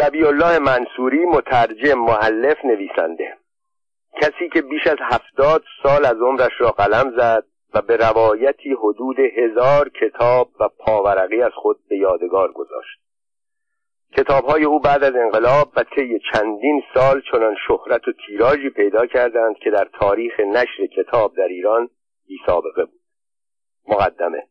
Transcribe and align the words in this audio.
زبی 0.00 0.24
الله 0.24 0.58
منصوری 0.58 1.24
مترجم 1.24 1.98
معلف 1.98 2.64
نویسنده. 2.64 3.36
کسی 4.22 4.48
که 4.52 4.62
بیش 4.62 4.86
از 4.86 4.96
هفتاد 5.00 5.62
سال 5.82 6.04
از 6.04 6.16
عمرش 6.16 6.52
را 6.58 6.70
قلم 6.70 7.16
زد 7.16 7.44
و 7.74 7.82
به 7.82 7.96
روایتی 7.96 8.72
حدود 8.72 9.16
هزار 9.20 9.88
کتاب 9.88 10.50
و 10.60 10.68
پاورقی 10.68 11.42
از 11.42 11.52
خود 11.54 11.76
به 11.88 11.96
یادگار 11.96 12.52
گذاشت. 12.52 13.00
کتابهای 14.16 14.64
او 14.64 14.80
بعد 14.80 15.04
از 15.04 15.14
انقلاب 15.14 15.72
و 15.76 15.84
طی 15.84 16.20
چندین 16.32 16.82
سال 16.94 17.22
چنان 17.32 17.54
شهرت 17.68 18.08
و 18.08 18.12
تیراژی 18.26 18.70
پیدا 18.70 19.06
کردند 19.06 19.56
که 19.56 19.70
در 19.70 19.88
تاریخ 20.00 20.40
نشر 20.40 20.86
کتاب 20.96 21.36
در 21.36 21.48
ایران 21.48 21.88
بی 22.26 22.38
سابقه 22.46 22.84
بود. 22.84 23.00
مقدمه. 23.88 24.46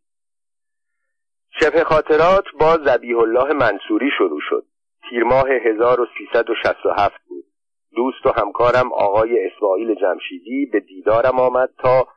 شبه 1.59 1.83
خاطرات 1.83 2.45
با 2.59 2.77
زبیح 2.77 3.19
الله 3.19 3.53
منصوری 3.53 4.09
شروع 4.17 4.39
شد. 4.49 4.65
تیر 5.09 5.23
ماه 5.23 5.49
1367 5.49 7.21
بود. 7.27 7.45
دوست 7.95 8.25
و 8.25 8.29
همکارم 8.29 8.93
آقای 8.93 9.45
اسماعیل 9.45 9.95
جمشیدی 9.95 10.65
به 10.65 10.79
دیدارم 10.79 11.39
آمد 11.39 11.69
تا 11.77 12.07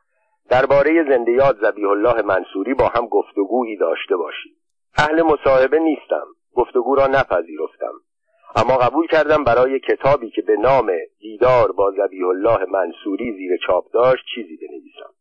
درباره 0.49 1.03
زنده 1.09 1.31
یاد 1.31 1.57
زبیح 1.61 1.89
الله 1.89 2.21
منصوری 2.21 2.73
با 2.73 2.87
هم 2.87 3.07
گفتگویی 3.07 3.77
داشته 3.77 4.15
باشیم. 4.15 4.53
اهل 4.97 5.21
مصاحبه 5.21 5.79
نیستم. 5.79 6.25
گفتگو 6.55 6.95
را 6.95 7.07
نپذیرفتم. 7.07 7.93
اما 8.55 8.77
قبول 8.77 9.07
کردم 9.07 9.43
برای 9.43 9.79
کتابی 9.79 10.29
که 10.29 10.41
به 10.41 10.55
نام 10.55 10.91
دیدار 11.19 11.71
با 11.71 11.91
زبیح 11.91 12.27
الله 12.27 12.65
منصوری 12.65 13.31
زیر 13.31 13.51
چاپ 13.67 13.91
داشت 13.91 14.23
چیزی 14.35 14.57
بنویسم. 14.57 15.13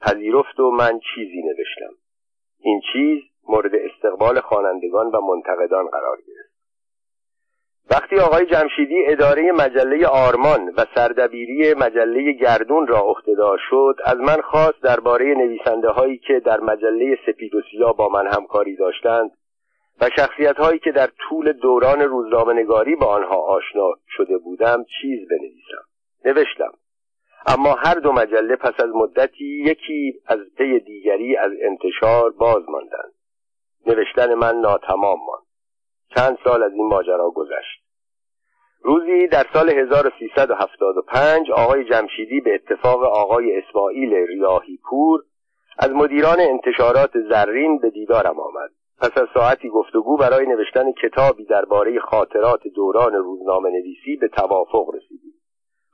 پذیرفت 0.00 0.60
و 0.60 0.70
من 0.70 1.00
چیزی 1.14 1.42
نوشتم. 1.42 1.94
این 2.60 2.80
چیز 2.92 3.18
مورد 3.48 3.74
استقبال 3.74 4.40
خوانندگان 4.40 5.06
و 5.06 5.20
منتقدان 5.20 5.86
قرار 5.86 6.16
گرفت. 6.16 6.49
وقتی 7.90 8.16
آقای 8.16 8.46
جمشیدی 8.46 9.06
اداره 9.06 9.52
مجله 9.52 10.06
آرمان 10.06 10.74
و 10.76 10.84
سردبیری 10.94 11.74
مجله 11.74 12.32
گردون 12.32 12.86
را 12.86 12.98
عهدهدار 12.98 13.58
شد 13.70 13.96
از 14.04 14.16
من 14.16 14.40
خواست 14.40 14.82
درباره 14.82 15.24
نویسنده 15.24 15.88
هایی 15.88 16.18
که 16.18 16.40
در 16.40 16.60
مجله 16.60 17.18
سپید 17.26 17.54
و 17.54 17.62
سیاه 17.70 17.96
با 17.96 18.08
من 18.08 18.26
همکاری 18.26 18.76
داشتند 18.76 19.30
و 20.00 20.10
شخصیت 20.16 20.56
هایی 20.56 20.78
که 20.78 20.92
در 20.92 21.10
طول 21.28 21.52
دوران 21.52 22.00
روزنامه‌نگاری 22.00 22.96
با 22.96 23.06
آنها 23.06 23.36
آشنا 23.36 23.90
شده 24.08 24.38
بودم 24.38 24.84
چیز 25.00 25.28
بنویسم. 25.28 25.84
نوشتم 26.24 26.72
اما 27.46 27.74
هر 27.74 27.94
دو 27.94 28.12
مجله 28.12 28.56
پس 28.56 28.74
از 28.84 28.90
مدتی 28.94 29.62
یکی 29.66 30.20
از 30.26 30.38
پی 30.58 30.80
دیگری 30.80 31.36
از 31.36 31.52
انتشار 31.62 32.30
باز 32.30 32.62
ماندند. 32.68 33.12
نوشتن 33.86 34.34
من 34.34 34.56
ناتمام 34.60 35.18
ماند. 35.26 35.49
چند 36.16 36.38
سال 36.44 36.62
از 36.62 36.72
این 36.72 36.88
ماجرا 36.88 37.30
گذشت. 37.30 37.80
روزی 38.82 39.26
در 39.26 39.46
سال 39.52 39.70
1375 39.70 41.50
آقای 41.50 41.84
جمشیدی 41.84 42.40
به 42.40 42.54
اتفاق 42.54 43.02
آقای 43.02 43.58
اسماعیل 43.58 44.14
ریاهی 44.14 44.78
پور 44.90 45.20
از 45.78 45.90
مدیران 45.90 46.40
انتشارات 46.40 47.10
زرین 47.30 47.78
به 47.78 47.90
دیدارم 47.90 48.40
آمد. 48.40 48.70
پس 49.00 49.18
از 49.18 49.28
ساعتی 49.34 49.68
گفتگو 49.68 50.16
برای 50.16 50.46
نوشتن 50.46 50.92
کتابی 50.92 51.44
درباره 51.44 52.00
خاطرات 52.00 52.60
دوران 52.74 53.12
روزنامه 53.12 53.70
نویسی 53.70 54.16
به 54.16 54.28
توافق 54.28 54.94
رسیدیم. 54.94 55.34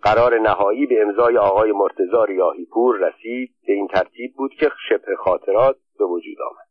قرار 0.02 0.38
نهایی 0.40 0.86
به 0.86 1.02
امضای 1.02 1.38
آقای 1.38 1.72
مرتزا 1.72 2.24
ریاهی 2.24 2.64
پور 2.64 2.96
رسید. 2.96 3.50
به 3.66 3.72
این 3.72 3.88
ترتیب 3.88 4.34
بود 4.36 4.54
که 4.54 4.70
شبه 4.88 5.16
خاطرات 5.16 5.76
به 5.98 6.04
وجود 6.04 6.36
آمد. 6.50 6.65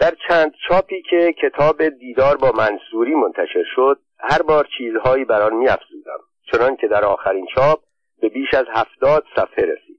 در 0.00 0.14
چند 0.28 0.52
چاپی 0.68 1.02
که 1.02 1.34
کتاب 1.42 1.88
دیدار 1.88 2.36
با 2.36 2.52
منصوری 2.52 3.14
منتشر 3.14 3.64
شد 3.74 3.98
هر 4.18 4.42
بار 4.42 4.68
چیزهایی 4.78 5.24
بر 5.24 5.42
آن 5.42 5.54
میافزودم 5.54 6.18
چنان 6.52 6.76
که 6.76 6.88
در 6.88 7.04
آخرین 7.04 7.46
چاپ 7.54 7.80
به 8.20 8.28
بیش 8.28 8.54
از 8.54 8.66
هفتاد 8.72 9.24
صفحه 9.36 9.64
رسید. 9.64 9.98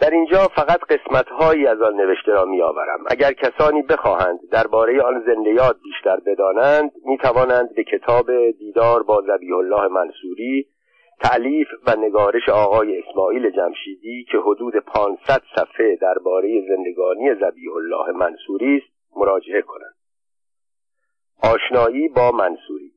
در 0.00 0.10
اینجا 0.10 0.48
فقط 0.56 0.80
قسمتهایی 0.80 1.66
از 1.66 1.82
آن 1.82 1.94
نوشته 1.94 2.32
را 2.32 2.44
میآورم. 2.44 2.98
اگر 3.06 3.32
کسانی 3.32 3.82
بخواهند 3.82 4.40
درباره 4.50 5.02
آن 5.02 5.24
زنده 5.26 5.50
یاد 5.50 5.78
بیشتر 5.84 6.16
بدانند 6.26 6.92
می‌توانند 7.04 7.74
به 7.74 7.84
کتاب 7.84 8.50
دیدار 8.50 9.02
با 9.02 9.22
زبیح 9.26 9.56
الله 9.56 9.88
منصوری 9.88 10.66
تعلیف 11.20 11.68
و 11.86 11.96
نگارش 11.98 12.48
آقای 12.48 13.02
اسماعیل 13.02 13.50
جمشیدی 13.50 14.24
که 14.30 14.38
حدود 14.38 14.74
500 14.76 15.42
صفحه 15.56 15.96
درباره 16.00 16.62
زندگانی 16.68 17.34
زبیح 17.34 17.72
الله 17.76 18.12
منصوری 18.12 18.76
است 18.76 19.16
مراجعه 19.16 19.62
کنند. 19.62 19.94
آشنایی 21.42 22.08
با 22.08 22.30
منصوری. 22.30 22.92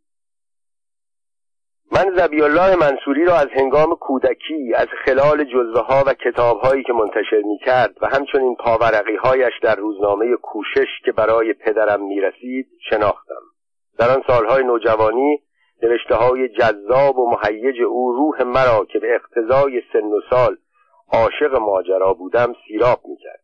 من 1.91 2.15
زبی 2.15 2.41
الله 2.41 2.75
منصوری 2.75 3.25
را 3.25 3.35
از 3.35 3.47
هنگام 3.51 3.95
کودکی 3.95 4.73
از 4.75 4.87
خلال 5.05 5.43
جزوه 5.43 5.81
ها 5.81 6.03
و 6.07 6.13
کتاب 6.13 6.59
هایی 6.59 6.83
که 6.83 6.93
منتشر 6.93 7.41
می 7.45 7.57
کرد 7.65 7.97
و 8.01 8.07
همچنین 8.07 8.55
پاورقی 8.55 9.15
هایش 9.15 9.53
در 9.61 9.75
روزنامه 9.75 10.35
کوشش 10.35 10.87
که 11.05 11.11
برای 11.11 11.53
پدرم 11.53 12.03
می 12.03 12.21
رسید 12.21 12.67
شناختم. 12.89 13.41
در 13.99 14.09
آن 14.09 14.23
سالهای 14.27 14.63
نوجوانی 14.63 15.39
نوشته 15.83 16.15
های 16.15 16.49
جذاب 16.49 17.17
و 17.17 17.29
مهیج 17.29 17.81
او 17.81 18.11
روح 18.11 18.43
مرا 18.43 18.85
که 18.85 18.99
به 18.99 19.15
اقتضای 19.15 19.81
سن 19.93 20.03
و 20.03 20.21
سال 20.29 20.57
عاشق 21.13 21.55
ماجرا 21.55 22.13
بودم 22.13 22.53
سیراب 22.67 22.99
می 23.05 23.17
کرد 23.17 23.41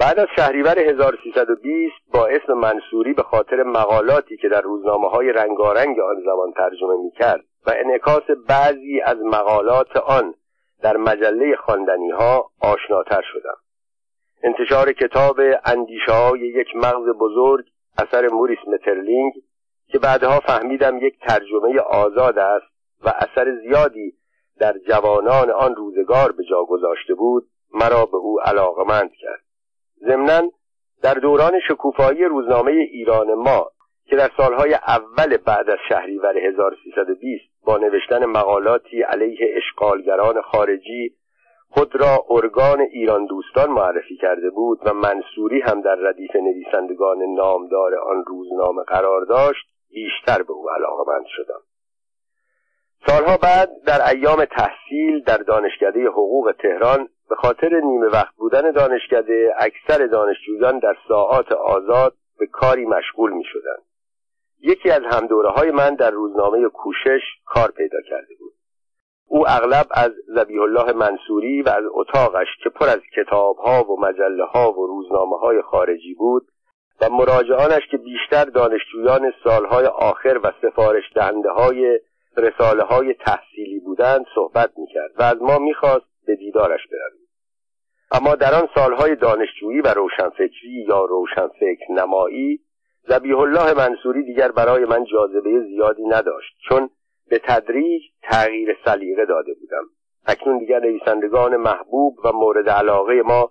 بعد 0.00 0.18
از 0.18 0.26
شهریور 0.36 0.78
1320 0.78 1.94
با 2.14 2.26
اسم 2.26 2.52
منصوری 2.52 3.12
به 3.12 3.22
خاطر 3.22 3.62
مقالاتی 3.62 4.36
که 4.36 4.48
در 4.48 4.60
روزنامه 4.60 5.08
های 5.08 5.32
رنگارنگ 5.32 6.00
آن 6.00 6.16
زمان 6.24 6.52
ترجمه 6.52 6.96
می 6.96 7.10
کرد 7.10 7.44
و 7.66 7.72
انعکاس 7.76 8.22
بعضی 8.48 9.00
از 9.00 9.16
مقالات 9.16 9.96
آن 9.96 10.34
در 10.82 10.96
مجله 10.96 11.56
خواندنی 11.56 12.10
ها 12.10 12.50
آشناتر 12.60 13.22
شدم. 13.32 13.56
انتشار 14.42 14.92
کتاب 14.92 15.40
اندیشه 15.64 16.12
های 16.12 16.40
یک 16.40 16.76
مغز 16.76 17.06
بزرگ 17.20 17.64
اثر 17.98 18.28
موریس 18.28 18.58
مترلینگ 18.66 19.32
که 19.88 19.98
بعدها 19.98 20.40
فهمیدم 20.40 20.98
یک 21.06 21.18
ترجمه 21.20 21.80
آزاد 21.80 22.38
است 22.38 22.66
و 23.04 23.08
اثر 23.08 23.56
زیادی 23.62 24.12
در 24.58 24.74
جوانان 24.88 25.50
آن 25.50 25.74
روزگار 25.74 26.32
به 26.32 26.44
جا 26.44 26.64
گذاشته 26.64 27.14
بود 27.14 27.48
مرا 27.74 28.06
به 28.06 28.16
او 28.16 28.40
علاقمند 28.40 29.10
کرد. 29.12 29.42
ضمنا 30.06 30.50
در 31.02 31.14
دوران 31.14 31.60
شکوفایی 31.68 32.24
روزنامه 32.24 32.70
ایران 32.70 33.34
ما 33.34 33.70
که 34.06 34.16
در 34.16 34.30
سالهای 34.36 34.74
اول 34.74 35.36
بعد 35.36 35.70
از 35.70 35.78
شهریور 35.88 36.38
1320 36.38 37.44
با 37.64 37.76
نوشتن 37.76 38.24
مقالاتی 38.24 39.02
علیه 39.02 39.54
اشغالگران 39.56 40.42
خارجی 40.42 41.14
خود 41.70 41.96
را 41.96 42.24
ارگان 42.30 42.80
ایران 42.80 43.26
دوستان 43.26 43.70
معرفی 43.70 44.16
کرده 44.16 44.50
بود 44.50 44.78
و 44.84 44.92
منصوری 44.94 45.60
هم 45.60 45.80
در 45.80 45.94
ردیف 45.94 46.36
نویسندگان 46.36 47.18
نامدار 47.22 47.94
آن 47.94 48.24
روزنامه 48.26 48.82
قرار 48.82 49.24
داشت 49.24 49.66
بیشتر 49.90 50.42
به 50.42 50.52
او 50.52 50.70
علاقمند 50.70 51.24
شدم 51.26 51.60
سالها 53.06 53.36
بعد 53.36 53.70
در 53.86 54.08
ایام 54.08 54.44
تحصیل 54.44 55.22
در 55.26 55.36
دانشکده 55.36 56.06
حقوق 56.08 56.54
تهران 56.62 57.08
به 57.28 57.34
خاطر 57.34 57.80
نیمه 57.80 58.06
وقت 58.06 58.34
بودن 58.36 58.70
دانشکده 58.70 59.54
اکثر 59.58 60.06
دانشجویان 60.06 60.78
در 60.78 60.96
ساعات 61.08 61.52
آزاد 61.52 62.14
به 62.38 62.46
کاری 62.46 62.86
مشغول 62.86 63.32
می 63.32 63.44
شدند. 63.44 63.82
یکی 64.60 64.90
از 64.90 65.02
همدوره 65.10 65.50
های 65.50 65.70
من 65.70 65.94
در 65.94 66.10
روزنامه 66.10 66.68
کوشش 66.68 67.20
کار 67.46 67.70
پیدا 67.70 67.98
کرده 68.10 68.34
بود 68.38 68.52
او 69.26 69.48
اغلب 69.48 69.86
از 69.90 70.12
زبیح 70.26 70.62
الله 70.62 70.92
منصوری 70.92 71.62
و 71.62 71.68
از 71.68 71.84
اتاقش 71.90 72.46
که 72.64 72.70
پر 72.70 72.88
از 72.88 73.00
کتاب 73.16 73.56
ها 73.56 73.84
و 73.84 74.00
مجله 74.00 74.44
ها 74.44 74.72
و 74.72 74.86
روزنامه 74.86 75.38
های 75.38 75.62
خارجی 75.62 76.14
بود 76.14 76.48
و 77.00 77.10
مراجعانش 77.10 77.82
که 77.90 77.96
بیشتر 77.96 78.44
دانشجویان 78.44 79.32
سالهای 79.44 79.86
آخر 79.86 80.40
و 80.42 80.52
سفارش 80.62 81.04
دهنده 81.14 81.50
های 81.50 82.00
رساله 82.36 82.82
های 82.82 83.14
تحصیلی 83.14 83.80
بودند 83.80 84.24
صحبت 84.34 84.70
می‌کرد 84.76 85.10
و 85.18 85.22
از 85.22 85.42
ما 85.42 85.58
می‌خواست 85.58 86.06
به 86.26 86.36
دیدارش 86.36 86.80
برویم. 86.86 87.28
اما 88.12 88.34
در 88.34 88.54
آن 88.54 88.68
سالهای 88.74 89.16
دانشجویی 89.16 89.80
و 89.80 89.94
روشنفکری 89.94 90.84
یا 90.88 91.04
روشنفکر 91.04 91.92
نمایی 91.92 92.60
زبیح 93.08 93.38
الله 93.38 93.74
منصوری 93.74 94.24
دیگر 94.24 94.52
برای 94.52 94.84
من 94.84 95.04
جاذبه 95.04 95.60
زیادی 95.60 96.04
نداشت 96.04 96.56
چون 96.68 96.90
به 97.30 97.38
تدریج 97.38 98.02
تغییر 98.22 98.76
سلیقه 98.84 99.24
داده 99.24 99.54
بودم. 99.54 99.84
اکنون 100.26 100.58
دیگر 100.58 100.80
نویسندگان 100.80 101.56
محبوب 101.56 102.16
و 102.24 102.32
مورد 102.32 102.68
علاقه 102.68 103.22
ما 103.22 103.50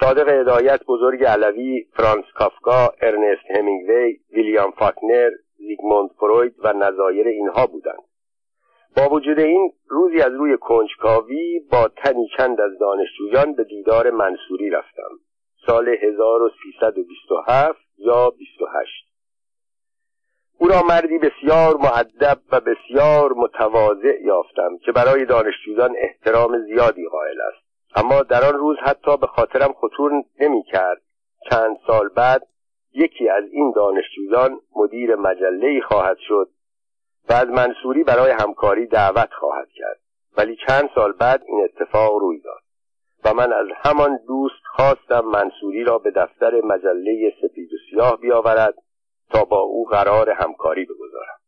صادق 0.00 0.28
هدایت 0.28 0.80
بزرگ 0.88 1.24
علوی 1.24 1.86
فرانس 1.96 2.24
کافکا 2.34 2.94
ارنست 3.00 3.50
همینگوی 3.58 4.18
ویلیام 4.32 4.70
فاکنر 4.70 5.30
زیگموند 5.56 6.10
فروید 6.10 6.54
و 6.58 6.72
نظایر 6.72 7.28
اینها 7.28 7.66
بودند. 7.66 8.02
با 8.96 9.08
وجود 9.08 9.40
این 9.40 9.72
روزی 9.88 10.20
از 10.20 10.32
روی 10.32 10.56
کنجکاوی 10.56 11.60
با 11.72 11.88
تنی 11.88 12.28
چند 12.36 12.60
از 12.60 12.70
دانشجویان 12.80 13.54
به 13.54 13.64
دیدار 13.64 14.10
منصوری 14.10 14.70
رفتم. 14.70 15.10
سال 15.66 15.88
1327 15.88 17.78
یا 17.98 18.30
28 18.30 19.06
او 20.58 20.68
را 20.68 20.82
مردی 20.82 21.18
بسیار 21.18 21.76
معدب 21.76 22.38
و 22.52 22.60
بسیار 22.60 23.32
متواضع 23.32 24.22
یافتم 24.22 24.78
که 24.84 24.92
برای 24.92 25.24
دانشجویان 25.24 25.94
احترام 25.98 26.58
زیادی 26.66 27.08
قائل 27.08 27.40
است. 27.40 27.65
اما 27.94 28.22
در 28.22 28.44
آن 28.44 28.54
روز 28.58 28.76
حتی 28.82 29.16
به 29.16 29.26
خاطرم 29.26 29.72
خطور 29.72 30.12
نمی 30.40 30.62
کرد 30.62 31.02
چند 31.50 31.76
سال 31.86 32.08
بعد 32.08 32.46
یکی 32.92 33.28
از 33.28 33.44
این 33.52 33.72
دانشجویان 33.76 34.60
مدیر 34.76 35.16
مجله 35.16 35.80
خواهد 35.80 36.16
شد. 36.28 36.48
و 37.28 37.32
از 37.32 37.48
منصوری 37.48 38.04
برای 38.04 38.30
همکاری 38.30 38.86
دعوت 38.86 39.32
خواهد 39.32 39.68
کرد. 39.74 40.00
ولی 40.36 40.56
چند 40.68 40.88
سال 40.94 41.12
بعد 41.12 41.42
این 41.46 41.64
اتفاق 41.64 42.14
روی 42.14 42.40
داد. 42.40 42.62
و 43.24 43.34
من 43.34 43.52
از 43.52 43.66
همان 43.76 44.18
دوست 44.26 44.62
خواستم 44.76 45.24
منصوری 45.24 45.84
را 45.84 45.98
به 45.98 46.10
دفتر 46.10 46.60
مجله 46.60 47.32
سپید 47.42 47.72
و 47.72 47.76
سیاه 47.90 48.16
بیاورد 48.20 48.74
تا 49.30 49.44
با 49.44 49.60
او 49.60 49.84
قرار 49.84 50.30
همکاری 50.30 50.84
بگذارم. 50.84 51.38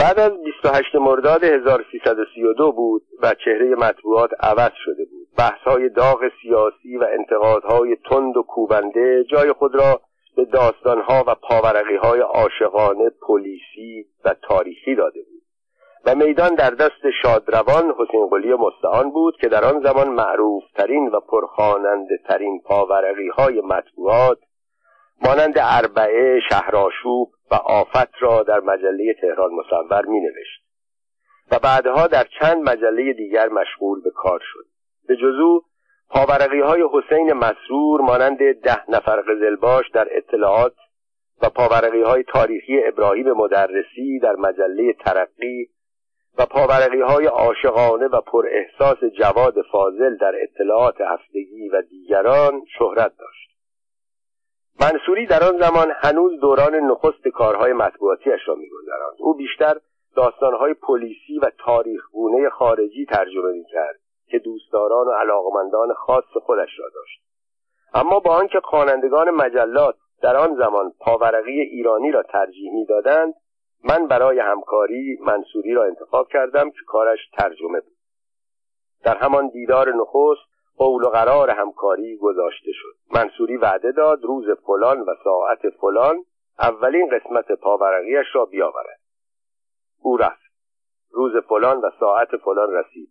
بعد 0.00 0.20
از 0.20 0.32
28 0.44 0.94
مرداد 0.94 1.44
1332 1.44 2.72
بود 2.72 3.02
و 3.22 3.34
چهره 3.44 3.74
مطبوعات 3.74 4.30
عوض 4.40 4.72
شده 4.84 5.04
بود. 5.04 5.28
بحث 5.38 5.60
های 5.60 5.88
داغ 5.88 6.18
سیاسی 6.42 6.96
و 6.96 7.06
انتقادهای 7.18 7.96
تند 8.10 8.36
و 8.36 8.42
کوبنده 8.42 9.24
جای 9.24 9.52
خود 9.52 9.74
را 9.74 10.00
به 10.36 10.44
داستانها 10.44 11.24
و 11.26 11.34
پاورقی 11.34 11.96
های 11.96 12.20
عاشقانه 12.20 13.10
پلیسی 13.26 14.06
و 14.24 14.34
تاریخی 14.42 14.94
داده 14.94 15.20
بود 15.20 15.42
و 16.06 16.14
میدان 16.14 16.54
در 16.54 16.70
دست 16.70 17.10
شادروان 17.22 17.94
حسین 17.98 18.26
قلی 18.26 18.54
مستعان 18.54 19.10
بود 19.10 19.36
که 19.40 19.48
در 19.48 19.64
آن 19.64 19.80
زمان 19.80 20.08
معروف 20.08 20.64
ترین 20.76 21.08
و 21.08 21.20
پرخاننده 21.20 22.18
ترین 22.28 22.60
پاورقی 22.64 23.28
های 23.28 23.60
مطبوعات 23.60 24.38
مانند 25.24 25.54
اربعه 25.56 26.40
شهراشوب 26.50 27.32
و 27.50 27.54
آفت 27.54 28.10
را 28.20 28.42
در 28.42 28.60
مجله 28.60 29.14
تهران 29.20 29.50
مصور 29.50 30.06
می 30.06 30.20
نوشت 30.20 30.68
و 31.50 31.58
بعدها 31.58 32.06
در 32.06 32.26
چند 32.40 32.68
مجله 32.68 33.12
دیگر 33.12 33.48
مشغول 33.48 34.02
به 34.02 34.10
کار 34.10 34.40
شد. 34.42 34.64
به 35.08 35.16
جزو 35.16 35.62
پاورقی 36.10 36.60
های 36.60 36.84
حسین 36.92 37.32
مسرور 37.32 38.00
مانند 38.00 38.38
ده 38.62 38.90
نفر 38.90 39.20
قزلباش 39.20 39.90
در 39.90 40.08
اطلاعات 40.10 40.74
و 41.42 41.48
پاورقی 41.48 42.02
های 42.02 42.22
تاریخی 42.22 42.84
ابراهیم 42.84 43.32
مدرسی 43.32 44.18
در 44.22 44.36
مجله 44.36 44.92
ترقی 44.92 45.68
و 46.38 46.46
پاورقی 46.46 47.00
های 47.00 47.26
عاشقانه 47.26 48.06
و 48.06 48.20
پر 48.20 48.46
احساس 48.50 48.98
جواد 49.18 49.54
فاضل 49.72 50.16
در 50.16 50.32
اطلاعات 50.42 51.00
هفتگی 51.00 51.68
و 51.68 51.82
دیگران 51.82 52.62
شهرت 52.78 53.12
داشت. 53.18 53.47
منصوری 54.80 55.26
در 55.26 55.44
آن 55.44 55.58
زمان 55.58 55.92
هنوز 55.96 56.40
دوران 56.40 56.74
نخست 56.74 57.28
کارهای 57.28 57.72
مطبوعاتیش 57.72 58.40
را 58.46 58.54
میگذراند. 58.54 59.16
او 59.18 59.34
بیشتر 59.34 59.76
داستانهای 60.16 60.74
پلیسی 60.74 61.38
و 61.42 61.50
تاریخگونه 61.58 62.50
خارجی 62.50 63.06
ترجمه 63.06 63.52
می‌کرد 63.52 64.00
که 64.26 64.38
دوستداران 64.38 65.06
و 65.06 65.10
علاقمندان 65.10 65.94
خاص 65.94 66.24
خودش 66.42 66.78
را 66.78 66.88
داشت. 66.94 67.22
اما 67.94 68.20
با 68.20 68.34
آنکه 68.34 68.60
خوانندگان 68.64 69.30
مجلات 69.30 69.96
در 70.22 70.36
آن 70.36 70.56
زمان 70.56 70.92
پاورقی 71.00 71.60
ایرانی 71.60 72.10
را 72.10 72.22
ترجیح 72.22 72.72
می‌دادند 72.72 73.34
من 73.84 74.06
برای 74.06 74.38
همکاری 74.38 75.18
منصوری 75.20 75.74
را 75.74 75.84
انتخاب 75.84 76.28
کردم 76.28 76.70
که 76.70 76.78
کارش 76.86 77.18
ترجمه 77.38 77.80
بود. 77.80 77.96
در 79.04 79.16
همان 79.16 79.48
دیدار 79.48 79.94
نخست 79.94 80.47
قول 80.78 81.04
و 81.04 81.08
قرار 81.08 81.50
همکاری 81.50 82.16
گذاشته 82.16 82.72
شد. 82.72 82.94
منصوری 83.14 83.56
وعده 83.56 83.92
داد 83.92 84.24
روز 84.24 84.44
فلان 84.66 85.00
و 85.00 85.14
ساعت 85.24 85.70
فلان 85.70 86.24
اولین 86.58 87.08
قسمت 87.08 87.52
پاورقیش 87.52 88.26
را 88.32 88.44
بیاورد. 88.44 89.00
او 90.02 90.16
رفت. 90.16 90.52
روز 91.10 91.32
فلان 91.48 91.76
و 91.80 91.90
ساعت 92.00 92.36
فلان 92.36 92.72
رسید. 92.72 93.08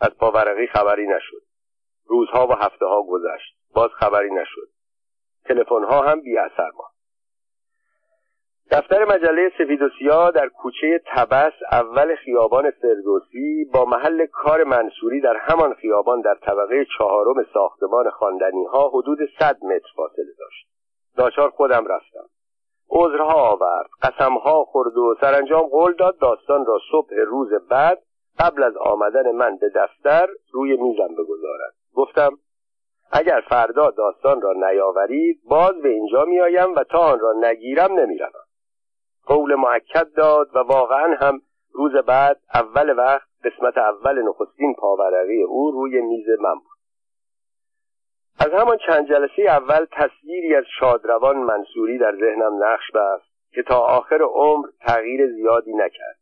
از 0.00 0.10
پاورقی 0.18 0.66
خبری 0.66 1.06
نشد. 1.06 1.42
روزها 2.06 2.46
و 2.46 2.52
هفته 2.52 2.86
ها 2.86 3.02
گذشت. 3.02 3.56
باز 3.74 3.90
خبری 3.90 4.30
نشد. 4.30 4.68
تلفن 5.44 5.84
ها 5.84 6.02
هم 6.02 6.20
بی 6.20 6.38
اثر 6.38 6.70
ماند. 6.70 6.99
دفتر 8.70 9.04
مجله 9.04 9.52
سفید 9.58 9.82
و 9.82 9.88
سیاه 9.98 10.30
در 10.30 10.48
کوچه 10.48 11.02
تبس 11.06 11.52
اول 11.72 12.14
خیابان 12.14 12.70
فردوسی 12.70 13.64
با 13.74 13.84
محل 13.84 14.26
کار 14.26 14.64
منصوری 14.64 15.20
در 15.20 15.36
همان 15.36 15.74
خیابان 15.74 16.20
در 16.20 16.34
طبقه 16.34 16.86
چهارم 16.98 17.46
ساختمان 17.54 18.10
خواندنی 18.10 18.64
ها 18.64 18.88
حدود 18.88 19.18
صد 19.38 19.64
متر 19.64 19.88
فاصله 19.96 20.32
داشت. 20.38 20.66
ناچار 21.18 21.50
خودم 21.50 21.86
رفتم. 21.86 22.24
عذرها 22.90 23.50
آورد 23.50 23.90
قسمها 24.02 24.64
خورد 24.64 24.96
و 24.96 25.16
سرانجام 25.20 25.62
قول 25.62 25.92
داد 25.92 26.18
داستان 26.18 26.66
را 26.66 26.78
صبح 26.92 27.14
روز 27.26 27.48
بعد 27.70 28.02
قبل 28.38 28.62
از 28.62 28.76
آمدن 28.76 29.30
من 29.30 29.56
به 29.56 29.70
دفتر 29.74 30.28
روی 30.52 30.76
میزم 30.76 31.14
بگذارد. 31.14 31.74
گفتم 31.94 32.30
اگر 33.12 33.42
فردا 33.48 33.90
داستان 33.90 34.40
را 34.40 34.52
نیاورید 34.52 35.40
باز 35.44 35.74
به 35.82 35.88
اینجا 35.88 36.24
میآیم 36.24 36.74
و 36.74 36.84
تا 36.84 36.98
آن 36.98 37.18
را 37.18 37.32
نگیرم 37.32 37.92
نمی‌روم. 37.92 38.49
قول 39.30 39.54
معکد 39.54 40.12
داد 40.16 40.56
و 40.56 40.58
واقعا 40.58 41.16
هم 41.20 41.40
روز 41.72 41.92
بعد 42.06 42.40
اول 42.54 42.98
وقت 42.98 43.28
قسمت 43.44 43.78
اول 43.78 44.22
نخستین 44.22 44.74
پاورقی 44.74 45.42
او 45.42 45.70
روی 45.70 46.00
میز 46.00 46.26
من 46.40 46.54
بود. 46.54 46.78
از 48.40 48.60
همان 48.60 48.78
چند 48.86 49.08
جلسه 49.08 49.42
اول 49.42 49.86
تصویری 49.92 50.54
از 50.54 50.64
شادروان 50.80 51.36
منصوری 51.36 51.98
در 51.98 52.12
ذهنم 52.12 52.64
نقش 52.64 52.90
بست 52.94 53.54
که 53.54 53.62
تا 53.62 53.78
آخر 53.78 54.22
عمر 54.22 54.68
تغییر 54.86 55.32
زیادی 55.32 55.72
نکرد. 55.72 56.18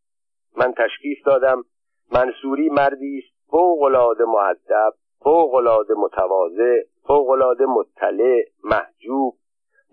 من 0.56 0.72
تشخیص 0.72 1.18
دادم 1.26 1.64
منصوری 2.12 2.68
مردی 2.68 3.18
است 3.18 3.50
فوقالعاده 3.50 4.24
معدب 4.24 4.92
فوقالعاده 5.18 5.94
متواضع 5.94 6.82
فوقالعاده 7.06 7.66
مطلع 7.66 8.42
محجوب 8.64 9.34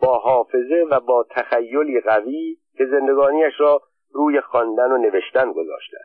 با 0.01 0.17
حافظه 0.17 0.85
و 0.91 0.99
با 0.99 1.25
تخیلی 1.29 2.01
قوی 2.01 2.57
که 2.77 2.85
زندگانیش 2.85 3.53
را 3.57 3.81
روی 4.11 4.41
خواندن 4.41 4.91
و 4.91 4.97
نوشتن 4.97 5.51
گذاشته. 5.51 5.97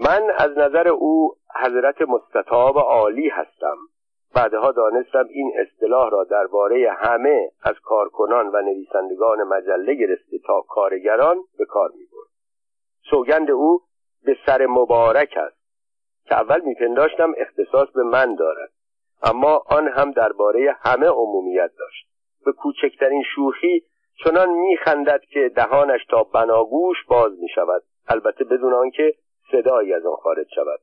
من 0.00 0.30
از 0.38 0.58
نظر 0.58 0.88
او 0.88 1.34
حضرت 1.54 2.02
مستطاب 2.02 2.78
عالی 2.78 3.28
هستم. 3.28 3.76
بعدها 4.34 4.72
دانستم 4.72 5.26
این 5.30 5.52
اصطلاح 5.56 6.10
را 6.10 6.24
درباره 6.24 6.90
همه 6.98 7.50
از 7.62 7.74
کارکنان 7.84 8.46
و 8.46 8.62
نویسندگان 8.62 9.42
مجله 9.42 9.94
گرفته 9.94 10.38
تا 10.46 10.60
کارگران 10.60 11.36
به 11.58 11.64
کار 11.64 11.90
می‌برد. 11.90 12.30
سوگند 13.10 13.50
او 13.50 13.80
به 14.24 14.36
سر 14.46 14.66
مبارک 14.66 15.34
است 15.36 15.60
که 16.24 16.34
اول 16.34 16.60
میپنداشتم 16.60 17.32
اختصاص 17.36 17.88
به 17.94 18.02
من 18.02 18.34
دارد 18.34 18.70
اما 19.22 19.62
آن 19.66 19.88
هم 19.88 20.10
درباره 20.10 20.76
همه 20.80 21.06
عمومیت 21.06 21.70
داشت. 21.78 22.06
به 22.44 22.52
کوچکترین 22.52 23.22
شوخی 23.34 23.84
چنان 24.24 24.48
میخندد 24.48 25.20
که 25.20 25.48
دهانش 25.56 26.00
تا 26.10 26.22
بناگوش 26.22 26.96
باز 27.08 27.32
می‌شود. 27.40 27.82
البته 28.08 28.44
بدون 28.44 28.72
آنکه 28.72 29.14
صدایی 29.52 29.94
از 29.94 30.06
آن 30.06 30.16
خارج 30.16 30.46
شود. 30.54 30.80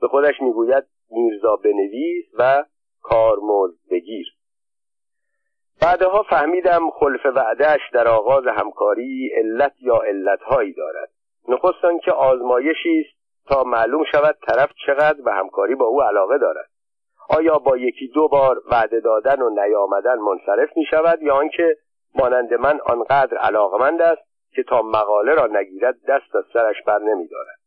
به 0.00 0.08
خودش 0.08 0.34
می‌گوید 0.40 0.84
میرزا 1.10 1.56
بنویس 1.56 2.24
و 2.38 2.64
کارمزد 3.02 3.78
بگیر 3.90 4.26
بعدها 5.82 6.22
فهمیدم 6.22 6.90
خلف 6.90 7.26
وعدهش 7.26 7.80
در 7.92 8.08
آغاز 8.08 8.46
همکاری 8.46 9.30
علت 9.34 9.72
یا 9.80 9.96
علتهایی 9.96 10.72
دارد. 10.72 11.10
نخست 11.48 12.04
که 12.04 12.12
آزمایشی 12.12 13.04
است 13.06 13.24
تا 13.46 13.64
معلوم 13.64 14.04
شود 14.12 14.36
طرف 14.46 14.70
چقدر 14.86 15.22
به 15.24 15.32
همکاری 15.32 15.74
با 15.74 15.86
او 15.86 16.02
علاقه 16.02 16.38
دارد. 16.38 16.68
آیا 17.28 17.58
با 17.58 17.76
یکی 17.76 18.08
دو 18.08 18.28
بار 18.28 18.62
وعده 18.70 19.00
دادن 19.00 19.42
و 19.42 19.50
نیامدن 19.50 20.18
منصرف 20.18 20.76
می 20.76 20.84
شود 20.90 21.22
یا 21.22 21.34
آنکه 21.34 21.76
مانند 22.14 22.54
من 22.54 22.80
آنقدر 22.86 23.38
علاقمند 23.38 24.02
است 24.02 24.22
که 24.54 24.62
تا 24.62 24.82
مقاله 24.82 25.34
را 25.34 25.46
نگیرد 25.46 25.94
دست 26.08 26.36
از 26.36 26.44
سرش 26.52 26.76
بر 26.86 26.98
نمیدارد. 26.98 27.58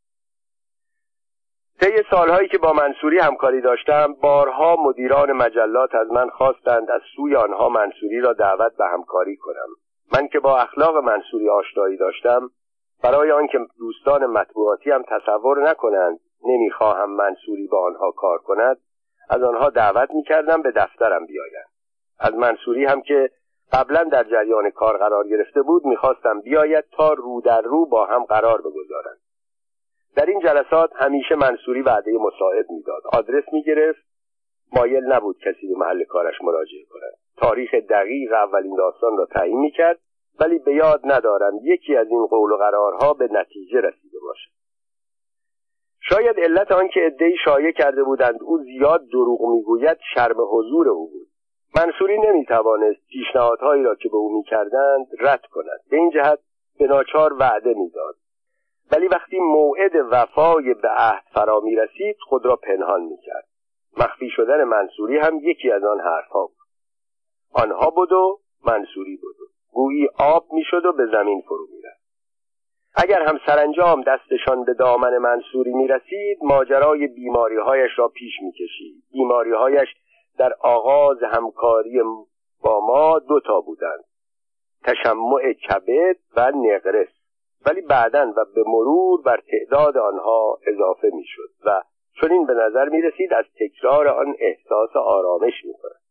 طی 1.80 2.04
سالهایی 2.12 2.48
که 2.48 2.58
با 2.58 2.74
منصوری 2.74 3.20
همکاری 3.20 3.62
داشتم 3.62 4.14
بارها 4.14 4.76
مدیران 4.76 5.32
مجلات 5.32 5.96
از 5.96 6.12
من 6.12 6.30
خواستند 6.30 6.92
از 6.92 7.02
سوی 7.16 7.36
آنها 7.36 7.70
منصوری 7.70 8.20
را 8.20 8.34
دعوت 8.34 8.78
به 8.78 8.86
همکاری 8.86 9.38
کنم. 9.38 9.68
من 10.14 10.28
که 10.28 10.40
با 10.40 10.58
اخلاق 10.58 10.98
منصوری 10.98 11.50
آشنایی 11.50 11.98
داشتم 11.98 12.50
برای 13.04 13.32
آنکه 13.32 13.60
دوستان 13.80 14.26
مطبوعاتی 14.26 14.92
هم 14.92 15.04
تصور 15.08 15.70
نکنند 15.70 16.20
نمی‌خواهم 16.44 17.10
منصوری 17.10 17.68
با 17.68 17.86
آنها 17.86 18.12
کار 18.12 18.38
کند 18.38 18.78
از 19.30 19.44
آنها 19.44 19.70
دعوت 19.70 20.12
می‌کردم 20.12 20.62
به 20.62 20.72
دفترم 20.72 21.26
بیایند 21.26 21.70
از 22.20 22.34
منصوری 22.34 22.86
هم 22.86 23.02
که 23.02 23.30
قبلا 23.74 24.04
در 24.04 24.24
جریان 24.24 24.70
کار 24.70 24.98
قرار 24.98 25.28
گرفته 25.28 25.62
بود 25.62 25.86
می‌خواستم 25.86 26.42
بیاید 26.42 26.86
تا 26.92 27.14
رو 27.14 27.42
در 27.42 27.62
رو 27.62 27.86
با 27.86 28.06
هم 28.06 28.24
قرار 28.24 28.62
بگذارند. 28.62 29.20
در 30.16 30.26
این 30.26 30.40
جلسات 30.40 30.92
همیشه 30.96 31.36
منصوری 31.36 31.82
وعده 31.82 32.12
مساعد 32.18 32.66
می‌داد. 32.72 33.02
آدرس 33.14 33.44
می‌گرفت. 33.54 34.08
مایل 34.74 35.04
نبود 35.04 35.38
کسی 35.38 35.68
به 35.68 35.76
محل 35.78 36.04
کارش 36.04 36.36
مراجعه 36.42 36.86
کند. 36.90 37.14
تاریخ 37.38 37.74
دقیق 37.90 38.34
اولین 38.34 38.76
داستان 38.76 39.18
را 39.18 39.26
تعیین 39.26 39.60
می‌کرد 39.60 40.00
ولی 40.40 40.60
به 40.60 40.74
یاد 40.74 41.02
ندارم 41.04 41.54
یکی 41.62 41.96
از 41.96 42.08
این 42.08 42.26
قول 42.26 42.52
و 42.52 42.58
قرارها 42.58 43.14
به 43.14 43.30
نتیجه 43.32 43.82
رسیده 43.82 44.20
باشد. 44.20 44.52
شاید 46.02 46.40
علت 46.40 46.72
آنکه 46.72 47.00
عدهای 47.00 47.36
شایع 47.46 47.72
کرده 47.72 48.04
بودند 48.04 48.40
او 48.44 48.58
زیاد 48.64 49.08
دروغ 49.12 49.42
می‌گوید 49.42 49.98
شرم 50.14 50.36
حضور 50.52 50.90
او 50.90 51.10
بود. 51.10 51.27
منصوری 51.78 52.18
نمی‌توانست 52.18 53.08
پیشنهادهایی 53.10 53.84
را 53.84 53.96
که 53.96 54.10
به 54.10 54.16
او 54.18 54.38
می‌کردند 54.38 55.08
رد 55.20 55.46
کند. 55.52 55.80
به 55.90 55.98
این 55.98 56.10
جهت 56.10 56.40
به 56.80 56.88
ناچار 56.88 57.34
وعده 57.34 57.74
می‌داد. 57.74 58.16
ولی 58.92 59.08
وقتی 59.08 59.40
موعد 59.40 59.92
وفای 60.12 60.74
به 60.74 60.90
عهد 60.90 61.24
فرا 61.34 61.60
می 61.60 61.76
رسید 61.76 62.16
خود 62.20 62.46
را 62.46 62.56
پنهان 62.56 63.02
می 63.02 63.18
کرد 63.18 63.48
مخفی 63.98 64.30
شدن 64.30 64.64
منصوری 64.64 65.18
هم 65.18 65.40
یکی 65.42 65.72
از 65.72 65.84
آن 65.84 66.00
حرفها 66.00 66.46
بود. 66.46 66.68
آنها 67.54 67.90
بود 67.90 68.12
و 68.12 68.40
منصوری 68.66 69.18
بود 69.18 69.36
گویی 69.72 70.08
آب 70.20 70.46
می‌شد 70.52 70.86
و 70.86 70.94
به 70.94 71.06
زمین 71.06 71.42
فرو 71.42 71.68
می‌رفت. 71.72 72.08
اگر 72.96 73.22
هم 73.22 73.40
سرانجام 73.46 74.04
دستشان 74.04 74.64
به 74.64 74.74
دامن 74.74 75.18
منصوری 75.18 75.74
می 75.74 75.88
رسید 75.88 76.38
ماجرای 76.42 77.08
بیماریهایش 77.08 77.92
را 77.98 78.08
پیش 78.08 78.34
می‌کشید. 78.42 79.04
بیماریهایش 79.12 79.88
در 80.38 80.54
آغاز 80.60 81.24
همکاری 81.24 82.02
با 82.64 82.80
ما 82.80 83.20
دوتا 83.20 83.62
بودند 83.62 84.04
تشمع 84.84 85.54
کبد 85.54 86.18
و 86.38 86.52
نقرس 86.52 87.10
ولی 87.66 87.82
بعدا 87.82 88.34
و 88.38 88.46
به 88.56 88.64
مرور 88.68 89.22
بر 89.22 89.42
تعداد 89.52 89.98
آنها 89.98 90.60
اضافه 90.68 91.10
می‌شد 91.14 91.50
و 91.66 91.82
چون 92.14 92.32
این 92.32 92.46
به 92.46 92.54
نظر 92.54 92.90
می 92.90 93.02
رسید 93.02 93.34
از 93.34 93.46
تکرار 93.60 94.08
آن 94.08 94.36
احساس 94.40 94.96
آرامش 94.96 95.66
می 95.66 95.74
کند. 95.74 96.02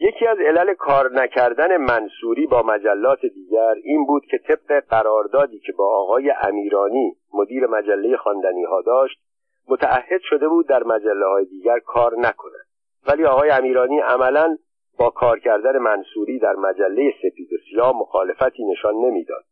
یکی 0.00 0.26
از 0.26 0.38
علل 0.38 0.74
کار 0.74 1.10
نکردن 1.12 1.76
منصوری 1.76 2.46
با 2.46 2.62
مجلات 2.62 3.20
دیگر 3.26 3.74
این 3.82 4.06
بود 4.06 4.22
که 4.30 4.38
طبق 4.38 4.84
قراردادی 4.88 5.58
که 5.58 5.72
با 5.72 5.96
آقای 5.98 6.32
امیرانی 6.42 7.16
مدیر 7.34 7.66
مجله 7.66 8.16
خواندنی 8.16 8.64
ها 8.64 8.82
داشت 8.82 9.20
متعهد 9.68 10.20
شده 10.20 10.48
بود 10.48 10.68
در 10.68 10.82
مجله 10.82 11.26
های 11.26 11.44
دیگر 11.44 11.78
کار 11.78 12.18
نکند. 12.18 12.66
ولی 13.06 13.24
آقای 13.24 13.50
امیرانی 13.50 14.00
عملا 14.00 14.58
با 14.98 15.10
کار 15.10 15.38
کردن 15.38 15.78
منصوری 15.78 16.38
در 16.38 16.54
مجله 16.54 17.12
سپید 17.22 17.52
و 17.52 17.56
سیاه 17.70 17.96
مخالفتی 17.96 18.64
نشان 18.64 18.94
نمی‌داد. 18.94 19.44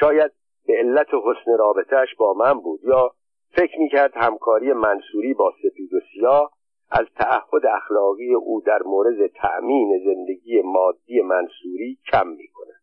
شاید 0.00 0.32
به 0.66 0.74
علت 0.78 1.06
حسن 1.06 1.58
رابطهش 1.58 2.14
با 2.18 2.34
من 2.34 2.60
بود 2.60 2.80
یا 2.84 3.10
فکر 3.50 3.78
می‌کرد 3.78 4.12
همکاری 4.16 4.72
منصوری 4.72 5.34
با 5.34 5.52
سپید 5.62 5.94
و 5.94 6.00
سیاه 6.12 6.52
از 6.90 7.06
تعهد 7.16 7.66
اخلاقی 7.66 8.34
او 8.34 8.60
در 8.60 8.82
مورد 8.82 9.26
تأمین 9.26 10.00
زندگی 10.04 10.62
مادی 10.62 11.20
منصوری 11.20 11.98
کم 12.12 12.28
می‌کنه 12.28 12.74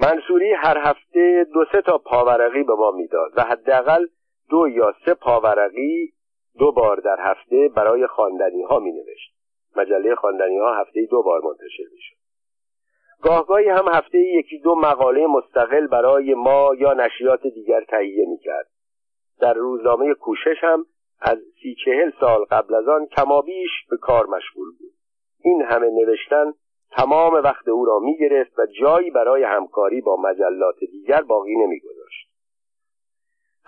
منصوری 0.00 0.52
هر 0.52 0.78
هفته 0.78 1.46
دو 1.54 1.64
سه 1.72 1.82
تا 1.82 1.98
پاورقی 1.98 2.62
به 2.62 2.74
ما 2.74 2.90
می‌داد 2.90 3.32
و 3.36 3.42
حداقل 3.42 4.06
دو 4.50 4.68
یا 4.68 4.94
سه 5.04 5.14
پاورقی 5.14 6.12
دو 6.58 6.72
بار 6.72 6.96
در 6.96 7.16
هفته 7.20 7.68
برای 7.76 8.06
خواندنی 8.06 8.62
ها 8.62 8.78
می 8.78 8.92
نوشت 8.92 9.34
مجله 9.76 10.14
خواندنی 10.14 10.58
ها 10.58 10.74
هفته 10.74 11.06
دو 11.10 11.22
بار 11.22 11.40
منتشر 11.44 11.84
می 11.92 12.00
شد 12.00 12.16
گاهگاهی 13.22 13.68
هم 13.68 13.88
هفته 13.88 14.18
یکی 14.18 14.58
دو 14.58 14.74
مقاله 14.74 15.26
مستقل 15.26 15.86
برای 15.86 16.34
ما 16.34 16.74
یا 16.78 16.92
نشریات 16.92 17.46
دیگر 17.46 17.84
تهیه 17.84 18.26
می 18.28 18.38
کرد 18.38 18.66
در 19.40 19.54
روزنامه 19.54 20.14
کوشش 20.14 20.56
هم 20.60 20.86
از 21.20 21.38
سی 21.62 21.76
چهل 21.84 22.10
سال 22.20 22.44
قبل 22.50 22.74
از 22.74 22.88
آن 22.88 23.06
کمابیش 23.06 23.70
به 23.90 23.96
کار 23.96 24.26
مشغول 24.26 24.68
بود. 24.78 24.92
این 25.44 25.62
همه 25.62 25.90
نوشتن 25.90 26.52
تمام 26.90 27.34
وقت 27.34 27.68
او 27.68 27.84
را 27.84 27.98
می 27.98 28.16
گرفت 28.18 28.58
و 28.58 28.66
جایی 28.80 29.10
برای 29.10 29.42
همکاری 29.42 30.00
با 30.00 30.16
مجلات 30.16 30.78
دیگر 30.80 31.22
باقی 31.22 31.56
نمی. 31.56 31.80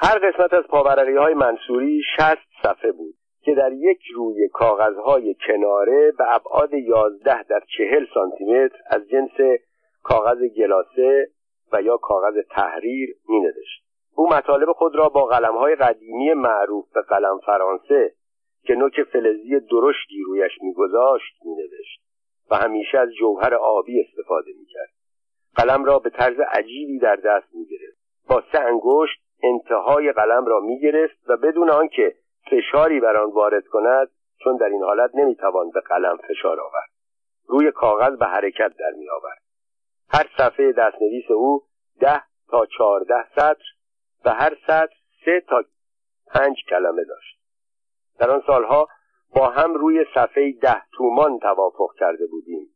هر 0.04 0.18
قسمت 0.18 0.54
از 0.54 0.64
پاورقی 0.64 1.16
های 1.16 1.34
منصوری 1.34 2.02
شست 2.16 2.48
صفحه 2.62 2.92
بود 2.92 3.14
که 3.42 3.54
در 3.54 3.72
یک 3.72 4.00
روی 4.14 4.48
کاغذهای 4.48 5.34
کناره 5.46 6.12
به 6.18 6.34
ابعاد 6.34 6.74
یازده 6.74 7.42
در 7.42 7.62
چهل 7.76 8.06
سانتیمتر 8.14 8.76
از 8.86 9.08
جنس 9.08 9.60
کاغذ 10.02 10.38
گلاسه 10.56 11.28
و 11.72 11.82
یا 11.82 11.96
کاغذ 11.96 12.34
تحریر 12.50 13.16
می 13.28 13.40
نوشت. 13.40 13.84
او 14.14 14.28
مطالب 14.28 14.72
خود 14.72 14.96
را 14.96 15.08
با 15.08 15.24
قلمهای 15.24 15.74
قدیمی 15.74 16.34
معروف 16.34 16.92
به 16.94 17.02
قلم 17.02 17.38
فرانسه 17.46 18.14
که 18.64 18.74
نوک 18.74 19.02
فلزی 19.02 19.60
درشتی 19.60 20.22
رویش 20.26 20.52
میگذاشت 20.62 21.34
مینوشت 21.44 22.00
و 22.50 22.56
همیشه 22.56 22.98
از 22.98 23.08
جوهر 23.18 23.54
آبی 23.54 24.00
استفاده 24.00 24.50
می‌کرد 24.58 24.92
قلم 25.56 25.84
را 25.84 25.98
به 25.98 26.10
طرز 26.10 26.36
عجیبی 26.48 26.98
در 26.98 27.16
دست 27.16 27.54
می‌گرفت 27.54 27.98
با 28.28 28.42
سه 28.52 28.60
انگشت 28.60 29.21
انتهای 29.42 30.12
قلم 30.12 30.46
را 30.46 30.60
می‌گرفت 30.60 31.16
و 31.26 31.36
بدون 31.36 31.70
آنکه 31.70 32.14
فشاری 32.50 33.00
بر 33.00 33.16
آن 33.16 33.30
وارد 33.30 33.66
کند 33.66 34.10
چون 34.44 34.56
در 34.56 34.66
این 34.66 34.82
حالت 34.82 35.10
نمی‌توان 35.14 35.70
به 35.70 35.80
قلم 35.80 36.16
فشار 36.16 36.60
آورد. 36.60 36.90
روی 37.48 37.70
کاغذ 37.70 38.18
به 38.18 38.26
حرکت 38.26 38.72
در 38.78 38.90
میآورد. 38.98 39.42
هر 40.08 40.26
صفحه 40.38 40.72
دستنویس 40.72 41.30
او 41.30 41.62
ده 42.00 42.22
تا 42.50 42.66
چهارده 42.66 43.24
سطر 43.34 43.64
و 44.24 44.30
هر 44.30 44.56
سطر 44.66 44.94
سه 45.24 45.42
تا 45.48 45.64
پنج 46.34 46.56
کلمه 46.70 47.04
داشت. 47.04 47.38
در 48.18 48.30
آن 48.30 48.42
سالها 48.46 48.88
با 49.34 49.48
هم 49.48 49.74
روی 49.74 50.04
صفحه 50.14 50.52
ده 50.52 50.82
تومان 50.92 51.38
توافق 51.38 51.94
کرده 51.98 52.26
بودیم 52.26 52.68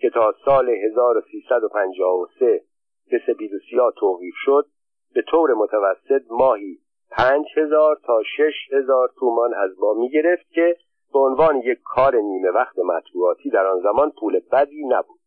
که 0.00 0.10
تا 0.10 0.34
سال 0.44 0.70
1353 0.70 2.62
به 3.10 3.22
سپید 3.26 3.54
و 3.54 3.58
سیاه 3.70 3.92
توقیف 3.96 4.34
شد 4.44 4.66
به 5.14 5.22
طور 5.22 5.54
متوسط 5.54 6.22
ماهی 6.30 6.78
پنج 7.10 7.46
هزار 7.56 7.96
تا 8.06 8.22
شش 8.36 8.72
هزار 8.72 9.10
تومان 9.18 9.54
از 9.54 9.70
ما 9.78 9.94
می 9.94 10.10
گرفت 10.10 10.50
که 10.50 10.76
به 11.12 11.18
عنوان 11.18 11.56
یک 11.56 11.78
کار 11.84 12.16
نیمه 12.16 12.50
وقت 12.50 12.78
مطبوعاتی 12.78 13.50
در 13.50 13.66
آن 13.66 13.80
زمان 13.80 14.12
پول 14.20 14.40
بدی 14.52 14.84
نبود 14.86 15.20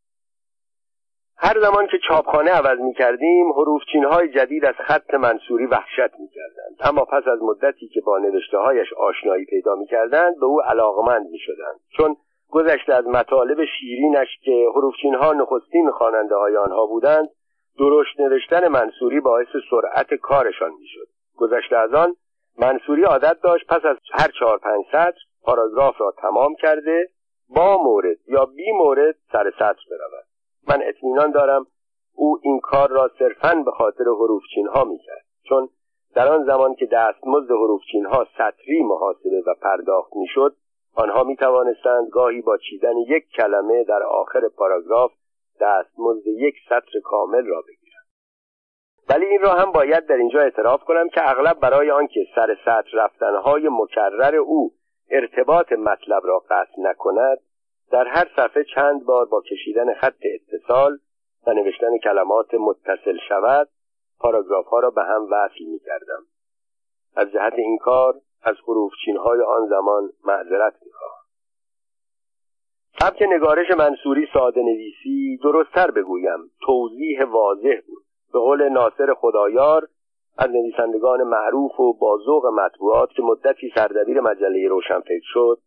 هر 1.37 1.61
زمان 1.61 1.87
که 1.87 1.97
چاپخانه 2.07 2.51
عوض 2.51 2.79
می 2.79 2.93
کردیم 2.93 3.51
حروفچین 3.51 4.03
های 4.03 4.29
جدید 4.29 4.65
از 4.65 4.75
خط 4.75 5.13
منصوری 5.13 5.65
وحشت 5.65 6.19
می 6.19 6.27
کردند. 6.27 6.75
اما 6.79 7.05
پس 7.05 7.27
از 7.27 7.39
مدتی 7.41 7.87
که 7.87 8.01
با 8.01 8.17
نوشته 8.17 8.57
هایش 8.57 8.93
آشنایی 8.93 9.45
پیدا 9.45 9.75
می 9.75 9.85
کردند 9.87 10.39
به 10.39 10.45
او 10.45 10.61
علاقمند 10.61 11.29
می 11.29 11.39
شدند. 11.39 11.79
چون 11.97 12.15
گذشته 12.51 12.93
از 12.93 13.07
مطالب 13.07 13.57
شیرینش 13.79 14.27
که 14.43 14.65
حروفچین 14.75 15.15
ها 15.15 15.33
نخستین 15.33 15.91
خواننده 15.91 16.35
های 16.35 16.57
آنها 16.57 16.85
بودند 16.85 17.29
درشت 17.79 18.19
نوشتن 18.19 18.67
منصوری 18.67 19.19
باعث 19.19 19.47
سرعت 19.69 20.13
کارشان 20.13 20.71
می 20.79 20.87
شد. 20.87 21.07
گذشته 21.37 21.77
از 21.77 21.93
آن 21.93 22.15
منصوری 22.59 23.03
عادت 23.03 23.37
داشت 23.43 23.67
پس 23.67 23.85
از 23.85 23.97
هر 24.11 24.27
چهار 24.39 24.57
پنج 24.57 24.85
سطر 24.91 25.19
پاراگراف 25.43 26.01
را 26.01 26.13
تمام 26.17 26.55
کرده 26.55 27.09
با 27.49 27.83
مورد 27.83 28.17
یا 28.27 28.45
بی 28.45 28.71
مورد 28.71 29.15
سر 29.31 29.51
سطر 29.51 29.83
برود 29.91 30.25
من 30.67 30.87
اطمینان 30.87 31.31
دارم 31.31 31.65
او 32.15 32.39
این 32.43 32.59
کار 32.59 32.89
را 32.89 33.11
صرفا 33.19 33.55
به 33.65 33.71
خاطر 33.71 34.03
حروفچین 34.03 34.67
ها 34.67 34.83
می‌کرد 34.83 35.25
چون 35.49 35.69
در 36.15 36.27
آن 36.27 36.43
زمان 36.45 36.75
که 36.75 36.85
دستمزد 36.85 37.51
حروفچین 37.51 38.05
ها 38.05 38.27
سطری 38.37 38.83
محاسبه 38.83 39.43
و 39.47 39.53
پرداخت 39.61 40.15
می‌شد 40.15 40.55
آنها 40.95 41.23
می 41.23 41.35
توانستند 41.35 42.09
گاهی 42.09 42.41
با 42.41 42.57
چیدن 42.57 42.97
یک 42.97 43.23
کلمه 43.37 43.83
در 43.83 44.03
آخر 44.03 44.41
پاراگراف 44.57 45.11
دستمزد 45.61 46.27
یک 46.27 46.55
سطر 46.69 46.99
کامل 47.03 47.45
را 47.45 47.61
بگیرند 47.61 48.03
ولی 49.09 49.25
این 49.25 49.41
را 49.41 49.53
هم 49.53 49.71
باید 49.71 50.05
در 50.05 50.15
اینجا 50.15 50.39
اعتراف 50.39 50.83
کنم 50.83 51.09
که 51.09 51.29
اغلب 51.29 51.59
برای 51.59 51.91
آنکه 51.91 52.27
سر 52.35 52.57
سطر 52.65 52.89
رفتنهای 52.93 53.69
مکرر 53.71 54.35
او 54.35 54.73
ارتباط 55.09 55.71
مطلب 55.71 56.21
را 56.25 56.39
قطع 56.49 56.73
نکند 56.77 57.37
در 57.91 58.07
هر 58.07 58.27
صفحه 58.35 58.63
چند 58.75 59.05
بار 59.05 59.25
با 59.25 59.41
کشیدن 59.41 59.93
خط 59.93 60.23
اتصال 60.33 60.99
و 61.47 61.53
نوشتن 61.53 61.97
کلمات 61.97 62.53
متصل 62.53 63.17
شود 63.29 63.69
پاراگراف 64.19 64.65
ها 64.65 64.79
را 64.79 64.89
به 64.89 65.01
هم 65.03 65.27
وصل 65.31 65.63
می 65.71 65.79
کردم. 65.79 66.23
از 67.15 67.31
جهت 67.31 67.53
این 67.53 67.77
کار 67.77 68.13
از 68.43 68.55
حروفچین 68.67 69.17
های 69.17 69.41
آن 69.41 69.67
زمان 69.67 70.09
معذرت 70.23 70.73
می 70.85 70.91
خواهم. 70.91 71.22
سبک 73.03 73.21
نگارش 73.21 73.71
منصوری 73.71 74.27
ساده 74.33 74.61
نویسی 74.61 75.37
درستتر 75.43 75.91
بگویم. 75.91 76.51
توضیح 76.65 77.25
واضح 77.25 77.75
بود. 77.87 78.03
به 78.33 78.39
قول 78.39 78.69
ناصر 78.69 79.13
خدایار 79.13 79.87
از 80.37 80.49
نویسندگان 80.49 81.23
معروف 81.23 81.79
و 81.79 81.93
با 81.93 82.17
ذوق 82.25 82.45
مطبوعات 82.45 83.09
که 83.09 83.21
مدتی 83.21 83.71
سردبیر 83.75 84.21
مجله 84.21 84.67
روشنفکر 84.67 85.21
شد 85.23 85.59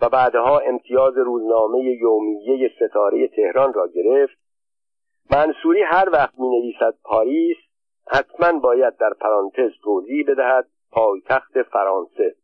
و 0.00 0.08
بعدها 0.08 0.58
امتیاز 0.58 1.16
روزنامه 1.16 1.78
یومیه 1.78 2.70
ستاره 2.76 3.28
تهران 3.28 3.72
را 3.72 3.88
گرفت 3.94 4.38
منصوری 5.30 5.82
هر 5.82 6.08
وقت 6.12 6.38
می 6.38 6.48
نویسد 6.48 6.94
پاریس 7.04 7.56
حتما 8.10 8.58
باید 8.58 8.96
در 8.96 9.10
پرانتز 9.20 9.70
توضیح 9.84 10.24
بدهد 10.28 10.66
پایتخت 10.92 11.62
فرانسه. 11.62 12.34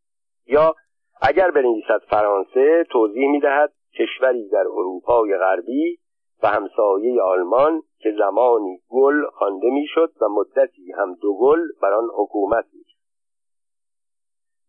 یا 0.47 0.75
اگر 1.23 1.51
بنویسد 1.51 2.01
فرانسه 2.11 2.85
توضیح 2.91 3.31
می 3.31 3.41
دهد 3.41 3.73
کشوری 3.95 4.49
در 4.49 4.65
اروپای 4.69 5.39
غربی 5.39 5.99
و 6.43 6.49
همسایه 6.49 7.23
آلمان 7.23 7.83
که 7.99 8.15
زمانی 8.19 8.81
گل 8.89 9.27
خوانده 9.33 9.71
می‌شد 9.71 10.13
و 10.21 10.29
مدتی 10.29 10.93
هم 10.93 11.15
دو 11.15 11.39
گل 11.39 11.61
بر 11.83 11.93
آن 11.93 12.09
حکومت 12.15 12.65
می 12.73 12.85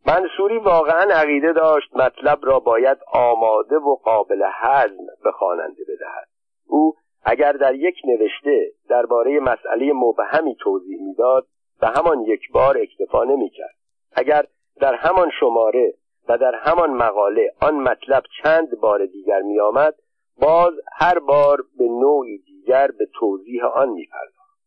منصوری 0.07 0.57
واقعا 0.57 1.11
عقیده 1.13 1.53
داشت 1.53 1.95
مطلب 1.95 2.39
را 2.41 2.59
باید 2.59 2.97
آماده 3.13 3.75
و 3.75 3.95
قابل 3.95 4.43
هضم 4.53 5.05
به 5.23 5.31
خواننده 5.31 5.83
بدهد. 5.83 6.27
او 6.67 6.93
اگر 7.23 7.51
در 7.51 7.75
یک 7.75 7.95
نوشته 8.05 8.71
درباره 8.89 9.39
مسئله 9.39 9.93
مبهمی 9.93 10.55
توضیح 10.55 11.01
می‌داد 11.01 11.47
به 11.81 11.87
همان 11.87 12.21
یک 12.21 12.51
بار 12.51 12.77
اکتفا 12.77 13.23
نمی‌کرد. 13.23 13.75
اگر 14.11 14.45
در 14.81 14.95
همان 14.95 15.31
شماره 15.39 15.93
و 16.29 16.37
در 16.37 16.55
همان 16.55 16.89
مقاله 16.89 17.53
آن 17.61 17.75
مطلب 17.75 18.23
چند 18.43 18.79
بار 18.79 19.05
دیگر 19.05 19.41
میآمد 19.41 19.95
باز 20.37 20.73
هر 20.93 21.19
بار 21.19 21.57
به 21.77 21.85
نوعی 21.85 22.37
دیگر 22.37 22.87
به 22.87 23.07
توضیح 23.19 23.65
آن 23.65 23.89
میپرداخت. 23.89 24.59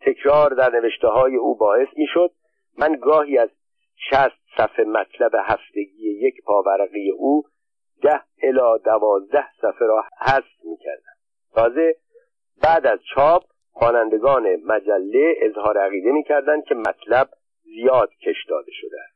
تکرار 0.00 0.50
در 0.50 0.70
نوشته 0.70 1.08
های 1.08 1.36
او 1.36 1.56
باعث 1.56 1.88
می‌شد 1.96 2.30
من 2.78 2.92
گاهی 2.92 3.38
از 3.38 3.48
شست 4.10 4.42
صفحه 4.56 4.84
مطلب 4.84 5.30
هفتگی 5.44 6.10
یک 6.10 6.34
پاورقی 6.44 7.10
او 7.10 7.42
ده 8.02 8.20
الا 8.42 8.78
دوازده 8.78 9.44
صفحه 9.60 9.86
را 9.86 10.04
حذف 10.20 10.64
می‌کردم. 10.64 11.12
تازه 11.54 11.96
بعد 12.62 12.86
از 12.86 12.98
چاپ 13.14 13.42
خوانندگان 13.72 14.56
مجله 14.66 15.34
اظهار 15.42 15.78
عقیده 15.78 16.12
می‌کردند 16.12 16.64
که 16.64 16.74
مطلب 16.74 17.28
زیاد 17.62 18.10
کش 18.26 18.46
داده 18.48 18.72
شده 18.72 18.96
است. 19.08 19.11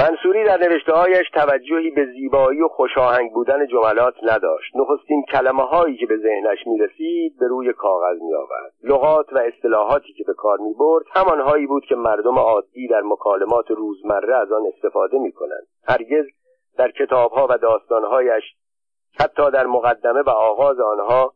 منصوری 0.00 0.44
در 0.44 0.56
نوشتههایش 0.56 1.30
توجهی 1.30 1.90
به 1.90 2.06
زیبایی 2.06 2.62
و 2.62 2.68
خوشاهنگ 2.68 3.32
بودن 3.32 3.66
جملات 3.66 4.14
نداشت. 4.22 4.76
نخستین 4.76 5.22
کلمه 5.32 5.62
هایی 5.62 5.96
که 5.96 6.06
به 6.06 6.16
ذهنش 6.16 6.66
می 6.66 6.78
رسید 6.78 7.38
به 7.40 7.46
روی 7.48 7.72
کاغذ 7.72 8.22
می 8.22 8.34
آورد 8.34 8.72
لغات 8.82 9.32
و 9.32 9.38
اصطلاحاتی 9.38 10.12
که 10.12 10.24
به 10.26 10.34
کار 10.34 10.58
می 10.58 10.74
برد 10.74 11.04
همانهایی 11.12 11.66
بود 11.66 11.84
که 11.84 11.94
مردم 11.94 12.38
عادی 12.38 12.88
در 12.88 13.00
مکالمات 13.00 13.70
روزمره 13.70 14.36
از 14.36 14.52
آن 14.52 14.62
استفاده 14.74 15.18
می 15.18 15.32
کنند 15.32 15.66
هرگز 15.88 16.26
در 16.78 16.90
کتابها 16.90 17.46
و 17.50 17.58
داستانهایش 17.58 18.44
حتی 19.20 19.50
در 19.50 19.66
مقدمه 19.66 20.22
و 20.22 20.30
آغاز 20.30 20.80
آنها 20.80 21.32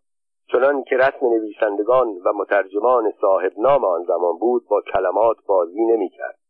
چنان 0.53 0.85
که 0.85 0.97
رسم 0.97 1.27
نویسندگان 1.27 2.09
و 2.25 2.33
مترجمان 2.35 3.13
صاحب 3.21 3.53
نام 3.59 3.85
آن 3.85 4.05
زمان 4.05 4.39
بود 4.39 4.63
با 4.69 4.83
کلمات 4.93 5.37
بازی 5.47 5.85
نمی 5.85 6.09
کرد 6.09 6.42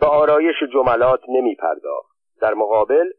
به 0.00 0.06
آرایش 0.06 0.56
جملات 0.72 1.20
نمی 1.28 1.54
پرداخت 1.54 2.16
در 2.40 2.54
مقابل 2.54 3.10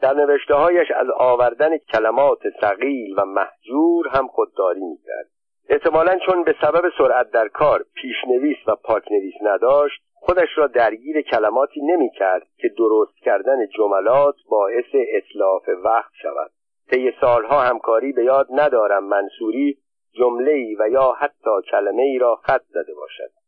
در 0.00 0.12
نوشته 0.12 0.54
هایش 0.54 0.90
از 0.90 1.06
آوردن 1.18 1.78
کلمات 1.78 2.38
ثقیل 2.60 3.14
و 3.18 3.24
محجور 3.24 4.08
هم 4.08 4.28
خودداری 4.28 4.80
می 4.80 4.98
کرد 5.06 5.30
احتمالا 5.68 6.18
چون 6.26 6.44
به 6.44 6.54
سبب 6.60 6.92
سرعت 6.98 7.30
در 7.30 7.48
کار 7.48 7.84
پیشنویس 7.94 8.56
و 8.66 8.76
پاکنویس 8.76 9.34
نداشت 9.42 10.02
خودش 10.14 10.48
را 10.56 10.66
درگیر 10.66 11.22
کلماتی 11.22 11.80
نمی 11.80 12.10
کرد 12.10 12.46
که 12.56 12.68
درست 12.68 13.16
کردن 13.16 13.66
جملات 13.66 14.34
باعث 14.48 14.84
اطلاف 14.92 15.62
وقت 15.84 16.12
شود. 16.22 16.50
طی 16.90 17.12
سالها 17.20 17.60
همکاری 17.60 18.12
به 18.12 18.24
یاد 18.24 18.46
ندارم 18.50 19.04
منصوری 19.04 19.78
جمله 20.12 20.50
ای 20.50 20.76
و 20.78 20.88
یا 20.88 21.12
حتی 21.18 21.50
کلمه 21.70 22.02
ای 22.02 22.18
را 22.18 22.36
خط 22.36 22.62
زده 22.68 22.94
باشد. 22.94 23.43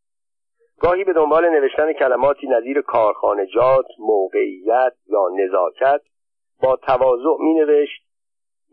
گاهی 0.80 1.04
به 1.04 1.12
دنبال 1.12 1.48
نوشتن 1.48 1.92
کلماتی 1.92 2.46
نظیر 2.46 2.80
کارخانجات 2.80 3.86
موقعیت 3.98 4.92
یا 5.06 5.28
نزاکت 5.38 6.00
با 6.62 6.76
تواضع 6.76 7.36
می 7.38 7.54
نوشت 7.54 8.02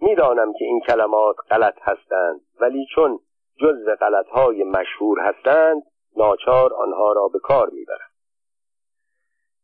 می‌دانم 0.02 0.54
که 0.54 0.66
این 0.66 0.80
کلمات 0.80 1.36
غلط 1.52 1.76
هستند 1.82 2.42
ولی 2.60 2.86
چون 2.96 3.20
جزو 3.60 3.96
غلطهای 3.96 4.64
مشهور 4.64 5.20
هستند 5.20 5.84
ناچار 6.18 6.74
آنها 6.74 7.12
را 7.14 7.28
به 7.28 7.40
کار 7.40 7.70
می‌برم. 7.70 8.10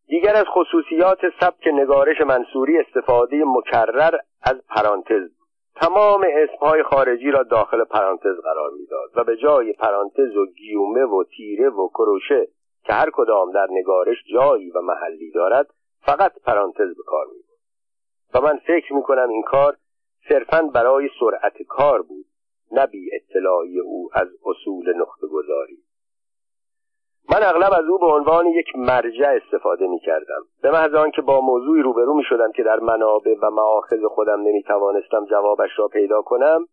دیگر 0.08 0.36
از 0.36 0.45
خصوصیات 0.45 1.19
سبک 1.39 1.67
نگارش 1.67 2.21
منصوری 2.21 2.80
استفاده 2.80 3.43
مکرر 3.45 4.17
از 4.41 4.56
پرانتز 4.69 5.38
تمام 5.82 6.26
اسمهای 6.36 6.84
خارجی 6.84 7.32
را 7.32 7.44
داخل 7.44 7.84
پرانتز 7.84 8.36
قرار 8.44 8.72
می‌داد 8.80 9.10
و 9.15 9.24
به 9.24 9.38
جای 9.38 9.74
پرانتز 9.74 10.36
و 10.36 10.46
گیومه 10.46 11.06
و 11.06 11.24
تیره 11.24 11.70
و 11.70 11.88
کروشه 11.88 12.48
که 12.84 12.94
هر 12.94 13.10
کدام 13.13 13.52
در 13.52 13.68
نگارش 13.72 14.18
جایی 14.34 14.72
و 14.72 14.82
محلی 14.82 15.32
دارد 15.32 15.68
فقط 16.02 16.32
پرانتز 16.46 16.96
به 16.96 17.04
کار 17.06 17.26
می 17.26 17.39
و 18.34 18.42
من 18.42 18.58
فکر 18.58 18.94
می 18.94 19.04
کنم 19.04 19.30
این 19.30 19.44
کار 19.44 19.78
صرفا 20.30 20.62
برای 20.74 21.10
سرعت 21.20 21.62
کار 21.62 22.02
بود 22.02 22.26
نه 22.72 22.86
بی 22.86 23.10
اطلاعی 23.15 23.80
او 23.80 24.10
از 24.13 24.28
اصول 24.46 24.94
نقطه 24.98 25.28
گذاری 25.28 25.78
من 27.32 27.44
اغلب 27.44 27.74
از 27.74 27.86
او 27.86 27.98
به 28.00 28.06
عنوان 28.06 28.48
یک 28.48 28.68
مرجع 28.76 29.39
استفاده 29.44 29.88
می 29.88 30.00
کردم 30.00 30.42
به 30.62 30.72
محض 30.72 30.94
آنکه 30.94 31.22
با 31.22 31.42
موضوعی 31.42 31.82
روبرو 31.82 32.13
می 32.13 32.24
شدم 32.24 32.52
که 32.52 32.63
در 32.63 32.80
منابع 32.80 33.36
و 33.42 33.50
معاخذ 33.50 34.04
خودم 34.06 34.42
نمی 34.42 34.63
توانستم 34.63 35.26
جوابش 35.26 35.70
را 35.78 35.88
پیدا 35.88 36.22
کنم 36.22 36.65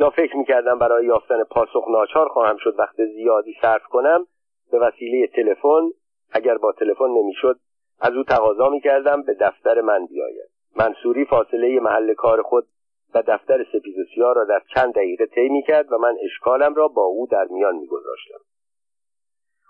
یا 0.00 0.10
فکر 0.10 0.36
می 0.36 0.44
کردم 0.44 0.78
برای 0.78 1.06
یافتن 1.06 1.44
پاسخ 1.44 1.88
ناچار 1.90 2.28
خواهم 2.28 2.56
شد 2.56 2.74
وقت 2.78 3.04
زیادی 3.04 3.54
صرف 3.62 3.82
کنم 3.82 4.26
به 4.72 4.78
وسیله 4.78 5.26
تلفن 5.26 5.90
اگر 6.32 6.58
با 6.58 6.72
تلفن 6.72 7.08
نمی‌شد 7.08 7.56
از 8.00 8.12
او 8.12 8.22
تقاضا 8.22 8.68
می 8.68 8.80
کردم 8.80 9.22
به 9.22 9.34
دفتر 9.40 9.80
من 9.80 10.06
بیاید 10.06 10.50
منصوری 10.76 11.24
فاصله 11.24 11.80
محل 11.80 12.14
کار 12.14 12.42
خود 12.42 12.66
و 13.14 13.22
دفتر 13.26 13.64
سپید 13.72 13.96
را 14.18 14.44
در 14.44 14.62
چند 14.74 14.94
دقیقه 14.94 15.26
طی 15.26 15.48
می 15.48 15.62
کرد 15.62 15.92
و 15.92 15.98
من 15.98 16.16
اشکالم 16.22 16.74
را 16.74 16.88
با 16.88 17.02
او 17.02 17.26
در 17.30 17.46
میان 17.50 17.76
می 17.76 17.86
گذاشتم. 17.86 18.45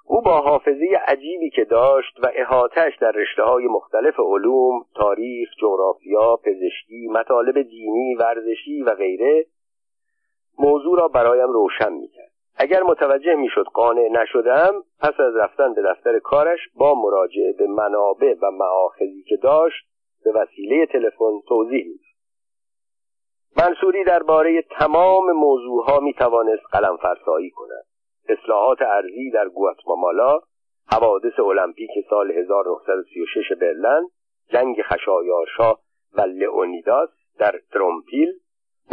او 0.08 0.20
با 0.20 0.40
حافظه 0.40 0.86
عجیبی 1.06 1.50
که 1.50 1.64
داشت 1.64 2.18
و 2.22 2.30
احاتش 2.34 2.92
در 3.00 3.10
رشته 3.10 3.42
های 3.42 3.66
مختلف 3.66 4.20
علوم، 4.20 4.84
تاریخ، 4.94 5.48
جغرافیا، 5.60 6.36
پزشکی، 6.36 7.08
مطالب 7.10 7.62
دینی، 7.62 8.14
ورزشی 8.14 8.82
و 8.82 8.94
غیره 8.94 9.46
موضوع 10.58 10.98
را 10.98 11.08
برایم 11.08 11.48
روشن 11.52 11.92
می‌کرد. 11.92 12.30
اگر 12.56 12.82
متوجه 12.82 13.34
می‌شد 13.34 13.64
قانع 13.74 14.08
نشدم 14.08 14.72
پس 15.00 15.20
از 15.20 15.36
رفتن 15.36 15.74
به 15.74 15.82
دفتر 15.82 16.18
کارش 16.18 16.60
با 16.74 16.94
مراجعه 16.94 17.52
به 17.52 17.66
منابع 17.66 18.34
و 18.42 18.50
معاخذی 18.50 19.24
که 19.28 19.36
داشت 19.36 19.86
به 20.24 20.32
وسیله 20.32 20.86
تلفن 20.86 21.40
توضیح 21.48 21.84
می‌داد 21.84 22.06
منصوری 23.56 24.04
درباره 24.04 24.62
تمام 24.62 25.32
موضوعها 25.32 26.00
می 26.00 26.14
توانست 26.14 26.62
قلم 26.72 26.96
فرسایی 26.96 27.50
کند 27.50 27.85
اصلاحات 28.28 28.82
ارزی 28.82 29.30
در 29.30 29.48
گواتمالا 29.48 30.40
حوادث 30.92 31.40
المپیک 31.40 31.90
سال 32.10 32.30
1936 32.30 33.52
برلن 33.60 34.08
جنگ 34.48 34.82
خشایارشا 34.82 35.74
و 36.12 36.20
لئونیداس 36.20 37.08
در 37.38 37.60
ترموپیل 37.72 38.32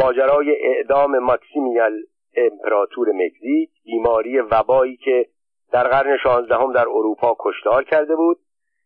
ماجرای 0.00 0.56
اعدام 0.60 1.18
ماکسیمیلین 1.18 2.06
امپراتور 2.36 3.08
مکزیک 3.12 3.70
بیماری 3.84 4.40
وبایی 4.40 4.96
که 4.96 5.26
در 5.72 5.88
قرن 5.88 6.16
شانزدهم 6.22 6.72
در 6.72 6.88
اروپا 6.88 7.36
کشتار 7.40 7.84
کرده 7.84 8.16
بود 8.16 8.38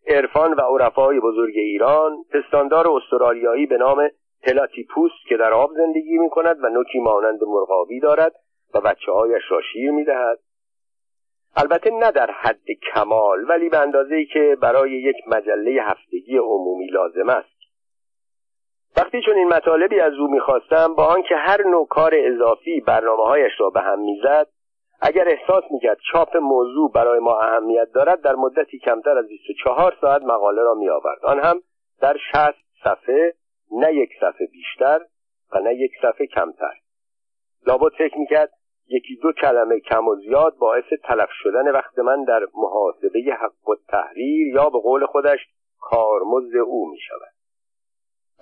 عرفان 0.06 0.52
و 0.52 0.60
عرفای 0.60 1.20
بزرگ 1.20 1.54
ایران 1.56 2.24
پستاندار 2.32 2.88
استرالیایی 2.88 3.66
به 3.66 3.76
نام 3.76 4.08
پلاتیپوس 4.42 5.12
که 5.28 5.36
در 5.36 5.52
آب 5.52 5.70
زندگی 5.76 6.18
می 6.18 6.30
کند 6.30 6.64
و 6.64 6.68
نوکی 6.68 6.98
مانند 6.98 7.44
مرغابی 7.44 8.00
دارد 8.00 8.32
و 8.74 8.80
بچه 8.80 9.12
هایش 9.12 9.42
را 9.50 9.60
شیر 9.72 9.90
می 9.90 10.04
دهد. 10.04 10.38
البته 11.56 11.90
نه 11.90 12.10
در 12.10 12.30
حد 12.30 12.64
کمال 12.92 13.50
ولی 13.50 13.68
به 13.68 13.78
اندازه 13.78 14.14
ای 14.14 14.26
که 14.26 14.56
برای 14.60 14.90
یک 14.90 15.16
مجله 15.26 15.82
هفتگی 15.82 16.36
عمومی 16.36 16.86
لازم 16.86 17.28
است. 17.28 17.58
وقتی 18.96 19.22
چون 19.22 19.34
این 19.34 19.48
مطالبی 19.48 20.00
از 20.00 20.12
او 20.12 20.30
می‌خواستم 20.30 20.94
با 20.94 21.06
آنکه 21.06 21.36
هر 21.36 21.62
نوع 21.62 21.86
کار 21.86 22.12
اضافی 22.14 22.80
برنامه 22.80 23.22
هایش 23.22 23.52
را 23.58 23.70
به 23.70 23.80
هم 23.80 24.00
می‌زد 24.00 24.46
اگر 25.00 25.28
احساس 25.28 25.64
می‌کرد 25.70 25.98
چاپ 26.12 26.36
موضوع 26.36 26.92
برای 26.92 27.20
ما 27.20 27.40
اهمیت 27.40 27.92
دارد 27.94 28.20
در 28.20 28.34
مدتی 28.34 28.78
کمتر 28.78 29.18
از 29.18 29.28
24 29.28 29.96
ساعت 30.00 30.22
مقاله 30.22 30.62
را 30.62 30.74
میآورد. 30.74 31.24
آن 31.24 31.40
هم 31.40 31.62
در 32.00 32.16
60 32.32 32.54
صفحه 32.84 33.34
نه 33.72 33.94
یک 33.94 34.10
صفحه 34.20 34.46
بیشتر 34.52 35.00
و 35.52 35.58
نه 35.58 35.74
یک 35.74 35.92
صفحه 36.02 36.26
کمتر. 36.26 36.74
لابد 37.66 37.92
فکر 37.98 38.18
می‌کرد 38.18 38.50
یکی 38.88 39.16
دو 39.16 39.32
کلمه 39.32 39.80
کم 39.80 40.08
و 40.08 40.16
زیاد 40.16 40.56
باعث 40.56 40.84
تلف 41.04 41.28
شدن 41.32 41.70
وقت 41.70 41.98
من 41.98 42.24
در 42.24 42.46
محاسبه 42.54 43.20
حق 43.40 43.68
و 43.68 43.74
تحریر 43.88 44.54
یا 44.54 44.70
به 44.70 44.78
قول 44.78 45.06
خودش 45.06 45.38
کارمزد 45.80 46.56
او 46.56 46.90
می 46.90 46.98
شود. 46.98 47.32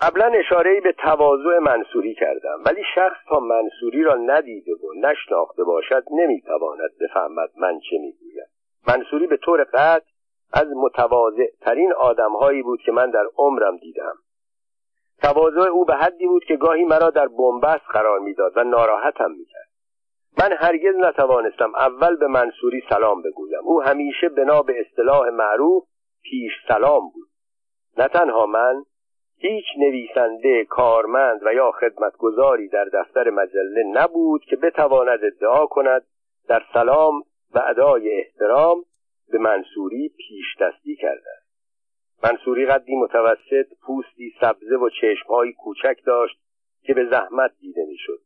قبلا 0.00 0.26
اشاره 0.26 0.80
به 0.80 0.92
تواضع 0.92 1.59
منصوری 1.59 2.14
کردم 2.14 2.62
ولی 2.66 2.82
شخص 2.94 3.16
تا 3.28 3.40
منصوری 3.40 4.02
را 4.02 4.14
ندیده 4.14 4.72
و 4.72 5.09
نشناخته 5.09 5.64
باشد 5.64 6.04
نمی‌تواند 6.11 6.90
بفهمد 7.00 7.50
من 7.56 7.80
چه 7.90 7.98
می‌گویم. 7.98 8.46
منصوری 8.88 9.26
به 9.26 9.37
طور 9.37 9.64
قطع 9.64 10.06
از 10.52 10.66
متواضع 10.76 11.46
ترین 11.61 11.92
آدم 11.92 12.32
هایی 12.32 12.62
بود 12.62 12.80
که 12.80 12.92
من 12.92 13.11
در 13.11 13.24
عمرم 13.37 13.76
دیدم. 13.76 14.14
تواضع 15.22 15.70
او 15.70 15.85
به 15.85 15.94
حدی 15.94 16.26
بود 16.26 16.44
که 16.44 16.56
گاهی 16.56 16.85
مرا 16.85 17.11
در 17.11 17.28
بنبست 17.28 17.85
قرار 17.92 18.18
می‌داد 18.18 18.52
و 18.56 18.64
ناراحتم 18.64 19.30
می‌کرد. 19.30 19.65
من 20.38 20.53
هرگز 20.53 20.94
نتوانستم 20.96 21.75
اول 21.75 22.16
به 22.16 22.27
منصوری 22.27 22.83
سلام 22.88 23.22
بگویم. 23.22 23.61
او 23.62 23.83
همیشه 23.83 24.29
بنا 24.29 24.62
به 24.62 24.81
اصطلاح 24.81 25.29
معروف 25.29 25.85
پیش 26.22 26.53
سلام 26.68 27.11
بود. 27.14 27.29
نه 27.99 28.09
تنها 28.09 28.46
من 28.46 28.85
هیچ 29.38 29.64
نویسنده 29.79 30.64
کارمند 30.64 31.40
و 31.44 31.53
یا 31.55 31.70
خدمتگذاری 31.70 32.68
در 32.68 32.85
دفتر 32.85 33.31
مجله 33.31 33.83
نبود 33.92 34.44
که 34.44 34.57
بتواند 34.57 35.25
ادعا 35.25 35.66
کند 35.66 36.07
در 36.49 36.62
سلام 36.72 37.22
و 37.55 37.62
ادای 37.66 38.18
احترام 38.18 38.85
به 39.33 39.38
منصوری 39.38 40.09
پیش 40.09 40.57
دستی 40.61 40.96
کرده 40.96 41.31
منصوری 42.22 42.66
قدی 42.66 42.96
متوسط 42.96 43.66
پوستی 43.87 44.35
سبزه 44.40 44.77
و 44.77 44.88
چشمهایی 45.01 45.53
کوچک 45.53 45.96
داشت 46.07 46.38
که 46.83 46.94
به 46.94 47.05
زحمت 47.11 47.51
دیده 47.61 47.85
می‌شد. 47.88 48.20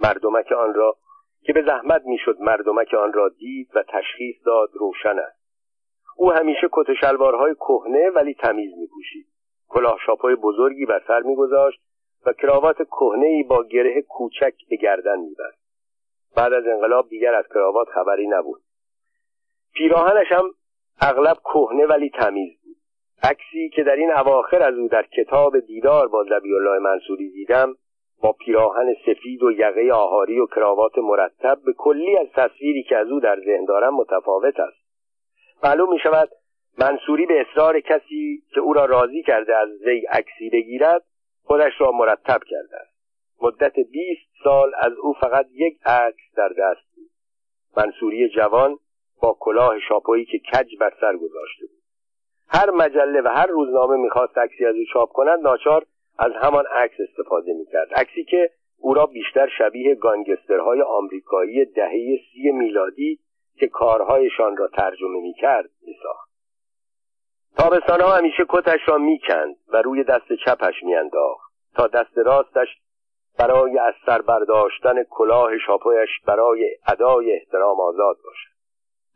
مردمک 0.00 0.52
آن 0.52 0.74
را 0.74 0.96
که 1.42 1.52
به 1.52 1.62
زحمت 1.62 2.02
می‌شد 2.04 2.40
مردمک 2.40 2.94
آن 2.94 3.12
را 3.12 3.28
دید 3.28 3.70
و 3.74 3.82
تشخیص 3.82 4.36
داد 4.46 4.70
روشن 4.74 5.18
است. 5.18 5.38
او 6.16 6.32
همیشه 6.32 6.68
کت 6.72 6.94
شلوارهای 7.00 7.54
کهنه 7.54 8.10
ولی 8.10 8.34
تمیز 8.34 8.78
میپوشید. 8.78 9.26
کلاه 9.68 9.98
شاپای 10.06 10.34
بزرگی 10.34 10.86
بر 10.86 11.02
سر 11.08 11.20
میگذاشت 11.20 11.80
و 12.26 12.32
کراوات 12.32 12.76
کهنه 12.76 13.44
با 13.48 13.64
گره 13.64 14.02
کوچک 14.02 14.54
به 14.70 14.76
گردن 14.76 15.18
میبست. 15.18 15.58
بعد 16.36 16.52
از 16.52 16.66
انقلاب 16.66 17.08
دیگر 17.08 17.34
از 17.34 17.44
کراوات 17.48 17.88
خبری 17.88 18.26
نبود. 18.26 18.60
پیراهنش 19.74 20.32
هم 20.32 20.50
اغلب 21.00 21.36
کهنه 21.44 21.86
ولی 21.86 22.10
تمیز 22.10 22.52
بود. 22.64 22.76
عکسی 23.22 23.68
که 23.68 23.82
در 23.82 23.96
این 23.96 24.10
اواخر 24.10 24.62
از 24.62 24.74
او 24.74 24.88
در 24.88 25.02
کتاب 25.02 25.60
دیدار 25.60 26.08
با 26.08 26.24
زبی 26.24 26.54
الله 26.54 26.78
منصوری 26.78 27.30
دیدم 27.30 27.74
با 28.22 28.32
پیراهن 28.32 28.94
سفید 29.06 29.42
و 29.42 29.52
یقه 29.52 29.92
آهاری 29.92 30.40
و 30.40 30.46
کراوات 30.46 30.98
مرتب 30.98 31.58
به 31.64 31.72
کلی 31.72 32.16
از 32.16 32.26
تصویری 32.34 32.82
که 32.82 32.96
از 32.96 33.08
او 33.08 33.20
در 33.20 33.36
ذهن 33.40 33.64
دارم 33.64 33.94
متفاوت 33.94 34.60
است. 34.60 34.78
معلوم 35.64 35.92
می 35.92 35.98
شود 35.98 36.28
منصوری 36.78 37.26
به 37.26 37.40
اصرار 37.40 37.80
کسی 37.80 38.42
که 38.54 38.60
او 38.60 38.72
را 38.72 38.84
راضی 38.84 39.22
کرده 39.22 39.56
از 39.56 39.68
وی 39.86 40.06
عکسی 40.06 40.50
بگیرد 40.50 41.04
خودش 41.42 41.72
را 41.78 41.92
مرتب 41.92 42.40
کرده 42.50 42.76
است. 42.76 42.98
مدت 43.42 43.74
بیست 43.74 44.28
سال 44.44 44.72
از 44.78 44.92
او 44.92 45.12
فقط 45.12 45.46
یک 45.52 45.78
عکس 45.86 46.34
در 46.36 46.48
دست 46.48 46.94
بود. 46.96 47.10
منصوری 47.76 48.28
جوان 48.28 48.78
با 49.22 49.36
کلاه 49.40 49.80
شاپویی 49.88 50.24
که 50.24 50.38
کج 50.38 50.76
بر 50.80 50.92
سر 51.00 51.16
گذاشته 51.16 51.66
بود. 51.66 51.82
هر 52.48 52.70
مجله 52.70 53.20
و 53.20 53.28
هر 53.28 53.46
روزنامه 53.46 53.96
می‌خواست 53.96 54.38
عکسی 54.38 54.64
از 54.66 54.74
او 54.74 54.84
چاپ 54.92 55.12
کند 55.12 55.38
ناچار 55.40 55.86
از 56.18 56.32
همان 56.42 56.64
عکس 56.66 56.96
استفاده 57.08 57.52
می‌کرد. 57.52 57.94
عکسی 57.94 58.24
که 58.24 58.50
او 58.78 58.94
را 58.94 59.06
بیشتر 59.06 59.48
شبیه 59.58 59.94
گانگسترهای 59.94 60.82
آمریکایی 60.82 61.64
دهه 61.64 62.18
سی 62.32 62.50
میلادی 62.50 63.18
که 63.58 63.68
کارهایشان 63.68 64.56
را 64.56 64.68
ترجمه 64.68 65.20
می‌کرد 65.20 65.70
میساخت. 65.82 66.28
تابستانها 67.56 68.16
همیشه 68.16 68.44
کتش 68.48 68.80
را 68.86 68.98
می‌کند 68.98 69.56
و 69.68 69.82
روی 69.82 70.04
دست 70.04 70.32
چپش 70.44 70.74
میانداخت 70.82 71.52
تا 71.74 71.86
دست 71.86 72.18
راستش 72.18 72.68
برای 73.38 73.78
از 73.78 73.94
سر 74.06 74.22
برداشتن 74.22 75.02
کلاه 75.10 75.58
شاپویش 75.66 76.10
برای 76.26 76.76
ادای 76.86 77.32
احترام 77.32 77.80
آزاد 77.80 78.16
باشد. 78.24 78.58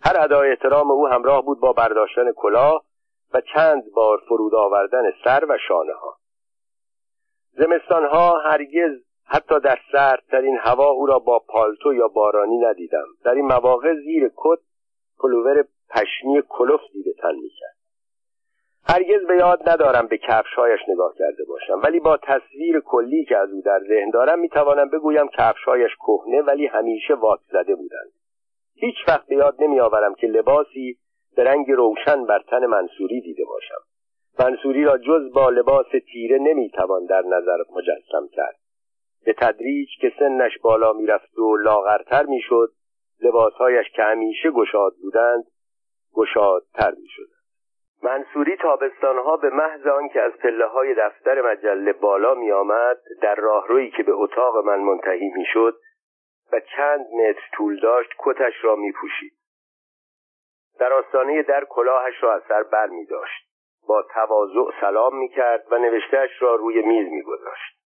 هر 0.00 0.24
ادای 0.24 0.50
احترام 0.50 0.90
او 0.90 1.08
همراه 1.08 1.44
بود 1.44 1.60
با 1.60 1.72
برداشتن 1.72 2.32
کلاه 2.32 2.84
و 3.34 3.40
چند 3.40 3.92
بار 3.94 4.18
فرود 4.28 4.54
آوردن 4.54 5.02
سر 5.24 5.44
و 5.48 5.58
شانه 5.68 5.92
ها 5.92 6.21
زمستان 7.52 8.04
ها 8.04 8.38
هرگز 8.38 9.00
حتی 9.24 9.60
در 9.60 9.78
سردترین 9.92 10.58
هوا 10.60 10.88
او 10.88 11.06
را 11.06 11.18
با 11.18 11.38
پالتو 11.38 11.94
یا 11.94 12.08
بارانی 12.08 12.58
ندیدم. 12.58 13.06
در 13.24 13.34
این 13.34 13.44
مواقع 13.44 13.94
زیر 13.94 14.30
کت 14.36 14.58
پلوور 15.18 15.64
پشمی 15.90 16.42
کلفتی 16.48 17.02
به 17.02 17.12
تن 17.12 17.34
می‌کرد. 17.34 17.76
هرگز 18.88 19.26
به 19.26 19.36
یاد 19.36 19.68
ندارم 19.68 20.06
به 20.06 20.18
کفشهایش 20.18 20.80
نگاه 20.88 21.14
کرده 21.18 21.44
باشم 21.44 21.80
ولی 21.82 22.00
با 22.00 22.16
تصویر 22.16 22.80
کلی 22.80 23.24
که 23.24 23.36
از 23.36 23.50
او 23.50 23.62
در 23.62 23.80
ذهن 23.88 24.10
دارم 24.10 24.38
می‌توانم 24.38 24.88
بگویم 24.88 25.28
کفشهایش 25.28 25.90
کهنه 25.96 26.42
ولی 26.42 26.66
همیشه 26.66 27.14
واک 27.14 27.40
زده 27.52 27.74
بودند. 27.74 28.12
هیچ 28.74 28.96
وقت 29.08 29.26
به 29.26 29.36
یاد 29.36 29.62
نمیآورم 29.62 30.14
که 30.14 30.26
لباسی 30.26 30.98
به 31.36 31.44
رنگ 31.44 31.70
روشن 31.70 32.26
بر 32.26 32.42
تن 32.48 32.66
منصوری 32.66 33.20
دیده 33.20 33.44
باشم. 33.44 33.91
منصوری 34.38 34.84
را 34.84 34.98
جز 34.98 35.32
با 35.32 35.50
لباس 35.50 35.86
تیره 36.12 36.38
نمی‌توان 36.38 37.06
در 37.06 37.22
نظر 37.22 37.58
مجسم 37.70 38.28
کرد 38.32 38.56
به 39.24 39.32
تدریج 39.32 39.88
که 40.00 40.12
سنش 40.18 40.58
بالا 40.58 40.92
می‌رفت 40.92 41.38
و 41.38 41.56
لاغرتر 41.56 42.26
می‌شد 42.26 42.72
لباسهایش 43.22 43.86
که 43.90 44.02
همیشه 44.02 44.50
گشاد 44.50 44.92
بودند 45.02 45.44
گشادتر 46.14 46.90
می‌شد 46.90 47.28
منصوری 48.02 48.56
تابستانها 48.56 49.36
به 49.36 49.50
محض 49.50 49.86
آنکه 49.86 50.20
از 50.20 50.32
پله 50.32 50.66
های 50.66 50.94
دفتر 50.94 51.52
مجله 51.52 51.92
بالا 51.92 52.34
می 52.34 52.52
آمد 52.52 52.98
در 53.22 53.34
راهرویی 53.34 53.90
که 53.90 54.02
به 54.02 54.12
اتاق 54.12 54.56
من 54.56 54.80
منتهی 54.80 55.28
می 55.28 55.46
و 56.52 56.60
چند 56.76 57.00
متر 57.00 57.42
طول 57.52 57.80
داشت 57.80 58.10
کتش 58.18 58.52
را 58.62 58.76
می 58.76 58.92
پوشید. 58.92 59.32
در 60.78 60.92
آستانه 60.92 61.42
در 61.42 61.64
کلاهش 61.64 62.22
را 62.22 62.34
از 62.34 62.42
سر 62.48 62.62
بر 62.62 62.86
می 62.86 63.06
داشت. 63.06 63.51
با 63.88 64.02
تواضع 64.02 64.80
سلام 64.80 65.18
می 65.18 65.28
کرد 65.28 65.72
و 65.72 65.78
نوشتهش 65.78 66.42
را 66.42 66.54
روی 66.54 66.82
میز 66.82 67.08
می 67.08 67.22
گذاشت. 67.22 67.82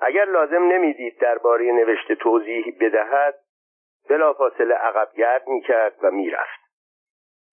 اگر 0.00 0.24
لازم 0.24 0.62
نمی‌دید 0.62 1.18
درباره 1.18 1.72
نوشته 1.72 2.14
توضیح 2.14 2.76
بدهد 2.80 3.34
بلافاصله 4.08 4.74
عقب 4.74 5.08
گرد 5.16 5.48
می 5.48 5.60
کرد 5.60 5.94
و 6.02 6.10
می‌رفت. 6.10 6.60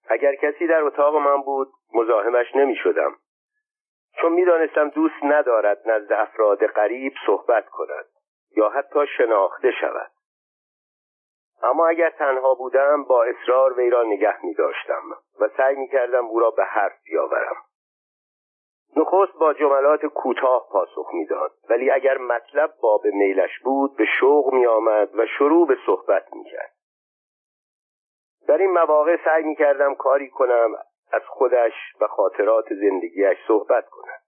اگر 0.09 0.35
کسی 0.35 0.67
در 0.67 0.83
اتاق 0.83 1.15
من 1.15 1.41
بود 1.41 1.67
مزاحمش 1.93 2.55
نمی 2.55 2.75
شدم 2.75 3.15
چون 4.21 4.33
می‌دانستم 4.33 4.89
دوست 4.89 5.23
ندارد 5.23 5.81
نزد 5.85 6.13
افراد 6.13 6.67
غریب 6.67 7.13
صحبت 7.25 7.69
کند 7.69 8.05
یا 8.57 8.69
حتی 8.69 8.99
شناخته 9.17 9.71
شود 9.71 10.11
اما 11.63 11.87
اگر 11.87 12.09
تنها 12.09 12.53
بودم 12.53 13.03
با 13.03 13.23
اصرار 13.23 13.73
وی 13.73 13.89
را 13.89 14.03
نگه 14.03 14.45
می 14.45 14.53
داشتم 14.53 15.03
و 15.39 15.49
سعی 15.57 15.75
می 15.75 15.87
کردم 15.87 16.25
او 16.25 16.39
را 16.39 16.51
به 16.51 16.63
حرف 16.63 17.03
بیاورم. 17.03 17.55
نخست 18.95 19.39
با 19.39 19.53
جملات 19.53 20.05
کوتاه 20.05 20.67
پاسخ 20.71 21.09
می‌داد 21.13 21.51
ولی 21.69 21.91
اگر 21.91 22.17
مطلب 22.17 22.73
باب 22.81 23.05
میلش 23.05 23.59
بود 23.59 23.95
به 23.95 24.05
شوق 24.19 24.53
می 24.53 24.65
آمد 24.65 25.15
و 25.15 25.25
شروع 25.37 25.67
به 25.67 25.77
صحبت 25.85 26.33
می 26.33 26.43
کرد 26.43 26.73
در 28.47 28.57
این 28.57 28.71
مواقع 28.71 29.17
سعی 29.25 29.43
می 29.43 29.55
کردم 29.55 29.95
کاری 29.95 30.29
کنم 30.29 30.75
از 31.11 31.21
خودش 31.27 31.73
و 32.01 32.07
خاطرات 32.07 32.65
زندگیش 32.73 33.37
صحبت 33.47 33.89
کنم 33.89 34.19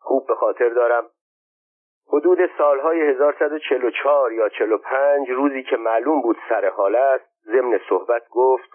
خوب 0.00 0.26
به 0.26 0.34
خاطر 0.34 0.68
دارم. 0.68 1.10
حدود 2.08 2.38
سالهای 2.58 3.00
1144 3.00 4.32
یا 4.32 4.48
45 4.48 5.30
روزی 5.30 5.62
که 5.62 5.76
معلوم 5.76 6.22
بود 6.22 6.36
سر 6.48 6.68
حال 6.68 6.96
است 6.96 7.24
ضمن 7.46 7.80
صحبت 7.88 8.28
گفت 8.30 8.70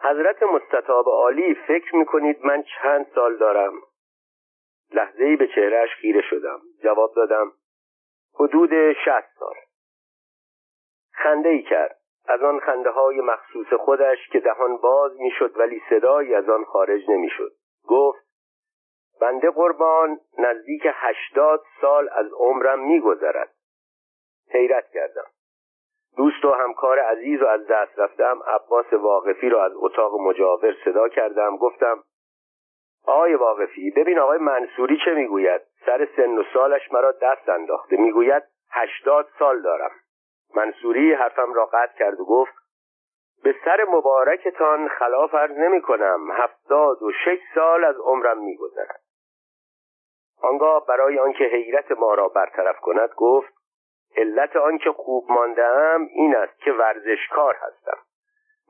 حضرت 0.00 0.42
مستطاب 0.42 1.08
عالی 1.08 1.54
فکر 1.54 1.96
می 1.96 2.06
کنید 2.06 2.44
من 2.44 2.62
چند 2.62 3.06
سال 3.14 3.36
دارم؟ 3.36 3.72
لحظه 4.92 5.24
ای 5.24 5.36
به 5.36 5.46
چهرهش 5.46 5.90
خیره 5.94 6.22
شدم. 6.30 6.60
جواب 6.82 7.14
دادم 7.16 7.52
حدود 8.34 8.92
شست 8.92 9.38
سال. 9.38 9.54
خنده 11.12 11.48
ای 11.48 11.62
کرد. 11.62 11.96
از 12.28 12.42
آن 12.42 12.60
خنده 12.60 12.90
های 12.90 13.20
مخصوص 13.20 13.72
خودش 13.72 14.28
که 14.32 14.40
دهان 14.40 14.76
باز 14.76 15.12
می‌شد 15.20 15.58
ولی 15.58 15.82
صدایی 15.90 16.34
از 16.34 16.48
آن 16.48 16.64
خارج 16.64 17.10
نمی‌شد. 17.10 17.52
گفت 17.88 18.23
بنده 19.20 19.50
قربان 19.50 20.20
نزدیک 20.38 20.82
هشتاد 20.86 21.62
سال 21.80 22.08
از 22.12 22.32
عمرم 22.32 22.78
میگذرد. 22.78 23.50
حیرت 24.50 24.90
کردم. 24.90 25.26
دوست 26.16 26.44
و 26.44 26.50
همکار 26.50 26.98
عزیز 26.98 27.42
و 27.42 27.46
از 27.46 27.66
دست 27.66 27.98
رفتم 27.98 28.40
عباس 28.46 28.92
واقفی 28.92 29.48
را 29.48 29.64
از 29.64 29.72
اتاق 29.74 30.20
مجاور 30.20 30.74
صدا 30.84 31.08
کردم 31.08 31.56
گفتم 31.56 32.04
آقای 33.06 33.34
واقفی 33.34 33.90
ببین 33.90 34.18
آقای 34.18 34.38
منصوری 34.38 34.98
چه 35.04 35.14
می‌گوید؟ 35.14 35.60
سر 35.86 36.08
سن 36.16 36.38
و 36.38 36.44
سالش 36.54 36.92
مرا 36.92 37.12
دست 37.12 37.48
انداخته. 37.48 37.96
می‌گوید 37.96 38.42
هشتاد 38.70 39.28
سال 39.38 39.62
دارم. 39.62 39.90
منصوری 40.54 41.12
حرفم 41.12 41.52
را 41.52 41.66
قطع 41.66 41.98
کرد 41.98 42.20
و 42.20 42.24
گفت 42.24 42.54
به 43.44 43.54
سر 43.64 43.84
مبارکتان 43.84 44.88
خلاف 44.88 45.34
عرض 45.34 45.58
نمی 45.58 45.82
کنم 45.82 46.30
هفتاد 46.32 47.02
و 47.02 47.12
شش 47.12 47.38
سال 47.54 47.84
از 47.84 47.96
عمرم 48.00 48.38
می 48.38 48.56
گذرد. 48.56 49.03
آنگاه 50.44 50.86
برای 50.86 51.18
آنکه 51.18 51.44
حیرت 51.44 51.92
ما 51.92 52.14
را 52.14 52.28
برطرف 52.28 52.80
کند 52.80 53.10
گفت 53.16 53.52
علت 54.16 54.56
آنکه 54.56 54.92
خوب 54.92 55.30
ماندم 55.30 56.08
این 56.10 56.36
است 56.36 56.60
که 56.60 56.72
ورزشکار 56.72 57.54
هستم. 57.54 57.98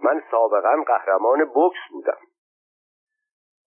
من 0.03 0.23
سابقا 0.31 0.83
قهرمان 0.87 1.45
بکس 1.45 1.91
بودم. 1.91 2.19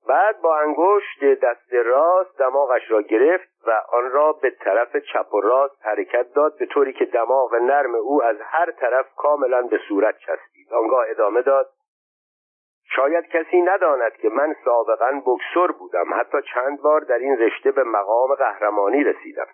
بعد 0.08 0.42
با 0.42 0.58
انگشت 0.58 1.24
دست 1.44 1.74
راست 1.74 2.40
دماغش 2.40 2.92
را 2.92 3.02
گرفت 3.02 3.50
و 3.68 3.72
آن 3.92 4.12
را 4.12 4.34
به 4.34 4.50
طرف 4.50 4.98
چپ 4.98 5.34
و 5.34 5.42
راست 5.42 5.86
حرکت 5.86 6.34
داد 6.34 6.58
به 6.58 6.66
طوری 6.66 6.94
که 6.94 7.06
دماغ 7.06 7.56
نرم 7.56 7.96
او 7.96 8.24
از 8.24 8.38
هر 8.42 8.72
طرف 8.72 9.06
کاملا 9.16 9.62
به 9.62 9.80
صورت 9.90 10.18
چسبید. 10.18 10.74
آنگاه 10.74 11.06
ادامه 11.10 11.42
داد 11.42 11.70
شاید 12.96 13.28
کسی 13.28 13.62
نداند 13.62 14.14
که 14.14 14.30
من 14.30 14.56
سابقا 14.66 15.22
بکسور 15.26 15.72
بودم. 15.72 16.14
حتی 16.14 16.38
چند 16.54 16.82
بار 16.82 17.02
در 17.02 17.18
این 17.18 17.38
رشته 17.38 17.72
به 17.72 17.84
مقام 17.84 18.36
قهرمانی 18.36 19.04
رسیدم. 19.04 19.48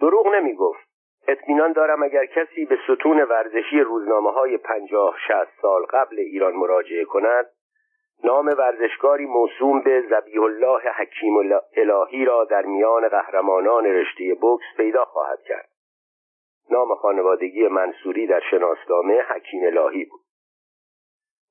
دروغ 0.00 0.26
نمی 0.26 0.54
گفت 0.54 0.88
اطمینان 1.28 1.72
دارم 1.72 2.02
اگر 2.02 2.26
کسی 2.26 2.64
به 2.64 2.78
ستون 2.84 3.22
ورزشی 3.22 3.80
روزنامه 3.80 4.30
های 4.30 4.56
پنجاه 4.56 5.16
شست 5.28 5.60
سال 5.62 5.82
قبل 5.82 6.18
ایران 6.18 6.52
مراجعه 6.52 7.04
کند 7.04 7.46
نام 8.24 8.46
ورزشکاری 8.46 9.26
موسوم 9.26 9.80
به 9.80 10.04
زبیح 10.10 10.42
الله 10.42 10.90
حکیم 10.90 11.36
الهی 11.76 12.24
را 12.24 12.44
در 12.44 12.62
میان 12.62 13.08
قهرمانان 13.08 13.84
رشته 13.84 14.34
بوکس 14.40 14.64
پیدا 14.76 15.04
خواهد 15.04 15.42
کرد. 15.42 15.68
نام 16.70 16.94
خانوادگی 16.94 17.68
منصوری 17.68 18.26
در 18.26 18.40
شناسنامه 18.50 19.20
حکیم 19.20 19.64
الهی 19.64 20.04
بود. 20.04 20.20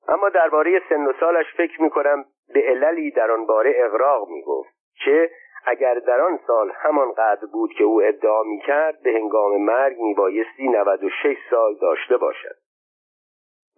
اما 0.08 0.28
درباره 0.28 0.82
سن 0.88 1.06
و 1.06 1.12
سالش 1.20 1.46
فکر 1.56 1.82
می 1.82 1.90
کنم 1.90 2.24
به 2.54 2.60
عللی 2.60 3.10
در 3.10 3.30
آن 3.30 3.46
باره 3.46 3.74
اغراق 3.76 4.28
می 4.28 4.42
گفت 4.42 4.70
که 5.04 5.30
اگر 5.66 5.94
در 5.94 6.20
آن 6.20 6.40
سال 6.46 6.72
همان 6.76 7.12
قدر 7.12 7.46
بود 7.52 7.72
که 7.72 7.84
او 7.84 8.02
ادعا 8.02 8.42
می 8.42 8.60
کرد 8.60 9.02
به 9.02 9.10
هنگام 9.12 9.64
مرگ 9.64 9.98
می 9.98 10.14
بایستی 10.14 10.68
96 10.68 11.36
سال 11.50 11.74
داشته 11.74 12.16
باشد 12.16 12.56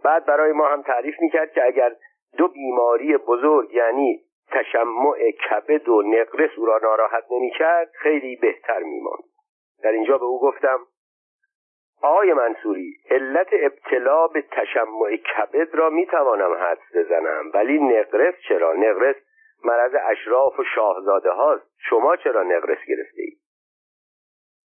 بعد 0.04 0.26
برای 0.26 0.52
ما 0.52 0.68
هم 0.68 0.82
تعریف 0.82 1.14
می 1.20 1.30
کرد 1.30 1.52
که 1.52 1.64
اگر 1.64 1.96
دو 2.38 2.48
بیماری 2.48 3.16
بزرگ 3.16 3.74
یعنی 3.74 4.20
تشمع 4.50 5.30
کبد 5.30 5.88
و 5.88 6.02
نقرس 6.02 6.50
او 6.56 6.66
را 6.66 6.78
ناراحت 6.82 7.24
نمی 7.30 7.50
کرد 7.50 7.90
خیلی 7.94 8.36
بهتر 8.36 8.78
می 8.78 9.00
ماند. 9.00 9.24
در 9.82 9.92
اینجا 9.92 10.18
به 10.18 10.24
او 10.24 10.40
گفتم 10.40 10.78
آقای 12.02 12.32
منصوری 12.32 12.96
علت 13.10 13.48
ابتلا 13.52 14.26
به 14.26 14.44
تشمع 14.50 15.16
کبد 15.16 15.74
را 15.74 15.90
می 15.90 16.06
توانم 16.06 16.52
حدس 16.54 16.96
بزنم 16.96 17.50
ولی 17.54 17.78
نقرس 17.78 18.34
چرا؟ 18.48 18.72
نقرس 18.72 19.16
مرض 19.64 19.94
اشراف 20.10 20.58
و 20.60 20.64
شاهزاده 20.74 21.30
هاست. 21.30 21.70
شما 21.78 22.16
چرا 22.16 22.42
نقرس 22.42 22.78
گرفته 22.88 23.22
اید 23.22 23.38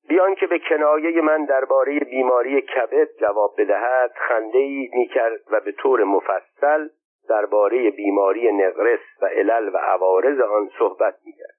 بیان 0.08 0.36
که 0.36 0.48
به 0.48 0.60
کنایه 0.60 1.22
من 1.22 1.46
درباره 1.46 2.00
بیماری 2.00 2.62
کبد 2.62 3.08
جواب 3.20 3.56
بدهد 3.58 4.12
خنده 4.28 4.58
ای 4.58 4.90
می 4.94 5.08
کرد 5.08 5.40
و 5.52 5.60
به 5.60 5.72
طور 5.72 6.04
مفصل 6.04 6.90
درباره 7.30 7.92
بیماری 7.92 8.52
نقرس 8.52 9.00
و 9.22 9.26
علل 9.26 9.70
و 9.74 9.78
عوارض 9.78 10.40
آن 10.40 10.70
صحبت 10.80 11.16
می 11.26 11.34
کرد 11.34 11.55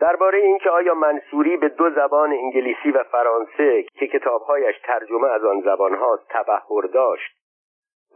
درباره 0.00 0.38
اینکه 0.38 0.70
آیا 0.70 0.94
منصوری 0.94 1.56
به 1.56 1.68
دو 1.68 1.90
زبان 1.90 2.32
انگلیسی 2.32 2.90
و 2.90 3.02
فرانسه 3.02 3.82
که 3.82 4.06
کتابهایش 4.06 4.76
ترجمه 4.84 5.28
از 5.28 5.44
آن 5.44 5.60
زبان 5.60 5.94
هاست 5.94 6.28
تبهر 6.28 6.82
داشت 6.92 7.36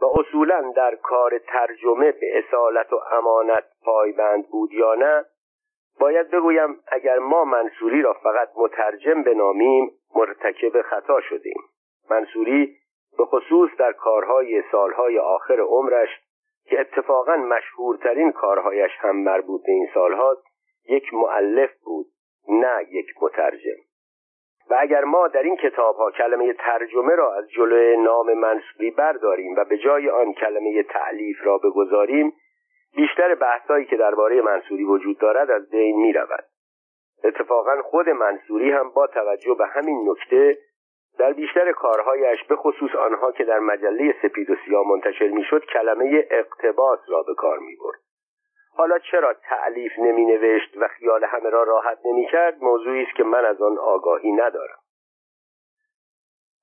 و 0.01 0.05
اصولا 0.05 0.71
در 0.75 0.95
کار 0.95 1.37
ترجمه 1.37 2.11
به 2.11 2.37
اصالت 2.37 2.93
و 2.93 2.99
امانت 3.11 3.63
پایبند 3.85 4.47
بود 4.47 4.73
یا 4.73 4.93
نه 4.93 5.25
باید 5.99 6.31
بگویم 6.31 6.79
اگر 6.87 7.19
ما 7.19 7.43
منصوری 7.43 8.01
را 8.01 8.13
فقط 8.13 8.49
مترجم 8.55 9.23
بنامیم 9.23 9.91
مرتکب 10.15 10.81
خطا 10.81 11.21
شدیم. 11.21 11.61
منصوری 12.09 12.77
به 13.17 13.25
خصوص 13.25 13.69
در 13.77 13.91
کارهای 13.91 14.63
سالهای 14.71 15.19
آخر 15.19 15.59
عمرش 15.59 16.09
که 16.65 16.79
اتفاقا 16.79 17.35
مشهورترین 17.35 18.31
کارهایش 18.31 18.91
هم 18.99 19.15
مربوط 19.15 19.61
به 19.65 19.71
این 19.71 19.87
سالهاست 19.93 20.50
یک 20.91 21.13
معلف 21.13 21.69
بود 21.83 22.05
نه 22.49 22.87
یک 22.89 23.07
مترجم 23.21 23.81
و 24.69 24.75
اگر 24.79 25.03
ما 25.03 25.27
در 25.27 25.43
این 25.43 25.55
کتاب 25.55 25.95
ها 25.95 26.11
کلمه 26.11 26.53
ترجمه 26.53 27.15
را 27.15 27.35
از 27.35 27.49
جلوی 27.49 27.97
نام 27.97 28.33
منصوری 28.33 28.91
برداریم 28.91 29.55
و 29.55 29.63
به 29.63 29.77
جای 29.77 30.09
آن 30.09 30.33
کلمه 30.33 30.83
تعلیف 30.83 31.37
را 31.43 31.57
بگذاریم 31.57 32.33
بیشتر 32.95 33.35
بحثایی 33.35 33.85
که 33.85 33.97
درباره 33.97 34.41
منصوری 34.41 34.83
وجود 34.83 35.17
دارد 35.17 35.51
از 35.51 35.69
بین 35.69 36.01
می 36.01 36.13
رود. 36.13 36.43
اتفاقا 37.23 37.81
خود 37.81 38.09
منصوری 38.09 38.71
هم 38.71 38.89
با 38.89 39.07
توجه 39.07 39.53
به 39.53 39.67
همین 39.67 40.09
نکته 40.09 40.57
در 41.19 41.33
بیشتر 41.33 41.71
کارهایش 41.71 42.43
به 42.43 42.55
خصوص 42.55 42.95
آنها 42.95 43.31
که 43.31 43.43
در 43.43 43.59
مجله 43.59 44.15
سپید 44.21 44.49
و 44.49 44.55
سیاه 44.65 44.87
منتشر 44.87 45.27
می‌شد 45.27 45.65
کلمه 45.65 46.27
اقتباس 46.31 46.99
را 47.07 47.23
به 47.23 47.33
کار 47.33 47.59
می 47.59 47.75
برد. 47.75 48.10
حالا 48.81 48.99
چرا 48.99 49.33
تعلیف 49.33 49.91
نمی 49.99 50.25
نوشت 50.25 50.77
و 50.77 50.87
خیال 50.87 51.23
همه 51.23 51.49
را 51.49 51.63
راحت 51.63 51.97
نمی 52.05 52.25
کرد 52.25 52.63
موضوعی 52.63 53.03
است 53.03 53.15
که 53.15 53.23
من 53.23 53.45
از 53.45 53.61
آن 53.61 53.77
آگاهی 53.77 54.31
ندارم. 54.31 54.79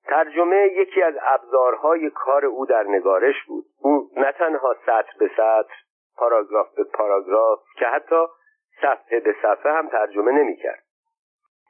ترجمه 0.03 0.67
یکی 0.75 1.01
از 1.01 1.13
ابزارهای 1.21 2.09
کار 2.09 2.45
او 2.45 2.65
در 2.65 2.83
نگارش 2.83 3.35
بود. 3.47 3.65
او 3.81 4.09
نه 4.17 4.31
تنها 4.31 4.75
سطر 4.85 5.11
به 5.19 5.27
سطر 5.27 5.73
پاراگراف 6.17 6.75
به 6.75 6.83
پاراگراف 6.83 7.59
که 7.77 7.85
حتی 7.85 8.25
صفحه 8.81 9.19
به 9.19 9.35
صفحه 9.41 9.71
هم 9.71 9.89
ترجمه 9.89 10.31
نمی 10.31 10.55
کرد 10.55 10.83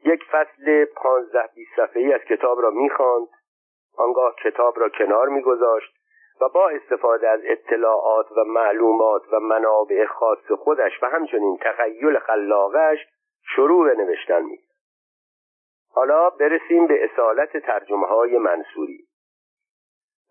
یک 0.06 0.24
فصل 0.32 0.86
پانزده 0.86 1.50
بیست 1.56 1.72
صفحه‌ای 1.76 2.14
از 2.14 2.22
کتاب 2.22 2.62
را 2.62 2.70
می‌خواند. 2.70 3.28
آنگاه 3.98 4.36
کتاب 4.44 4.80
را 4.80 4.90
کنار 4.90 5.30
میگذاشت. 5.30 5.99
و 6.42 6.50
با 6.50 6.70
استفاده 6.70 7.30
از 7.30 7.40
اطلاعات 7.44 8.32
و 8.32 8.44
معلومات 8.44 9.22
و 9.34 9.40
منابع 9.40 10.06
خاص 10.06 10.52
خودش 10.52 11.04
و 11.04 11.06
همچنین 11.06 11.58
تخیل 11.62 12.20
خلاقش 12.20 12.98
شروع 13.56 13.90
به 13.90 14.04
نوشتن 14.04 14.42
می 14.42 14.60
حالا 15.94 16.30
برسیم 16.30 16.88
به 16.88 17.04
اصالت 17.04 17.58
ترجمه 17.58 18.08
های 18.08 18.38
منصوری. 18.38 19.06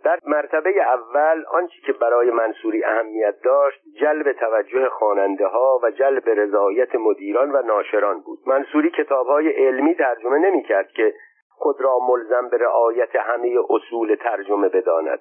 در 0.05 0.19
مرتبه 0.27 0.83
اول 0.83 1.45
آنچه 1.51 1.75
که 1.87 1.93
برای 1.93 2.31
منصوری 2.31 2.85
اهمیت 2.85 3.35
داشت 3.45 3.81
جلب 4.01 4.33
توجه 4.33 4.89
خواننده 4.89 5.47
ها 5.47 5.81
و 5.83 5.91
جلب 5.91 6.29
رضایت 6.29 6.95
مدیران 6.95 7.51
و 7.51 7.63
ناشران 7.63 8.21
بود. 8.21 8.39
منصوری 8.47 8.91
کتاب 8.91 9.27
های 9.27 9.49
علمی 9.49 9.95
ترجمه 9.95 10.39
نمی 10.39 10.63
کرد 10.63 10.89
که 10.89 11.15
خود 11.51 11.81
را 11.81 11.99
ملزم 11.99 12.49
به 12.49 12.57
رعایت 12.57 13.17
همه 13.17 13.59
اصول 13.71 14.15
ترجمه 14.15 14.69
بداند. 14.69 15.21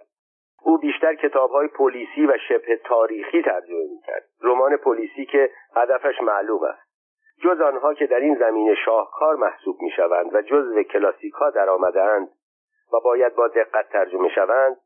او 0.63 0.77
بیشتر 0.77 1.15
کتابهای 1.15 1.67
پلیسی 1.67 2.25
و 2.25 2.37
شبه 2.49 2.77
تاریخی 2.77 3.41
ترجمه 3.41 3.87
می‌کرد. 3.89 4.23
رمان 4.43 4.77
پلیسی 4.77 5.25
که 5.25 5.51
هدفش 5.75 6.21
معلوم 6.21 6.63
است. 6.63 6.87
جز 7.43 7.61
آنها 7.61 7.93
که 7.93 8.07
در 8.07 8.19
این 8.19 8.35
زمینه 8.35 8.75
شاهکار 8.85 9.35
محسوب 9.35 9.81
می‌شوند 9.81 10.35
و 10.35 10.41
جزو 10.41 10.83
کلاسیک 10.83 11.33
ها 11.33 11.49
در 11.49 11.69
آمدهاند 11.69 12.27
و 12.93 12.99
باید 13.03 13.35
با 13.35 13.47
دقت 13.47 13.89
ترجمه 13.89 14.29
شوند 14.29 14.77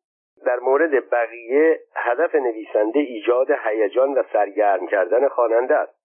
در 0.46 0.60
مورد 0.60 1.10
بقیه 1.10 1.80
هدف 1.96 2.36
نویسنده 2.36 3.00
ایجاد 3.00 3.48
هیجان 3.52 4.14
و 4.14 4.24
سرگرم 4.34 4.88
کردن 4.88 5.28
خواننده 5.28 5.76
است. 5.76 6.02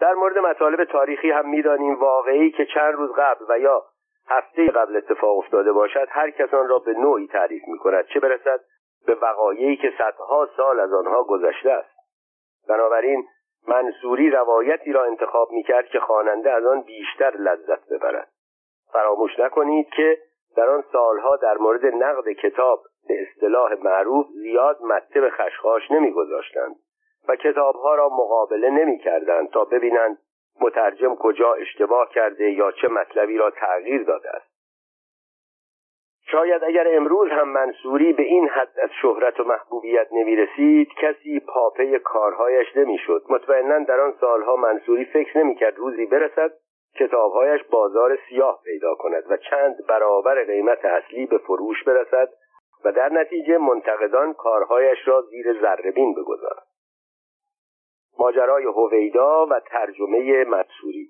در 0.00 0.14
مورد 0.14 0.38
مطالب 0.38 0.84
تاریخی 0.84 1.30
هم 1.30 1.48
می‌دانیم 1.48 1.94
واقعی 1.94 2.50
که 2.50 2.66
چند 2.74 2.94
روز 2.94 3.10
قبل 3.16 3.44
و 3.48 3.58
یا 3.58 3.82
هفته 4.28 4.66
قبل 4.66 4.96
اتفاق 4.96 5.38
افتاده 5.38 5.72
باشد 5.72 6.06
هر 6.10 6.30
کس 6.30 6.54
آن 6.54 6.68
را 6.68 6.78
به 6.78 6.92
نوعی 6.92 7.26
تعریف 7.26 7.62
می 7.68 7.78
کند 7.78 8.06
چه 8.06 8.20
برسد؟ 8.20 8.60
به 9.06 9.14
وقایعی 9.14 9.76
که 9.76 9.92
صدها 9.98 10.48
سال 10.56 10.80
از 10.80 10.92
آنها 10.92 11.22
گذشته 11.22 11.70
است. 11.70 11.90
بنابراین 12.68 13.24
منصوری 13.68 14.30
روایتی 14.30 14.92
را 14.92 15.04
انتخاب 15.04 15.52
می 15.52 15.62
کرد 15.62 15.86
که 15.86 16.00
خواننده 16.00 16.50
از 16.50 16.66
آن 16.66 16.82
بیشتر 16.82 17.30
لذت 17.30 17.88
ببرد. 17.88 18.28
فراموش 18.92 19.38
نکنید 19.38 19.88
که 19.96 20.18
در 20.56 20.68
آن 20.68 20.84
سالها 20.92 21.36
در 21.36 21.58
مورد 21.58 21.86
نقد 21.86 22.32
کتاب 22.32 22.82
به 23.08 23.14
اصطلاح 23.22 23.74
معروف 23.82 24.26
زیاد 24.26 24.82
مته 24.82 25.20
به 25.20 25.30
خشخاش 25.30 25.90
نمیگذاشتند 25.90 26.76
و 27.28 27.36
کتابها 27.36 27.94
را 27.94 28.08
مقابله 28.08 28.70
نمی‌کردند 28.70 29.50
تا 29.50 29.64
ببینند 29.64 30.18
مترجم 30.60 31.14
کجا 31.14 31.54
اشتباه 31.54 32.10
کرده 32.14 32.50
یا 32.50 32.72
چه 32.72 32.88
مطلبی 32.88 33.38
را 33.38 33.50
تغییر 33.50 34.02
داده 34.02 34.30
است؟ 34.30 34.52
شاید 36.32 36.64
اگر 36.64 36.96
امروز 36.96 37.30
هم 37.30 37.48
منصوری 37.48 38.12
به 38.12 38.22
این 38.22 38.48
حد 38.48 38.72
از 38.82 38.90
شهرت 39.02 39.40
و 39.40 39.44
محبوبیت 39.44 40.08
نمی 40.12 40.36
رسید 40.36 40.88
کسی 41.00 41.40
پاپه 41.40 41.98
کارهایش 41.98 42.76
نمی‌شد. 42.76 43.22
مطمئنا 43.28 43.78
در 43.78 44.00
آن 44.00 44.14
سالها 44.20 44.56
منصوری 44.56 45.04
فکر 45.04 45.38
نمی‌کرد 45.38 45.76
روزی 45.76 46.06
برسد 46.06 46.52
کتابهایش 46.98 47.64
بازار 47.64 48.18
سیاه 48.28 48.60
پیدا 48.64 48.94
کند 48.94 49.24
و 49.30 49.36
چند 49.36 49.86
برابر 49.88 50.44
قیمت 50.44 50.84
اصلی 50.84 51.26
به 51.26 51.38
فروش 51.38 51.84
برسد 51.84 52.28
و 52.84 52.92
در 52.92 53.08
نتیجه 53.08 53.58
منتقدان 53.58 54.34
کارهایش 54.34 54.98
را 55.08 55.22
زیر 55.22 55.60
ذربین 55.60 56.14
بگذارند. 56.14 56.71
ماجرای 58.18 58.64
هویدا 58.64 59.46
و 59.46 59.60
ترجمه 59.60 60.44
منصوری 60.44 61.08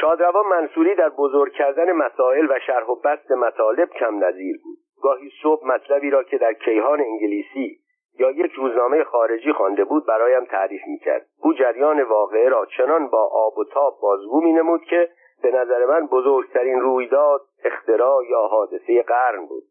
شادروان 0.00 0.46
منصوری 0.46 0.94
در 0.94 1.08
بزرگ 1.08 1.52
کردن 1.52 1.92
مسائل 1.92 2.46
و 2.50 2.58
شرح 2.66 2.86
و 2.86 2.94
بست 2.94 3.30
مطالب 3.30 3.90
کم 3.90 4.24
نظیر 4.24 4.56
بود. 4.64 4.78
گاهی 5.02 5.30
صبح 5.42 5.66
مطلبی 5.66 6.10
را 6.10 6.22
که 6.22 6.38
در 6.38 6.52
کیهان 6.52 7.00
انگلیسی 7.00 7.78
یا 8.18 8.30
یک 8.30 8.52
روزنامه 8.52 9.04
خارجی 9.04 9.52
خوانده 9.52 9.84
بود 9.84 10.06
برایم 10.06 10.44
تعریف 10.44 10.82
می‌کرد. 10.86 11.26
او 11.42 11.52
جریان 11.52 12.02
واقعه 12.02 12.48
را 12.48 12.66
چنان 12.76 13.08
با 13.08 13.30
آب 13.32 13.58
و 13.58 13.64
تاب 13.64 13.98
بازگو 14.02 14.40
مینمود 14.40 14.84
که 14.84 15.10
به 15.42 15.50
نظر 15.50 15.84
من 15.86 16.06
بزرگترین 16.06 16.80
رویداد 16.80 17.40
اختراع 17.64 18.24
یا 18.24 18.40
حادثه 18.40 19.02
قرن 19.02 19.46
بود. 19.46 19.62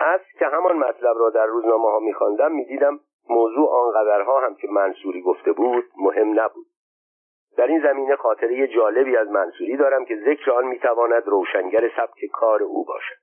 از 0.00 0.20
که 0.38 0.46
همان 0.46 0.76
مطلب 0.76 1.16
را 1.18 1.30
در 1.30 1.46
روزنامه 1.46 1.90
ها 1.90 1.98
میخواندم 1.98 2.52
می‌دیدم 2.52 3.00
موضوع 3.30 3.70
آنقدرها 3.70 4.40
هم 4.40 4.54
که 4.54 4.68
منصوری 4.70 5.22
گفته 5.22 5.52
بود 5.52 5.84
مهم 5.96 6.40
نبود. 6.40 6.66
در 7.56 7.66
این 7.66 7.82
زمینه 7.82 8.16
خاطره 8.16 8.66
جالبی 8.66 9.16
از 9.16 9.28
منصوری 9.28 9.76
دارم 9.76 10.04
که 10.04 10.16
ذکر 10.16 10.50
آن 10.50 10.66
می‌تواند 10.66 11.26
روشنگر 11.26 11.90
سبک 11.96 12.26
کار 12.32 12.62
او 12.62 12.84
باشد. 12.84 13.16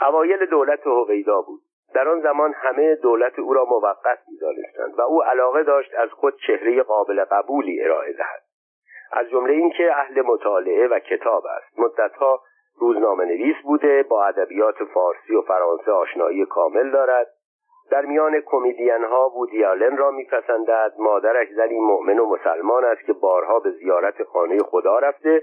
اوایل 0.00 0.46
دولت 0.46 0.86
هویدا 0.86 1.40
بود. 1.40 1.60
در 1.94 2.08
آن 2.08 2.20
زمان 2.20 2.52
همه 2.52 2.94
دولت 2.94 3.38
او 3.38 3.54
را 3.54 3.64
موقت 3.64 4.18
می‌دانستند 4.28 4.98
و 4.98 5.02
او 5.02 5.22
علاقه 5.22 5.62
داشت 5.62 5.94
از 5.94 6.10
خود 6.10 6.34
چهره 6.46 6.82
قابل 6.82 7.24
قبولی 7.24 7.84
ارائه 7.84 8.12
دهد. 8.12 8.42
از 9.12 9.28
جمله 9.28 9.52
اینکه 9.52 9.92
اهل 9.96 10.22
مطالعه 10.22 10.88
و 10.88 10.98
کتاب 10.98 11.44
است. 11.46 11.78
مدتها 11.78 12.42
روزنامه 12.78 13.24
نویس 13.24 13.56
بوده 13.64 14.02
با 14.02 14.26
ادبیات 14.26 14.84
فارسی 14.84 15.34
و 15.34 15.42
فرانسه 15.42 15.92
آشنایی 15.92 16.46
کامل 16.46 16.90
دارد. 16.90 17.26
در 17.90 18.04
میان 18.04 18.40
کمدین 18.40 19.04
ها 19.04 19.28
بودیالن 19.28 19.96
را 19.96 20.10
میپسندد. 20.10 20.92
مادرش 20.98 21.48
زنی 21.48 21.80
مؤمن 21.80 22.18
و 22.18 22.26
مسلمان 22.26 22.84
است 22.84 23.06
که 23.06 23.12
بارها 23.12 23.60
به 23.60 23.70
زیارت 23.70 24.22
خانه 24.22 24.58
خدا 24.58 24.98
رفته 24.98 25.42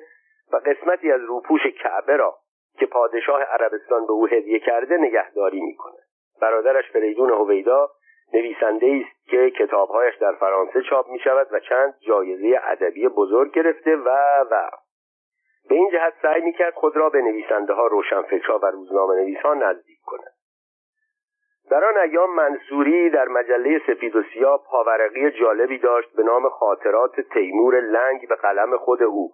و 0.53 0.55
قسمتی 0.55 1.11
از 1.11 1.21
روپوش 1.21 1.61
کعبه 1.83 2.17
را 2.17 2.35
که 2.79 2.85
پادشاه 2.85 3.41
عربستان 3.43 4.05
به 4.05 4.13
او 4.13 4.27
هدیه 4.27 4.59
کرده 4.59 4.97
نگهداری 4.97 5.61
می‌کند. 5.61 6.05
برادرش 6.41 6.91
فریدون 6.91 7.29
هویدا 7.29 7.89
نویسنده 8.33 9.01
است 9.05 9.29
که 9.29 9.49
کتابهایش 9.49 10.15
در 10.15 10.31
فرانسه 10.31 10.81
چاپ 10.89 11.09
می 11.09 11.19
شود 11.19 11.47
و 11.51 11.59
چند 11.59 11.93
جایزه 12.07 12.59
ادبی 12.63 13.07
بزرگ 13.07 13.51
گرفته 13.51 13.95
و 13.95 14.09
و. 14.51 14.69
به 15.69 15.75
این 15.75 15.89
جهت 15.91 16.13
سعی 16.21 16.41
می 16.41 16.53
کرد 16.53 16.73
خود 16.73 16.97
را 16.97 17.09
به 17.09 17.21
نویسنده 17.21 17.73
ها 17.73 17.87
روشنفکرها 17.87 18.59
و 18.63 18.65
روزنامه 18.65 19.15
نویسان 19.15 19.63
نزدیک 19.63 19.99
کند. 20.05 20.34
در 21.69 21.85
آن 21.85 21.97
ایام 21.97 22.35
منصوری 22.35 23.09
در 23.09 23.27
مجله 23.27 23.81
سفید 23.87 24.15
و 24.15 24.23
سیاه 24.33 24.63
پاورقی 24.71 25.31
جالبی 25.31 25.77
داشت 25.77 26.15
به 26.15 26.23
نام 26.23 26.49
خاطرات 26.49 27.21
تیمور 27.21 27.79
لنگ 27.79 28.27
به 28.27 28.35
قلم 28.35 28.77
خود 28.77 29.03
او 29.03 29.31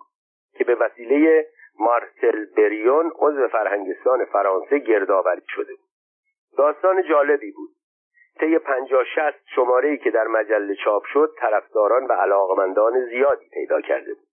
که 0.58 0.63
به 0.63 0.76
وسیله 0.76 1.48
مارتل 1.80 2.46
بریون 2.58 3.12
عضو 3.15 3.48
فرهنگستان 3.48 4.26
فرانسه 4.26 4.80
گردآوری 4.80 5.41
شده 5.48 5.74
بود. 5.74 5.89
داستان 6.58 7.04
جالبی 7.04 7.52
بود. 7.52 7.70
طی 8.39 8.60
پنجاه 8.60 9.04
شست 9.04 9.44
شماره 9.56 9.89
ای 9.89 9.98
که 9.98 10.12
در 10.12 10.28
مجله 10.28 10.76
چاپ 10.76 11.04
شد 11.06 11.34
طرفداران 11.38 12.06
و 12.06 12.13
علاقمندان 12.13 13.06
زیادی 13.06 13.50
پیدا 13.54 13.82
کرده 13.82 14.13
بود. 14.13 14.28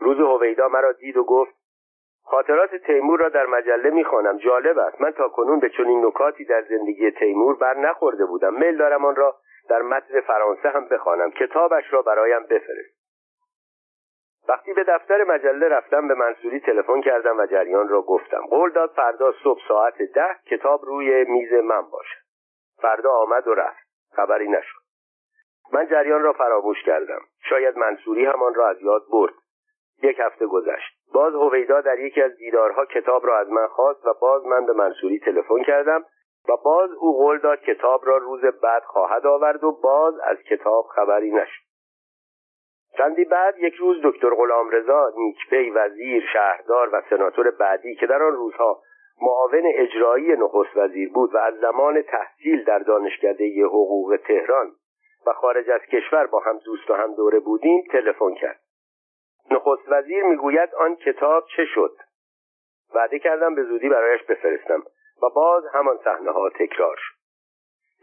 روز 0.00 0.18
هویدا 0.18 0.68
مرا 0.68 0.92
دید 0.92 1.16
و 1.16 1.24
گفت 1.24 1.57
خاطرات 2.30 2.74
تیمور 2.74 3.20
را 3.20 3.28
در 3.28 3.46
مجله 3.46 3.90
می‌خوانم. 3.90 4.38
جالب 4.38 4.78
است. 4.78 5.00
من 5.00 5.10
تا 5.10 5.28
کنون 5.28 5.60
به 5.60 5.68
چنین 5.68 6.06
نکاتی 6.06 6.44
در 6.44 6.62
زندگی 6.62 7.10
تیمور 7.10 7.56
بر 7.56 7.74
نخورده 7.74 8.24
بودم. 8.24 8.54
میل 8.54 8.76
دارم 8.76 9.04
آن 9.04 9.16
را 9.16 9.36
در 9.68 9.82
متن 9.82 10.20
فرانسه 10.20 10.68
هم 10.68 10.88
بخوانم. 10.88 11.30
کتابش 11.30 11.92
را 11.92 12.02
برایم 12.02 12.42
بفرست. 12.42 12.98
وقتی 14.48 14.74
به 14.74 14.84
دفتر 14.84 15.24
مجله 15.24 15.68
رفتم 15.68 16.08
به 16.08 16.14
منصوری 16.14 16.60
تلفن 16.60 17.00
کردم 17.00 17.38
و 17.38 17.46
جریان 17.46 17.88
را 17.88 18.02
گفتم. 18.02 18.40
قول 18.50 18.70
داد 18.70 18.90
فردا 18.90 19.32
صبح 19.44 19.60
ساعت 19.68 20.02
ده 20.02 20.36
کتاب 20.46 20.84
روی 20.84 21.24
میز 21.24 21.52
من 21.52 21.82
باشد. 21.82 22.22
فردا 22.82 23.12
آمد 23.12 23.48
و 23.48 23.54
رفت. 23.54 23.88
خبری 24.16 24.48
نشد. 24.48 24.78
من 25.72 25.86
جریان 25.86 26.22
را 26.22 26.32
فراموش 26.32 26.82
کردم. 26.82 27.20
شاید 27.48 27.78
منصوری 27.78 28.24
همان 28.26 28.54
را 28.54 28.68
از 28.68 28.82
یاد 28.82 29.02
برد. 29.12 29.32
یک 30.02 30.20
هفته 30.20 30.46
گذشت. 30.46 30.98
باز 31.14 31.34
هویدا 31.34 31.80
در 31.80 31.98
یکی 31.98 32.22
از 32.22 32.36
دیدارها 32.36 32.84
کتاب 32.84 33.26
را 33.26 33.38
از 33.38 33.50
من 33.50 33.66
خواست 33.66 34.06
و 34.06 34.14
باز 34.20 34.46
من 34.46 34.66
به 34.66 34.72
منصوری 34.72 35.18
تلفن 35.18 35.62
کردم 35.62 36.04
و 36.48 36.56
باز 36.64 36.90
او 36.90 37.16
قول 37.18 37.38
داد 37.38 37.60
کتاب 37.60 38.06
را 38.06 38.16
روز 38.16 38.40
بعد 38.62 38.82
خواهد 38.82 39.26
آورد 39.26 39.64
و 39.64 39.72
باز 39.72 40.14
از 40.18 40.36
کتاب 40.42 40.86
خبری 40.86 41.30
نشد. 41.30 41.68
چندی 42.98 43.24
بعد 43.24 43.58
یک 43.58 43.74
روز 43.74 43.96
دکتر 44.04 44.30
غلامرضا 44.34 45.12
نیکپی 45.16 45.70
وزیر 45.70 46.24
شهردار 46.32 46.88
و 46.92 47.02
سناتور 47.10 47.50
بعدی 47.50 47.94
که 47.94 48.06
در 48.06 48.22
آن 48.22 48.32
روزها 48.32 48.82
معاون 49.22 49.62
اجرایی 49.74 50.32
نخست 50.32 50.76
وزیر 50.76 51.12
بود 51.12 51.34
و 51.34 51.38
از 51.38 51.54
زمان 51.60 52.02
تحصیل 52.02 52.64
در 52.64 52.78
دانشکده 52.78 53.64
حقوق 53.64 54.18
تهران 54.26 54.72
و 55.26 55.32
خارج 55.32 55.70
از 55.70 55.80
کشور 55.80 56.26
با 56.26 56.40
هم 56.40 56.58
دوست 56.58 56.90
و 56.90 56.94
هم 56.94 57.14
دوره 57.14 57.40
بودیم 57.40 57.84
تلفن 57.92 58.34
کرد. 58.34 58.60
نخست 59.50 59.82
وزیر 59.88 60.24
می‌گوید 60.24 60.74
آن 60.74 60.96
کتاب 60.96 61.44
چه 61.56 61.64
شد؟ 61.64 61.96
وعده 62.94 63.18
کردم 63.18 63.54
به 63.54 63.62
زودی 63.62 63.88
برایش 63.88 64.22
بفرستم 64.22 64.82
و 65.22 65.28
باز 65.34 65.64
همان 65.74 65.98
صحنه 66.04 66.30
ها 66.30 66.50
تکرار 66.50 66.96
شد. 66.96 67.14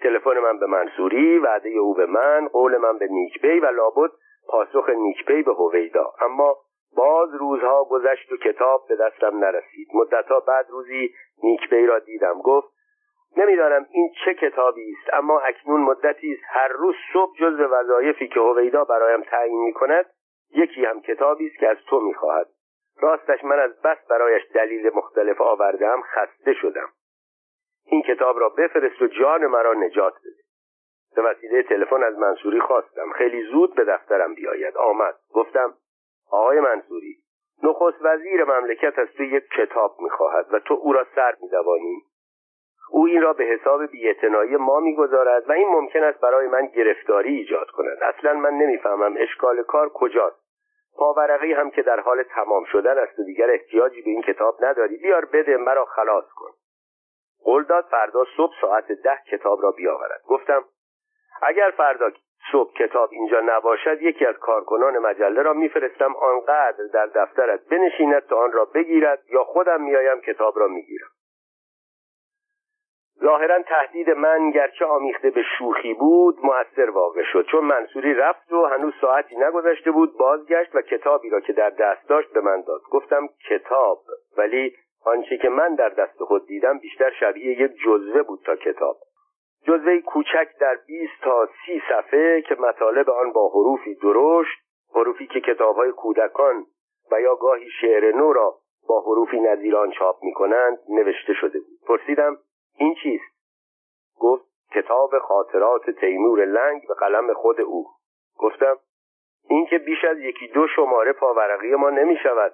تلفن 0.01 0.39
من 0.39 0.59
به 0.59 0.65
منصوری 0.65 1.39
وعده 1.39 1.69
او 1.69 1.93
به 1.93 2.05
من 2.05 2.47
قول 2.47 2.77
من 2.77 2.97
به 2.97 3.07
نیکبی 3.07 3.59
و 3.59 3.65
لابد 3.65 4.11
پاسخ 4.47 4.89
نیکپی 4.89 5.43
به 5.43 5.53
هویدا. 5.53 6.13
اما 6.21 6.57
باز 6.95 7.29
روزها 7.33 7.83
گذشت 7.83 8.31
و 8.31 8.37
کتاب 8.37 8.87
به 8.89 8.95
دستم 8.95 9.37
نرسید. 9.37 9.87
مدتها 9.93 10.39
بعد 10.39 10.65
روزی 10.69 11.13
نیکپی 11.43 11.85
را 11.85 11.99
دیدم. 11.99 12.41
گفت 12.41 12.75
نمی‌دانم 13.37 13.85
این 13.91 14.11
چه 14.25 14.33
کتابی 14.33 14.91
است 14.91 15.13
اما 15.13 15.39
اکنون 15.39 15.81
مدتی 15.81 16.33
است 16.33 16.43
هر 16.45 16.67
روز 16.67 16.95
صبح 17.13 17.31
جز 17.39 17.59
وظایفی 17.59 18.27
که 18.27 18.39
هویدا 18.39 18.83
برایم 18.83 19.21
تعیین 19.21 19.63
می 19.63 19.73
کند 19.73 20.05
یکی 20.55 20.85
هم 20.85 21.01
کتابی 21.01 21.47
است 21.47 21.59
که 21.59 21.69
از 21.69 21.77
تو 21.89 21.99
می‌خواهد. 21.99 22.47
راستش 23.01 23.43
من 23.43 23.59
از 23.59 23.81
بس 23.81 23.97
برایش 24.09 24.43
دلیل 24.53 24.91
مختلف 24.93 25.41
آوردم 25.41 26.01
خسته 26.01 26.53
شدم. 26.53 26.89
این 27.85 28.01
کتاب 28.01 28.39
را 28.39 28.49
بفرست 28.49 29.01
و 29.01 29.07
جان 29.07 29.45
مرا 29.45 29.73
نجات 29.73 30.13
بده. 30.13 30.45
به 31.15 31.21
وسیله 31.21 31.63
تلفن 31.63 32.03
از 32.03 32.17
منصوری 32.17 32.59
خواستم. 32.59 33.11
خیلی 33.11 33.43
زود 33.43 33.75
به 33.75 33.83
دفترم 33.83 34.33
بیاید. 34.33 34.77
آمد. 34.77 35.15
گفتم 35.33 35.73
آقای 36.31 36.59
منصوری 36.59 37.17
نخست 37.63 37.97
وزیر 38.01 38.43
مملکت 38.43 38.99
از 38.99 39.07
تو 39.17 39.23
یک 39.23 39.43
کتاب 39.57 39.95
می‌خواهد 39.99 40.53
و 40.53 40.59
تو 40.59 40.73
او 40.73 40.93
را 40.93 41.07
سر 41.15 41.35
میدوانی. 41.41 42.01
او 42.91 43.05
این 43.05 43.21
را 43.21 43.33
به 43.33 43.43
حساب 43.43 43.85
بیاعتنایی 43.85 44.55
ما 44.55 44.79
می‌گذارد 44.79 45.49
و 45.49 45.51
این 45.51 45.67
ممکن 45.67 46.03
است 46.03 46.19
برای 46.19 46.47
من 46.47 46.65
گرفتاری 46.65 47.35
ایجاد 47.35 47.69
کند. 47.69 47.97
اصلا 48.01 48.33
من 48.33 48.53
نمی‌فهمم 48.53 49.15
اشکال 49.17 49.63
کار 49.63 49.89
کجاست. 49.89 50.44
پاورقی 50.97 51.53
هم 51.53 51.69
که 51.69 51.81
در 51.81 51.99
حال 51.99 52.23
تمام 52.23 52.63
شدن 52.63 52.97
است 52.97 53.19
و 53.19 53.23
دیگر 53.23 53.51
احتیاجی 53.51 54.01
به 54.01 54.09
این 54.09 54.21
کتاب 54.21 54.65
نداری 54.65 54.97
بیار 54.97 55.25
بده 55.25 55.57
مرا 55.57 55.85
خلاص 55.85 56.25
کن. 56.35 56.49
قول 57.43 57.63
داد 57.63 57.85
فردا 57.91 58.25
صبح 58.37 58.53
ساعت 58.61 58.91
ده 58.91 59.19
کتاب 59.31 59.63
را 59.63 59.71
بیاورد. 59.71 60.21
گفتم 60.27 60.65
اگر 61.41 61.73
فردا 61.77 62.11
صبح 62.51 62.73
کتاب 62.73 63.09
اینجا 63.11 63.39
نباشد 63.39 64.01
یکی 64.01 64.25
از 64.25 64.35
کارکنان 64.35 64.97
مجله 64.97 65.41
را 65.41 65.53
میفرستم 65.53 66.15
آنقدر 66.15 66.83
در 66.93 67.05
دفترت 67.05 67.65
بنشیند 67.65 68.27
تا 68.27 68.37
آن 68.37 68.51
را 68.51 68.65
بگیرد 68.65 69.23
یا 69.29 69.43
خودم 69.43 69.81
میآیم 69.81 70.21
کتاب 70.21 70.59
را 70.59 70.67
می‌گیرم. 70.67 71.07
ظاهرا 73.23 73.61
تهدید 73.61 74.09
من 74.09 74.51
گرچه 74.51 74.85
آمیخته 74.85 75.29
به 75.29 75.41
شوخی 75.57 75.93
بود 75.93 76.37
مؤثر 76.43 76.89
واقع 76.89 77.23
شد. 77.23 77.45
چون 77.51 77.65
منصوری 77.65 78.13
رفت 78.13 78.53
و 78.53 78.65
هنوز 78.65 78.93
ساعتی 79.01 79.35
نگذشته 79.35 79.91
بود 79.91 80.17
بازگشت 80.17 80.75
و 80.75 80.81
کتابی 80.81 81.29
را 81.29 81.39
که 81.39 81.53
در 81.53 81.69
دست 81.69 82.09
داشت 82.09 82.33
به 82.33 82.41
من 82.41 82.61
داد. 82.61 82.81
گفتم 82.91 83.27
کتاب. 83.49 83.99
ولی 84.37 84.75
آنچه 85.05 85.37
که 85.37 85.49
من 85.49 85.75
در 85.75 85.89
دست 85.89 86.23
خود 86.23 86.47
دیدم 86.47 86.79
بیشتر 86.79 87.11
شبیه 87.19 87.61
یک 87.61 87.71
جزوه 87.85 88.21
بود 88.21 88.39
تا 88.45 88.55
کتاب. 88.55 88.97
جزوه 89.67 89.99
کوچک 89.99 90.47
در 90.59 90.77
20 90.87 91.11
تا 91.21 91.49
سی 91.65 91.81
صفحه 91.89 92.41
که 92.41 92.55
مطالب 92.59 93.09
آن 93.09 93.31
با 93.31 93.49
حروفی 93.49 93.95
درشت 93.95 94.57
حروفی 94.95 95.27
که 95.27 95.39
کتابهای 95.39 95.91
کودکان 95.91 96.65
و 97.11 97.21
یا 97.21 97.35
گاهی 97.35 97.69
شعر 97.81 98.11
نو 98.11 98.33
را 98.33 98.55
با 98.87 99.01
حروفی 99.01 99.39
نظیر 99.39 99.75
آن 99.75 99.91
چاپ 99.91 100.23
می 100.23 100.33
کنند 100.33 100.77
نوشته 100.89 101.33
شده 101.33 101.59
بود. 101.59 101.79
پرسیدم 101.87 102.37
این 102.77 102.95
چیست؟ 103.03 103.35
گفت 104.19 104.45
کتاب 104.71 105.19
خاطرات 105.19 105.89
تیمور 105.89 106.45
لنگ 106.45 106.87
به 106.87 106.93
قلم 106.93 107.33
خود 107.33 107.61
او. 107.61 107.87
گفتم 108.37 108.77
این 109.49 109.65
که 109.65 109.77
بیش 109.77 110.05
از 110.05 110.17
یکی 110.17 110.47
دو 110.47 110.67
شماره 110.67 111.13
پاورقی 111.13 111.75
ما 111.75 111.89
نمی 111.89 112.17
شود. 112.23 112.53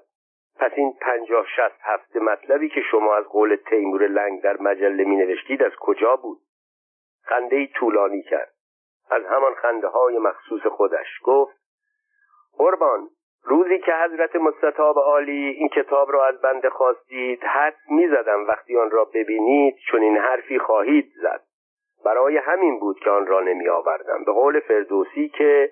پس 0.55 0.71
این 0.75 0.93
پنجاه 1.01 1.45
شست 1.45 1.81
هفته 1.81 2.19
مطلبی 2.19 2.69
که 2.69 2.81
شما 2.91 3.15
از 3.15 3.25
قول 3.25 3.55
تیمور 3.55 4.07
لنگ 4.07 4.41
در 4.41 4.57
مجله 4.57 5.03
می 5.03 5.15
نوشتید 5.15 5.63
از 5.63 5.71
کجا 5.79 6.15
بود؟ 6.15 6.37
خنده 7.23 7.55
ای 7.55 7.67
طولانی 7.67 8.23
کرد. 8.23 8.53
از 9.09 9.25
همان 9.25 9.53
خنده 9.53 9.87
های 9.87 10.17
مخصوص 10.17 10.61
خودش 10.61 11.07
گفت 11.23 11.57
قربان 12.57 13.09
روزی 13.43 13.79
که 13.79 13.93
حضرت 13.93 14.35
مستطاب 14.35 14.97
عالی 14.97 15.47
این 15.47 15.69
کتاب 15.69 16.11
را 16.11 16.27
از 16.27 16.41
بنده 16.41 16.69
خواستید 16.69 17.43
حد 17.43 17.75
می‌زدم 17.89 18.47
وقتی 18.47 18.77
آن 18.77 18.91
را 18.91 19.05
ببینید 19.05 19.75
چون 19.91 20.01
این 20.01 20.17
حرفی 20.17 20.59
خواهید 20.59 21.11
زد. 21.21 21.41
برای 22.05 22.37
همین 22.37 22.79
بود 22.79 22.99
که 22.99 23.09
آن 23.09 23.27
را 23.27 23.39
نمی 23.39 23.69
آوردم 23.69 24.23
به 24.25 24.31
قول 24.31 24.59
فردوسی 24.59 25.29
که 25.29 25.71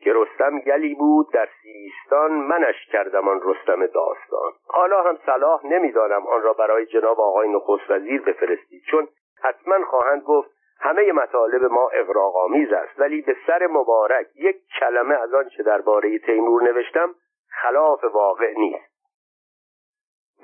که 0.00 0.12
رستم 0.14 0.58
گلی 0.58 0.94
بود 0.94 1.32
در 1.32 1.48
سیستان 1.62 2.32
منش 2.32 2.86
کردم 2.92 3.28
آن 3.28 3.40
رستم 3.44 3.86
داستان. 3.86 4.52
حالا 4.68 5.02
هم 5.02 5.18
صلاح 5.26 5.66
نمی‌دانم 5.66 6.26
آن 6.26 6.42
را 6.42 6.52
برای 6.52 6.86
جناب 6.86 7.20
آقای 7.20 7.48
نخست 7.48 7.90
وزیر 7.90 8.22
بفرستید 8.22 8.82
چون 8.90 9.08
حتما 9.42 9.84
خواهند 9.84 10.22
گفت 10.22 10.55
همه 10.80 11.12
مطالب 11.12 11.64
ما 11.64 11.88
اغراقآمیز 11.88 12.72
است 12.72 13.00
ولی 13.00 13.22
به 13.22 13.36
سر 13.46 13.66
مبارک 13.66 14.26
یک 14.34 14.56
کلمه 14.80 15.14
از 15.14 15.34
آن 15.34 15.48
چه 15.48 15.62
درباره 15.62 16.18
تیمور 16.18 16.62
نوشتم 16.62 17.14
خلاف 17.62 18.04
واقع 18.04 18.54
نیست. 18.56 18.96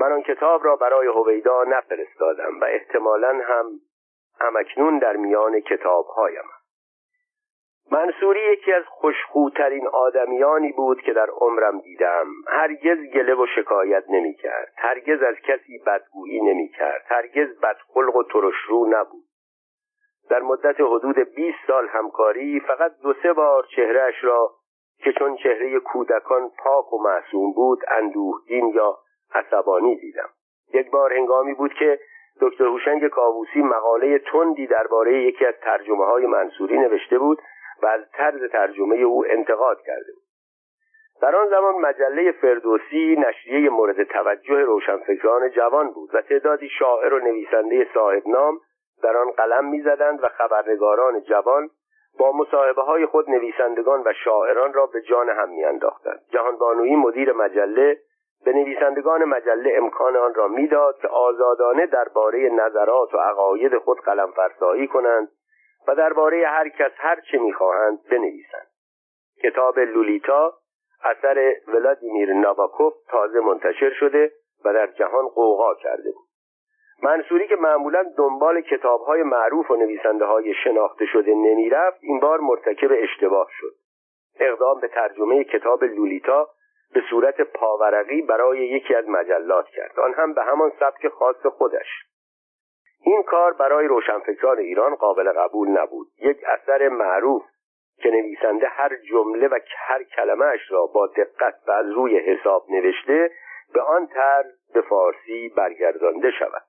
من 0.00 0.12
آن 0.12 0.22
کتاب 0.22 0.64
را 0.64 0.76
برای 0.76 1.06
هویدا 1.06 1.64
نفرستادم 1.64 2.60
و 2.60 2.64
احتمالا 2.64 3.40
هم 3.44 3.66
همکنون 4.40 4.98
در 4.98 5.16
میان 5.16 5.60
کتابهایم. 5.60 6.44
منصوری 7.90 8.40
یکی 8.52 8.72
از 8.72 8.84
خوشخوترین 8.86 9.88
آدمیانی 9.88 10.72
بود 10.72 11.00
که 11.00 11.12
در 11.12 11.30
عمرم 11.30 11.80
دیدم. 11.80 12.26
هرگز 12.48 12.98
گله 13.14 13.34
و 13.34 13.46
شکایت 13.56 14.04
نمی 14.08 14.34
کرد 14.34 14.72
هرگز 14.76 15.22
از 15.22 15.34
کسی 15.34 15.78
بدگویی 15.86 16.40
نمی 16.40 16.68
کرد 16.68 17.02
هرگز 17.06 17.60
بدخلق 17.60 18.16
و 18.16 18.22
ترشرو 18.22 18.86
نبود. 18.90 19.21
در 20.30 20.40
مدت 20.40 20.80
حدود 20.80 21.18
20 21.18 21.58
سال 21.66 21.88
همکاری 21.88 22.60
فقط 22.60 22.92
دو 23.02 23.14
سه 23.22 23.32
بار 23.32 23.66
چهرهش 23.76 24.24
را 24.24 24.50
که 24.98 25.12
چون 25.12 25.36
چهره 25.36 25.80
کودکان 25.80 26.50
پاک 26.58 26.92
و 26.92 27.02
معصوم 27.02 27.52
بود 27.52 27.80
اندوهگین 27.88 28.68
یا 28.68 28.98
عصبانی 29.34 29.96
دیدم. 29.96 30.28
یک 30.74 30.90
بار 30.90 31.12
هنگامی 31.12 31.54
بود 31.54 31.74
که 31.74 31.98
دکتر 32.40 32.64
هوشنگ 32.64 33.08
کاووسی 33.08 33.62
مقاله 33.62 34.18
تندی 34.18 34.66
درباره 34.66 35.22
یکی 35.22 35.46
از 35.46 35.54
ترجمه 35.62 36.04
های 36.04 36.26
منصوری 36.26 36.78
نوشته 36.78 37.18
بود 37.18 37.38
و 37.82 37.86
از 37.86 38.00
طرز 38.12 38.50
ترجمه 38.50 38.96
او 38.96 39.24
انتقاد 39.28 39.80
کرده 39.86 40.12
بود. 40.14 40.22
در 41.22 41.36
آن 41.36 41.48
زمان 41.48 41.74
مجله 41.74 42.32
فردوسی 42.32 43.16
نشریه 43.18 43.70
مورد 43.70 44.02
توجه 44.02 44.60
روشنفکران 44.60 45.50
جوان 45.50 45.90
بود 45.90 46.14
و 46.14 46.22
تعدادی 46.22 46.68
شاعر 46.68 47.14
و 47.14 47.18
نویسنده 47.18 47.86
صاحب 47.94 48.28
نام 48.28 48.60
در 49.03 49.16
آن 49.16 49.30
قلم 49.30 49.64
می‌زدند 49.64 50.24
و 50.24 50.28
خبرنگاران 50.28 51.20
جوان 51.20 51.70
با 52.18 52.32
مصاحبه 52.32 52.82
های 52.82 53.07
خود 53.07 53.30
نویسندگان 53.30 54.03
و 54.07 54.12
شاعران 54.24 54.72
را 54.72 54.86
به 54.86 55.03
جان 55.03 55.28
هم 55.28 55.48
میانداختند. 55.48 56.20
جهانبانویی 56.30 56.96
مدیر 56.96 57.32
مجله 57.32 57.98
به 58.44 58.53
نویسندگان 58.53 59.24
مجله 59.24 59.72
امکان 59.76 60.16
آن 60.16 60.34
را 60.34 60.48
می‌داد 60.48 60.98
که 60.98 61.09
آزادانه 61.09 61.86
درباره 61.86 62.48
نظرات 62.48 63.14
و 63.14 63.18
عقاید 63.18 63.78
خود 63.78 64.00
قلم 64.00 64.30
فرسایی 64.30 64.86
کنند 64.86 65.28
و 65.88 65.94
درباره 65.94 66.46
هر 66.46 66.68
کس 66.68 66.92
هر 66.96 67.20
چه 67.30 67.38
می‌خواهند 67.38 67.98
بنویسند. 68.11 68.66
کتاب 69.42 69.78
لولیتا 69.78 70.53
اثر 71.05 71.55
ولادیمیر 71.68 72.32
ناباکوف 72.32 72.94
تازه 73.09 73.40
منتشر 73.40 73.90
شده 73.90 74.32
و 74.64 74.72
در 74.72 74.86
جهان 74.86 75.28
قوقا 75.28 75.74
کرده 75.74 76.11
بود. 76.11 76.31
منصوری 77.03 77.48
که 77.48 77.57
معمولا 77.57 78.05
دنبال 78.16 78.61
کتابهای 78.61 79.22
معروف 79.22 79.70
و 79.70 79.76
نویسنده 79.76 80.24
های 80.24 80.55
شناخته 80.55 81.07
شده 81.07 81.34
نمی‌رفت 81.34 81.98
این 82.00 82.20
بار 82.20 82.40
مرتکب 82.40 82.88
اشتباه 82.92 83.48
شد. 83.50 83.74
اقدام 84.40 84.80
به 84.80 84.88
ترجمه 84.88 85.44
کتاب 85.44 85.84
لولیتا 85.84 86.48
به 86.94 87.03
صورت 87.11 87.40
پاورقی 87.40 88.22
برای 88.22 88.59
یکی 88.59 88.94
از 88.94 89.09
مجلات 89.09 89.66
کرد. 89.66 90.00
آن 90.00 90.14
هم 90.14 90.34
به 90.34 90.42
همان 90.42 90.72
سبک 90.80 91.09
خاص 91.09 91.46
خودش. 91.46 91.86
این 93.05 93.22
کار 93.22 93.53
برای 93.53 93.86
روشنفکران 93.86 94.59
ایران 94.59 94.94
قابل 94.94 95.32
قبول 95.32 95.68
نبود. 95.68 96.07
یک 96.18 96.38
اثر 96.46 96.88
معروف 96.88 97.42
که 97.96 98.11
نویسنده 98.11 98.66
هر 98.66 98.96
جمله 98.96 99.48
و 99.48 99.59
هر 99.76 100.03
کلمهش 100.03 100.70
را 100.70 100.86
با 100.86 101.07
دقت 101.07 101.55
و 101.66 101.70
از 101.70 101.90
روی 101.90 102.18
حساب 102.18 102.64
نوشته 102.70 103.30
به 103.74 103.82
آن 103.82 104.07
طرز 104.07 104.72
به 104.74 104.80
فارسی 104.80 105.48
برگردانده 105.57 106.30
شود. 106.30 106.62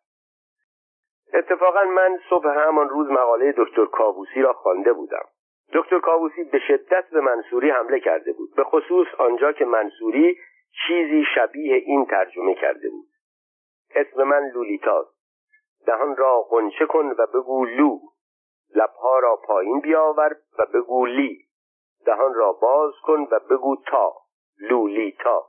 اتفاقا 1.33 1.83
من 1.83 2.19
صبح 2.29 2.47
همان 2.47 2.89
روز 2.89 3.09
مقاله 3.09 3.53
دکتر 3.57 3.85
کابوسی 3.85 4.41
را 4.41 4.53
خوانده 4.53 4.93
بودم. 4.93 5.25
دکتر 5.73 5.99
کابوسی 5.99 6.43
به 6.43 6.59
شدت 6.59 7.09
به 7.09 7.21
منصوری 7.21 7.69
حمله 7.69 7.99
کرده 7.99 8.33
بود. 8.33 8.55
به 8.55 8.63
خصوص 8.63 9.07
آنجا 9.17 9.51
که 9.51 9.65
منصوری 9.65 10.37
چیزی 10.87 11.25
شبیه 11.35 11.75
این 11.75 12.05
ترجمه 12.05 12.55
کرده 12.55 12.89
بود. 12.89 13.07
اسم 13.95 14.23
من 14.23 14.49
لولیتاست 14.55 15.13
دهان 15.85 16.15
را 16.15 16.41
قنچه 16.41 16.85
کن 16.85 17.15
و 17.17 17.27
بگو 17.33 17.65
لو. 17.65 17.99
لبها 18.75 19.19
را 19.19 19.35
پایین 19.35 19.79
بیاور 19.79 20.35
و 20.59 20.65
بگو 20.73 21.05
لی. 21.05 21.45
دهان 22.05 22.33
را 22.33 22.53
باز 22.53 22.93
کن 23.03 23.27
و 23.31 23.39
بگو 23.49 23.75
تا. 23.87 24.13
لولیتا. 24.59 25.45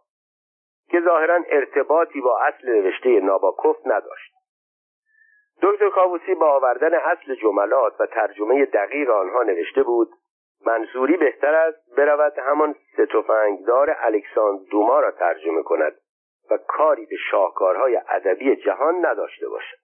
که 0.91 1.01
ظاهرا 1.01 1.39
ارتباطی 1.49 2.21
با 2.21 2.39
اصل 2.39 2.69
نوشته 2.69 3.21
ناباکوف 3.21 3.77
نداشت. 3.87 4.34
دکتر 5.63 5.91
کاووسی 5.91 6.35
با 6.35 6.47
آوردن 6.47 6.95
اصل 6.95 7.35
جملات 7.35 8.01
و 8.01 8.07
ترجمه 8.07 8.65
دقیق 8.65 9.11
آنها 9.11 9.43
نوشته 9.43 9.83
بود 9.83 10.09
منصوری 10.67 11.17
بهتر 11.17 11.55
است 11.55 11.97
برود 11.97 12.39
همان 12.39 12.75
ستفنگدار 12.93 13.97
الکساندر 14.01 14.65
دوما 14.71 15.01
را 15.01 15.11
ترجمه 15.11 15.63
کند 15.63 15.95
و 16.51 16.57
کاری 16.57 17.07
به 17.07 17.17
شاهکارهای 17.31 18.01
ادبی 18.09 18.57
جهان 18.57 19.07
نداشته 19.07 19.49
باشد. 19.49 19.77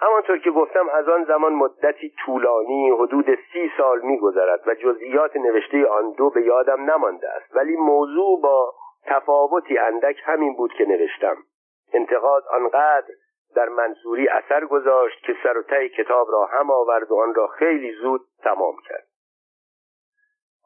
همانطور 0.00 0.38
که 0.38 0.50
گفتم 0.50 0.88
از 0.88 1.08
آن 1.08 1.24
زمان 1.24 1.52
مدتی 1.52 2.14
طولانی 2.24 2.90
حدود 2.90 3.38
سی 3.52 3.72
سال 3.76 4.00
میگذرد 4.00 4.68
و 4.68 4.74
جزئیات 4.74 5.36
نوشته 5.36 5.86
آن 5.86 6.12
دو 6.12 6.30
به 6.30 6.42
یادم 6.42 6.90
نمانده 6.90 7.28
است. 7.28 7.56
ولی 7.56 7.76
موضوع 7.76 8.40
با 8.40 8.74
تفاوتی 9.06 9.78
اندک 9.78 10.16
همین 10.24 10.56
بود 10.56 10.72
که 10.72 10.84
نوشتم. 10.84 11.36
انتقاد 11.92 12.44
آنقدر 12.50 13.14
در 13.54 13.68
منصوری 13.68 14.28
اثر 14.28 14.64
گذاشت 14.64 15.22
که 15.24 15.36
سر 15.42 15.58
و 15.58 15.62
کتاب 15.88 16.28
را 16.30 16.44
هم 16.46 16.70
آورد 16.70 17.10
و 17.10 17.20
آن 17.20 17.34
را 17.34 17.46
خیلی 17.46 17.92
زود 17.92 18.20
تمام 18.42 18.76
کرد. 18.88 19.06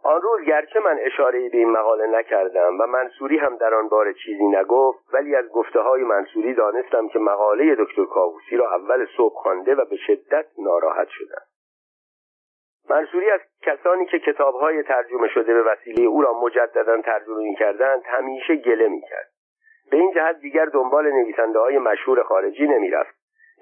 آن 0.03 0.23
روز 0.23 0.41
گرچه 0.41 0.81
من 0.81 0.99
اشاره 1.01 1.49
به 1.49 1.59
این 1.59 1.71
مقاله 1.71 2.07
نکردم 2.07 2.81
و 2.81 2.87
منصوری 2.87 3.39
هم 3.39 3.57
در 3.57 3.75
آن 3.75 3.89
باره 3.89 4.15
چیزی 4.15 4.47
نگفت 4.47 5.15
ولی 5.15 5.37
از 5.37 5.49
گفته 5.49 5.81
های 5.81 6.03
منصوری 6.03 6.55
دانستم 6.55 7.09
که 7.09 7.19
مقاله 7.19 7.75
دکتر 7.75 8.05
کاووسی 8.05 8.57
را 8.57 8.75
اول 8.75 9.07
صبح 9.17 9.35
خوانده 9.35 9.75
و 9.75 9.85
به 9.85 9.97
شدت 9.97 10.47
ناراحت 10.59 11.09
شدم. 11.09 11.43
منصوری 12.91 13.31
از 13.31 13.41
کسانی 13.63 14.07
که 14.07 14.19
کتابهای 14.19 14.83
ترجمه 14.83 15.29
شده 15.29 15.55
به 15.55 15.63
وسیله 15.63 16.05
او 16.05 16.23
را 16.23 16.33
مجددا 16.33 17.03
ترجمه 17.03 17.55
کردند 17.55 18.03
همیشه 18.05 18.57
گله 18.57 18.89
می‌کرد. 18.89 19.36
به 19.91 19.97
این 19.97 20.13
جهت 20.13 20.39
دیگر 20.41 20.65
دنبال 20.65 21.13
نویسنده 21.13 21.59
های 21.59 21.79
مشهور 21.79 22.23
خارجی 22.23 22.67
نمی‌رفت. 22.67 23.15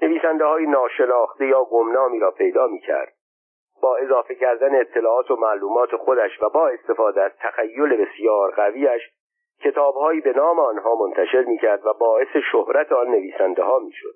نویسنده 0.02 0.44
های 0.44 0.66
ناشناخته 0.66 1.46
یا 1.46 1.64
گمنامی 1.64 2.18
را 2.18 2.30
پیدا 2.30 2.66
می‌کرد. 2.66 3.12
با 3.82 3.96
اضافه 3.96 4.34
کردن 4.34 4.80
اطلاعات 4.80 5.30
و 5.30 5.36
معلومات 5.36 5.96
خودش 5.96 6.42
و 6.42 6.48
با 6.48 6.68
استفاده 6.68 7.22
از 7.22 7.32
تخیل 7.40 8.04
بسیار 8.04 8.50
قویش 8.50 9.02
کتابهایی 9.64 10.20
به 10.20 10.32
نام 10.32 10.58
آنها 10.58 10.94
منتشر 10.94 11.44
می‌کرد 11.44 11.86
و 11.86 11.92
باعث 11.92 12.36
شهرت 12.52 12.92
آن 12.92 13.08
نویسنده 13.08 13.62
ها 13.62 13.78
می‌شد. 13.78 14.14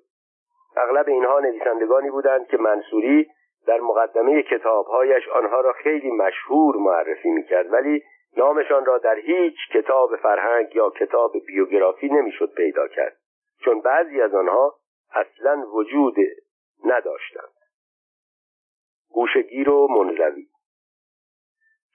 اغلب 0.77 1.07
اینها 1.07 1.39
نویسندگانی 1.39 2.09
بودند 2.09 2.47
که 2.47 2.57
منصوری 2.57 3.27
در 3.67 3.79
مقدمه 3.79 4.43
کتابهایش 4.43 5.29
آنها 5.29 5.61
را 5.61 5.71
خیلی 5.71 6.11
مشهور 6.11 6.75
معرفی 6.75 7.29
می‌کرد 7.29 7.73
ولی 7.73 8.03
نامشان 8.37 8.85
را 8.85 8.97
در 8.97 9.15
هیچ 9.15 9.55
کتاب 9.73 10.15
فرهنگ 10.15 10.75
یا 10.75 10.89
کتاب 10.89 11.33
بیوگرافی 11.47 12.09
نمی‌شد 12.09 12.53
پیدا 12.53 12.87
کرد 12.87 13.17
چون 13.65 13.81
بعضی 13.81 14.21
از 14.21 14.35
آنها 14.35 14.75
اصلا 15.11 15.65
وجود 15.73 16.15
نداشتند. 16.85 17.53
گوشگیر 19.09 19.69
و 19.69 19.87
منزوی 19.87 20.47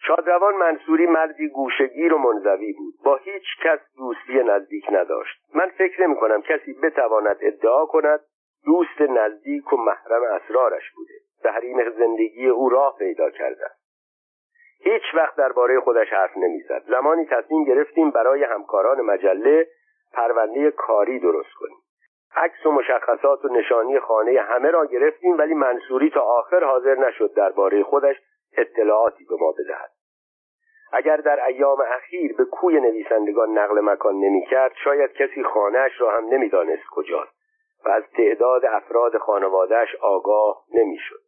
شادروان 0.07 0.55
منصوری 0.55 1.07
مردی 1.07 1.49
گوشگیر 1.49 2.15
و 2.15 2.19
منزوی 2.19 2.73
بود. 2.73 2.95
با 3.05 3.17
هیچ 3.17 3.45
کس 3.65 3.79
دوستی 3.97 4.43
نزدیک 4.43 4.85
نداشت. 4.93 5.41
من 5.55 5.69
فکر 5.79 6.03
نمی 6.03 6.17
کنم 6.17 6.43
کسی 6.43 6.73
بتواند 6.73 7.37
ادعا 7.41 7.87
کند 7.87 8.21
دوست 8.65 9.01
نزدیک 9.01 9.73
و 9.73 9.77
محرم 9.77 10.23
اسرارش 10.23 10.91
بوده. 10.97 11.15
به 11.43 11.53
حریم 11.53 11.91
زندگی 11.91 12.49
او 12.49 12.69
راه 12.69 12.97
پیدا 12.99 13.31
کرده. 13.31 13.67
هیچ 14.85 15.03
وقت 15.15 15.37
درباره 15.37 15.81
خودش 15.81 16.13
حرف 16.13 16.37
نمی‌زد. 16.37 16.83
زمانی 16.89 17.27
تصمیم 17.27 17.65
گرفتیم 17.65 18.11
برای 18.11 18.45
همکاران 18.45 19.01
مجله 19.01 19.67
پرونده 20.13 20.71
کاری 20.71 21.21
درست 21.21 21.55
کنیم. 21.61 21.77
عکس 22.37 22.67
و 22.67 22.71
مشخصات 22.71 23.45
و 23.45 23.49
نشانی 23.49 24.01
خانه 24.01 24.41
همه 24.41 24.71
را 24.71 24.87
گرفتیم 24.87 25.39
ولی 25.39 25.55
منصوری 25.55 26.11
تا 26.11 26.21
آخر 26.21 26.65
حاضر 26.65 26.95
نشد 26.95 27.35
درباره 27.35 27.83
خودش 27.83 28.17
اطلاعاتی 28.57 29.25
به 29.25 29.37
ما 29.41 29.53
بدهد. 29.53 29.91
اگر 30.93 31.17
در 31.17 31.47
ایام 31.47 31.81
اخیر 31.81 32.37
به 32.37 32.45
کوی 32.45 32.81
نویسندگان 32.81 33.59
نقل 33.59 33.81
مکان 33.81 34.15
نمی‌کرد 34.15 34.73
شاید 34.85 35.13
کسی 35.13 35.43
خانهاش 35.45 36.01
را 36.01 36.11
هم 36.11 36.25
نمی‌دانست 36.25 36.87
کجاست 36.91 37.33
و 37.85 37.89
از 37.89 38.03
تعداد 38.17 38.67
افراد 38.67 39.19
خانوادهش 39.19 39.95
آگاه 40.01 40.65
نمی‌شد. 40.75 41.24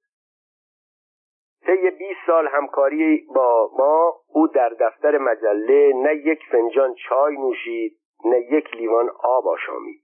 طی 1.67 1.91
20 1.91 2.21
سال 2.27 2.49
همکاری 2.49 3.27
با 3.35 3.71
ما 3.79 4.15
او 4.29 4.47
در 4.47 4.69
دفتر 4.69 5.19
مجله 5.19 5.93
نه 5.95 6.17
یک 6.17 6.41
فنجان 6.53 6.95
چای 6.95 7.37
نوشید 7.37 7.99
نه 8.25 8.41
یک 8.41 8.77
لیوان 8.77 9.11
آب 9.23 9.49
آشامید. 9.49 10.03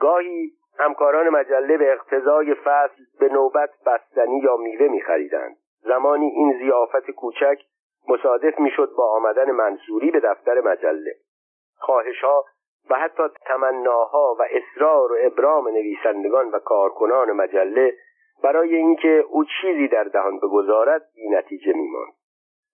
گاهی 0.00 0.50
همکاران 0.78 1.28
مجله 1.28 1.76
به 1.76 1.92
اقتضای 1.92 2.54
فصل 2.54 3.02
به 3.20 3.28
نوبت 3.28 3.70
بستنی 3.86 4.38
یا 4.38 4.56
میوه 4.56 4.88
میخریدند. 4.88 5.56
زمانی 5.80 6.26
این 6.26 6.58
زیافت 6.58 7.10
کوچک 7.10 7.62
مصادف 8.08 8.58
می‌شد 8.58 8.94
با 8.98 9.16
آمدن 9.16 9.50
منصوری 9.50 10.10
به 10.10 10.20
دفتر 10.20 10.60
مجله. 10.60 11.14
خواهشها 11.78 12.44
و 12.90 12.94
حتی 12.94 13.22
تمناها 13.46 14.36
و 14.38 14.42
اصرار 14.50 15.12
و 15.12 15.16
ابرام 15.20 15.68
نویسندگان 15.68 16.50
و 16.50 16.58
کارکنان 16.58 17.32
مجله 17.32 17.94
برای 18.42 18.76
اینکه 18.76 19.24
او 19.28 19.44
چیزی 19.44 19.88
در 19.88 20.04
دهان 20.04 20.38
بگذارد 20.38 21.02
بی 21.14 21.28
نتیجه 21.28 21.72
میماند. 21.72 22.12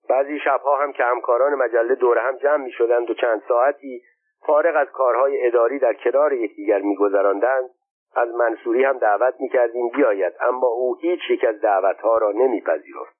بعضی 0.09 0.39
شبها 0.39 0.77
هم 0.77 0.93
که 0.93 1.05
همکاران 1.05 1.55
مجله 1.55 1.95
دور 1.95 2.19
هم 2.19 2.37
جمع 2.37 2.65
می 2.65 2.71
شدند 2.71 3.11
و 3.11 3.15
چند 3.15 3.43
ساعتی 3.49 4.03
فارغ 4.47 4.77
از 4.77 4.89
کارهای 4.89 5.47
اداری 5.47 5.79
در 5.79 5.95
کنار 5.95 6.33
یکدیگر 6.33 6.79
میگذراندند 6.79 7.71
از 8.17 8.35
منصوری 8.35 8.85
هم 8.85 8.99
دعوت 8.99 9.35
می‌کردیم 9.41 9.89
بیاید 9.89 10.33
اما 10.41 10.67
او 10.67 10.97
هیچ 11.01 11.21
یک 11.31 11.45
از 11.45 11.61
دعوتها 11.61 12.19
را 12.19 12.33
نمیپذیرفت. 12.33 13.17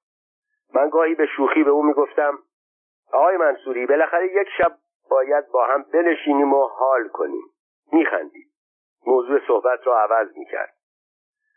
من 0.73 0.89
گاهی 0.89 1.15
به 1.15 1.25
شوخی 1.25 1.63
به 1.63 1.71
او 1.71 1.83
می‌گفتم 1.83 2.39
آقای 3.11 3.37
منصوری 3.37 3.85
بالاخره 3.85 4.25
یک 4.25 4.47
شب 4.57 4.71
باید 5.09 5.47
با 5.47 5.65
هم 5.65 5.85
بنشینیم 5.93 6.53
و 6.53 6.67
حال 6.67 7.07
کنیم. 7.07 7.43
میخندید. 7.91 8.47
موضوع 9.07 9.39
صحبت 9.47 9.87
را 9.87 9.99
عوض 9.99 10.37
می‌کرد. 10.37 10.73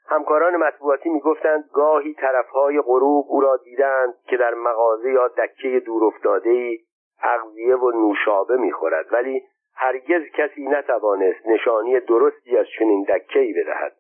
همکاران 0.09 0.57
مطبوعاتی 0.57 1.09
می‌گفتند 1.09 1.71
گاهی 1.73 2.15
طرفهای 2.15 2.81
غروب 2.81 3.27
او 3.29 3.41
را 3.41 3.57
دیدند 3.57 4.15
که 4.29 4.37
در 4.37 4.55
مغازه 4.55 5.11
یا 5.11 5.29
دکه 5.29 5.81
دور 5.81 6.05
افتاده 6.05 6.79
اغذیه 7.23 7.77
و 7.77 7.91
نوشابه 7.91 8.57
می‌خورد 8.57 9.13
ولی 9.13 9.43
هرگز 9.75 10.23
کسی 10.23 10.67
نتوانست 10.69 11.47
نشانی 11.47 12.01
درستی 12.01 12.57
از 12.57 12.67
چنین 12.79 13.03
دکهای 13.03 13.53
بدهد 13.53 13.93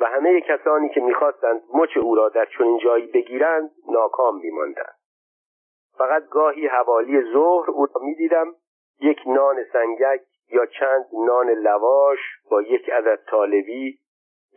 و 0.00 0.04
همه 0.04 0.40
کسانی 0.40 0.88
که 0.88 1.00
می‌خواستند 1.00 1.62
مچ 1.74 1.96
او 1.96 2.14
را 2.14 2.28
در 2.28 2.44
چنین 2.58 2.78
جایی 2.78 3.06
بگیرند 3.06 3.70
ناکام 3.90 4.40
میماندند 4.40 4.94
فقط 5.98 6.28
گاهی 6.28 6.66
حوالی 6.66 7.32
ظهر 7.32 7.70
او 7.70 7.86
را 7.86 8.00
می‌دیدم 8.00 8.54
یک 9.00 9.18
نان 9.26 9.56
سنگک 9.72 10.20
یا 10.52 10.66
چند 10.66 11.06
نان 11.26 11.50
لواش 11.50 12.18
با 12.50 12.62
یک 12.62 12.90
عدد 12.90 13.18
طالبی 13.30 13.98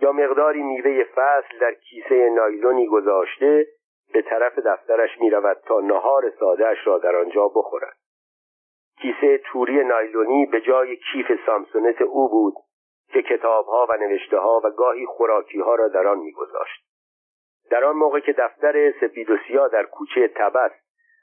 یا 0.01 0.11
مقداری 0.11 0.63
میوه 0.63 1.03
فصل 1.03 1.59
در 1.61 1.73
کیسه 1.73 2.29
نایلونی 2.29 2.87
گذاشته 2.87 3.67
به 4.13 4.21
طرف 4.21 4.59
دفترش 4.59 5.21
می 5.21 5.29
رود 5.29 5.57
تا 5.65 5.79
نهار 5.79 6.33
سادهش 6.39 6.87
را 6.87 6.97
در 6.97 7.15
آنجا 7.15 7.47
بخورد. 7.47 7.97
کیسه 9.01 9.37
توری 9.37 9.83
نایلونی 9.83 10.45
به 10.45 10.61
جای 10.61 10.95
کیف 10.95 11.31
سامسونت 11.45 12.01
او 12.01 12.29
بود 12.29 12.53
که 13.13 13.21
کتابها 13.21 13.87
و 13.89 13.97
نوشته 13.97 14.37
ها 14.37 14.61
و 14.63 14.69
گاهی 14.69 15.05
خوراکی 15.05 15.59
ها 15.59 15.75
را 15.75 15.87
در 15.87 16.07
آن 16.07 16.19
میگذاشت. 16.19 16.85
در 17.71 17.83
آن 17.83 17.95
موقع 17.95 18.19
که 18.19 18.33
دفتر 18.33 18.91
سپید 19.01 19.29
و 19.29 19.37
سیاه 19.47 19.69
در 19.69 19.83
کوچه 19.83 20.27
تبس 20.27 20.71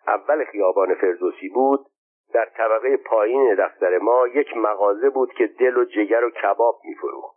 اول 0.06 0.44
خیابان 0.44 0.94
فردوسی 0.94 1.48
بود 1.48 1.86
در 2.32 2.44
طبقه 2.44 2.96
پایین 2.96 3.54
دفتر 3.54 3.98
ما 3.98 4.26
یک 4.28 4.56
مغازه 4.56 5.10
بود 5.10 5.32
که 5.32 5.46
دل 5.46 5.76
و 5.76 5.84
جگر 5.84 6.24
و 6.24 6.30
کباب 6.30 6.80
میفروخت. 6.84 7.35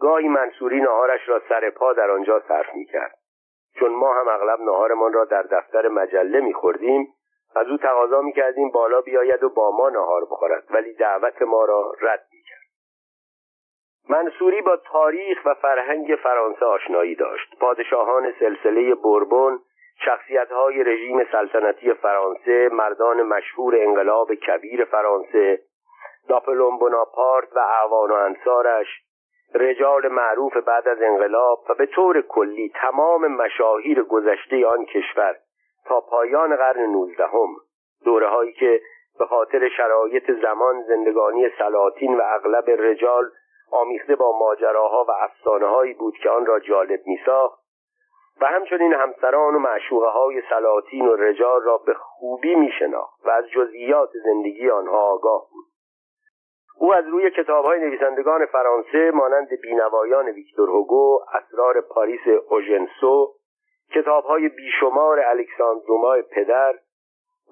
گاهی 0.00 0.28
منصوری 0.28 0.80
نهارش 0.80 1.28
را 1.28 1.42
سر 1.48 1.70
پا 1.70 1.92
در 1.92 2.10
آنجا 2.10 2.42
صرف 2.48 2.74
می‌کرد. 2.74 3.18
چون 3.78 3.90
ما 3.90 4.14
هم 4.14 4.28
اغلب 4.28 4.60
نهارمان 4.60 5.12
را 5.12 5.24
در 5.24 5.42
دفتر 5.42 5.88
مجله 5.88 6.40
میخوردیم 6.40 7.14
از 7.56 7.66
او 7.66 7.76
تقاضا 7.76 8.20
می‌کردیم 8.20 8.70
بالا 8.70 9.00
بیاید 9.00 9.44
و 9.44 9.48
با 9.48 9.70
ما 9.70 9.88
نهار 9.88 10.24
بخورد 10.24 10.64
ولی 10.70 10.94
دعوت 10.94 11.42
ما 11.42 11.64
را 11.64 11.92
رد 12.00 12.26
می‌کرد. 12.32 12.58
منصوری 14.08 14.62
با 14.62 14.76
تاریخ 14.76 15.38
و 15.44 15.54
فرهنگ 15.54 16.18
فرانسه 16.22 16.64
آشنایی 16.64 17.14
داشت. 17.14 17.58
پادشاهان 17.60 18.32
سلسله 18.40 18.94
بربون 18.94 19.60
شخصیتهای 20.04 20.84
رژیم 20.84 21.24
سلطنتی 21.32 21.94
فرانسه 21.94 22.68
مردان 22.72 23.22
مشهور 23.22 23.76
انقلاب 23.76 24.34
کبیر 24.34 24.84
فرانسه 24.84 25.58
ناپلون 26.30 26.78
بناپارت 26.78 27.56
و 27.56 27.58
اعوان 27.58 28.10
و 28.10 28.14
انصارش 28.14 28.86
رجال 29.54 30.08
معروف 30.08 30.56
بعد 30.56 30.88
از 30.88 31.02
انقلاب 31.02 31.64
و 31.68 31.74
به 31.74 31.86
طور 31.86 32.20
کلی 32.20 32.72
تمام 32.74 33.26
مشاهیر 33.26 34.02
گذشته 34.02 34.66
آن 34.66 34.84
کشور 34.84 35.36
تا 35.86 36.00
پایان 36.00 36.56
قرن 36.56 36.92
نوزدهم 36.92 37.56
دوره 38.04 38.28
هایی 38.28 38.52
که 38.52 38.80
به 39.18 39.26
خاطر 39.26 39.68
شرایط 39.68 40.30
زمان 40.42 40.82
زندگانی 40.82 41.48
سلاطین 41.58 42.16
و 42.16 42.20
اغلب 42.24 42.70
رجال 42.70 43.30
آمیخته 43.72 44.16
با 44.16 44.38
ماجراها 44.38 45.04
و 45.08 45.10
افسانه 45.10 45.66
هایی 45.66 45.94
بود 45.94 46.14
که 46.14 46.30
آن 46.30 46.46
را 46.46 46.60
جالب 46.60 47.00
میساخت 47.06 47.68
و 48.40 48.46
همچنین 48.46 48.94
همسران 48.94 49.54
و 49.54 49.58
معشوقه 49.58 50.06
های 50.06 50.42
سلاطین 50.50 51.08
و 51.08 51.16
رجال 51.16 51.62
را 51.62 51.78
به 51.78 51.94
خوبی 51.94 52.54
میشناخت 52.54 53.26
و 53.26 53.30
از 53.30 53.44
جزئیات 53.48 54.10
زندگی 54.24 54.70
آنها 54.70 54.98
آگاه 54.98 55.46
بود. 55.52 55.67
او 56.80 56.94
از 56.94 57.06
روی 57.06 57.30
کتاب 57.30 57.64
های 57.64 57.80
نویسندگان 57.80 58.46
فرانسه 58.46 59.10
مانند 59.14 59.48
بینوایان 59.62 60.28
ویکتور 60.28 60.68
هوگو 60.68 61.20
اسرار 61.34 61.80
پاریس 61.80 62.20
اوژنسو 62.48 63.34
کتاب 63.94 64.24
های 64.24 64.48
بیشمار 64.48 65.20
الکساندر 65.20 65.86
دومای 65.86 66.22
پدر 66.22 66.74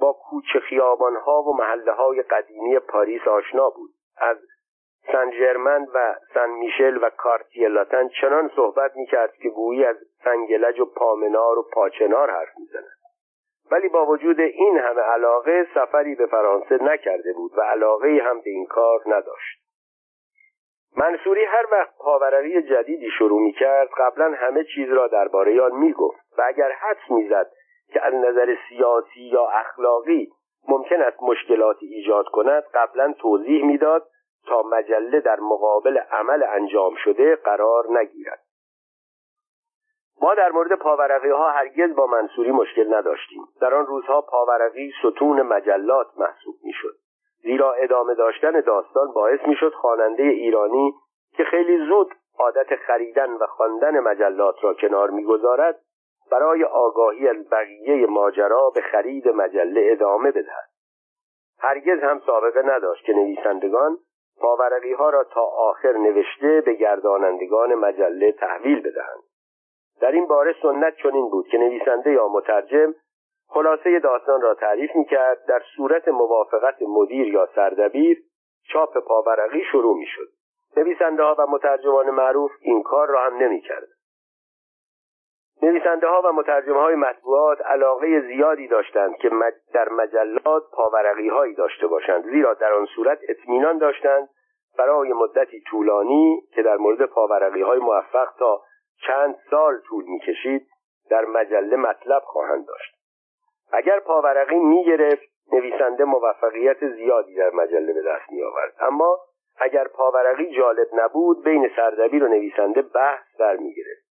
با 0.00 0.12
کوچه 0.12 0.60
خیابان 0.60 1.16
ها 1.16 1.42
و 1.42 1.56
محله 1.56 1.92
های 1.92 2.22
قدیمی 2.22 2.78
پاریس 2.78 3.28
آشنا 3.28 3.70
بود. 3.70 3.90
از 4.18 4.36
سن 5.12 5.30
جرمن 5.30 5.86
و 5.94 6.14
سن 6.34 6.50
میشل 6.50 7.04
و 7.04 7.10
کارتیه 7.10 7.68
لاتن 7.68 8.08
چنان 8.08 8.50
صحبت 8.56 8.96
می‌کرد 8.96 9.34
که 9.34 9.48
گویی 9.48 9.84
از 9.84 9.96
سنگلج 10.24 10.80
و 10.80 10.84
پامنار 10.84 11.58
و 11.58 11.62
پاچنار 11.72 12.30
حرف 12.30 12.58
می‌زند. 12.58 12.95
ولی 13.70 13.88
با 13.88 14.06
وجود 14.06 14.40
این 14.40 14.78
همه 14.78 15.00
علاقه 15.00 15.66
سفری 15.74 16.14
به 16.14 16.26
فرانسه 16.26 16.82
نکرده 16.82 17.32
بود 17.32 17.52
و 17.58 17.60
علاقه 17.60 18.20
هم 18.24 18.40
به 18.40 18.50
این 18.50 18.66
کار 18.66 19.00
نداشت. 19.06 19.66
منصوری 20.96 21.44
هر 21.44 21.66
وقت 21.72 21.98
پاورقی 21.98 22.62
جدیدی 22.62 23.10
شروع 23.18 23.42
می 23.42 23.52
کرد 23.52 23.88
قبلا 23.96 24.32
همه 24.36 24.64
چیز 24.74 24.92
را 24.92 25.08
درباره 25.08 25.62
آن 25.62 25.72
می 25.72 25.92
گفت 25.92 26.20
و 26.38 26.42
اگر 26.46 26.72
حدس 26.72 27.10
می‌زد 27.10 27.50
که 27.92 28.04
از 28.04 28.14
نظر 28.14 28.56
سیاسی 28.68 29.20
یا 29.20 29.46
اخلاقی 29.48 30.32
ممکن 30.68 31.02
است 31.02 31.22
مشکلاتی 31.22 31.86
ایجاد 31.86 32.24
کند 32.32 32.64
قبلا 32.74 33.14
توضیح 33.18 33.64
می‌داد 33.64 34.06
تا 34.46 34.62
مجله 34.62 35.20
در 35.20 35.40
مقابل 35.40 35.98
عمل 35.98 36.42
انجام 36.42 36.94
شده 37.04 37.36
قرار 37.36 37.84
نگیرد. 37.90 38.45
ما 40.22 40.34
در 40.34 40.52
مورد 40.52 40.78
پاورقی 40.78 41.30
ها 41.30 41.50
هرگز 41.50 41.96
با 41.96 42.06
منصوری 42.06 42.50
مشکل 42.50 42.94
نداشتیم. 42.94 43.42
در 43.60 43.74
آن 43.74 43.86
روزها 43.86 44.20
پاورقی 44.20 44.92
ستون 45.02 45.42
مجلات 45.42 46.06
محسوب 46.18 46.54
می‌شد. 46.62 46.94
زیرا 47.42 47.72
ادامه 47.72 48.14
داشتن 48.14 48.60
داستان 48.60 49.12
باعث 49.12 49.40
می‌شد 49.46 49.72
خواننده 49.72 50.22
ایرانی 50.22 50.94
که 51.36 51.44
خیلی 51.44 51.86
زود 51.86 52.14
عادت 52.38 52.76
خریدن 52.76 53.32
و 53.32 53.46
خواندن 53.46 54.00
مجلات 54.00 54.54
را 54.62 54.74
کنار 54.74 55.10
می‌گذارد 55.10 55.80
برای 56.30 56.64
آگاهی 56.64 57.28
از 57.28 57.50
بقیه 57.50 58.06
ماجرا 58.06 58.70
به 58.74 58.80
خرید 58.80 59.28
مجله 59.28 59.88
ادامه 59.92 60.30
بدهد. 60.30 60.68
هرگز 61.58 62.02
هم 62.02 62.22
سابقه 62.26 62.62
نداشت 62.62 63.04
که 63.04 63.12
نویسندگان 63.12 63.98
پاورقی 64.40 64.92
ها 64.92 65.10
را 65.10 65.24
تا 65.24 65.40
آخر 65.40 65.92
نوشته 65.92 66.62
به 66.66 66.72
گردانندگان 66.72 67.74
مجله 67.74 68.32
تحویل 68.32 68.80
بدهند. 68.80 69.22
در 70.00 70.12
این 70.12 70.26
باره 70.26 70.54
سنت 70.62 70.96
چنین 70.96 71.30
بود 71.30 71.48
که 71.48 71.58
نویسنده 71.58 72.10
یا 72.10 72.28
مترجم 72.28 72.94
خلاصه 73.48 73.98
داستان 73.98 74.40
را 74.40 74.54
تعریف 74.54 74.90
می 74.94 75.04
کرد 75.04 75.38
در 75.48 75.62
صورت 75.76 76.08
موافقت 76.08 76.82
مدیر 76.82 77.26
یا 77.26 77.48
سردبیر 77.54 78.22
چاپ 78.72 78.98
پاورقی 78.98 79.64
شروع 79.72 79.98
می 79.98 80.06
شد 80.06 80.28
نویسنده 80.76 81.22
ها 81.22 81.36
و 81.38 81.46
مترجمان 81.46 82.10
معروف 82.10 82.50
این 82.60 82.82
کار 82.82 83.08
را 83.08 83.20
هم 83.20 83.36
نمی 83.36 83.60
کرد. 83.60 83.88
نویسنده 85.62 86.06
ها 86.06 86.22
و 86.24 86.32
مترجمه 86.32 86.80
های 86.80 86.94
مطبوعات 86.94 87.60
علاقه 87.60 88.20
زیادی 88.20 88.68
داشتند 88.68 89.16
که 89.16 89.30
در 89.74 89.88
مجلات 89.88 90.62
پاورقی 90.72 91.28
هایی 91.28 91.54
داشته 91.54 91.86
باشند 91.86 92.24
زیرا 92.24 92.54
در 92.54 92.72
آن 92.72 92.86
صورت 92.86 93.18
اطمینان 93.28 93.78
داشتند 93.78 94.28
برای 94.78 95.12
مدتی 95.12 95.60
طولانی 95.70 96.42
که 96.54 96.62
در 96.62 96.76
مورد 96.76 97.06
پاورقی 97.06 97.62
های 97.62 97.78
موفق 97.78 98.28
تا 98.38 98.60
چند 99.06 99.36
سال 99.50 99.78
طول 99.78 100.04
می‌کشید 100.04 100.68
در 101.10 101.24
مجله 101.24 101.76
مطلب 101.76 102.22
خواهند 102.22 102.66
داشت. 102.66 102.96
اگر 103.72 104.00
پاورقی 104.00 104.58
می‌گرفت 104.58 105.22
نویسنده 105.52 106.04
موفقیت 106.04 106.88
زیادی 106.88 107.34
در 107.34 107.50
مجله 107.50 107.92
به 107.92 108.02
دست 108.02 108.32
می 108.32 108.42
آورد 108.42 108.74
اما 108.80 109.18
اگر 109.58 109.88
پاورقی 109.88 110.56
جالب 110.56 110.88
نبود 110.92 111.44
بین 111.44 111.70
سردبیر 111.76 112.24
و 112.24 112.28
نویسنده 112.28 112.82
بحث 112.82 113.24
در 113.38 113.56
می‌گرفت 113.56 114.06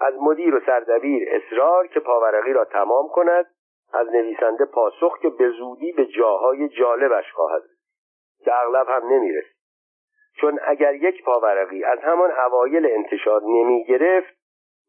از 0.00 0.14
مدیر 0.20 0.54
و 0.54 0.60
سردبیر 0.66 1.28
اصرار 1.30 1.86
که 1.86 2.00
پاورقی 2.00 2.52
را 2.52 2.64
تمام 2.64 3.08
کند 3.08 3.46
از 3.92 4.08
نویسنده 4.08 4.64
پاسخ 4.64 5.18
که 5.22 5.28
به 5.28 5.50
زودی 5.50 5.92
به 5.92 6.06
جاهای 6.06 6.68
جالبش 6.68 7.32
خواهد 7.32 7.62
که 8.44 8.54
اغلب 8.54 8.88
هم 8.88 9.08
نمی‌رسید. 9.08 9.53
چون 10.40 10.58
اگر 10.66 10.94
یک 10.94 11.24
پاورقی 11.24 11.84
از 11.84 11.98
همان 11.98 12.30
اوایل 12.46 12.86
انتشار 12.86 13.42
نمی 13.42 13.84
گرفت 13.84 14.34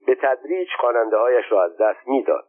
به 0.07 0.15
تدریج 0.15 0.67
خواننده 0.79 1.17
هایش 1.17 1.51
را 1.51 1.63
از 1.63 1.77
دست 1.77 2.07
می‌داد 2.07 2.47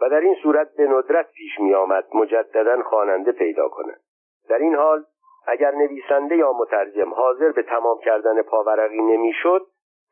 و 0.00 0.08
در 0.08 0.20
این 0.20 0.36
صورت 0.42 0.74
به 0.76 0.86
ندرت 0.86 1.32
پیش 1.32 1.60
می 1.60 1.74
آمد 1.74 2.06
مجددا 2.14 2.82
خواننده 2.82 3.32
پیدا 3.32 3.68
کند. 3.68 4.00
در 4.48 4.58
این 4.58 4.74
حال 4.74 5.04
اگر 5.46 5.70
نویسنده 5.70 6.36
یا 6.36 6.52
مترجم 6.52 7.14
حاضر 7.14 7.52
به 7.52 7.62
تمام 7.62 7.98
کردن 8.04 8.42
پاورقی 8.42 9.02
نمی‌شد 9.02 9.66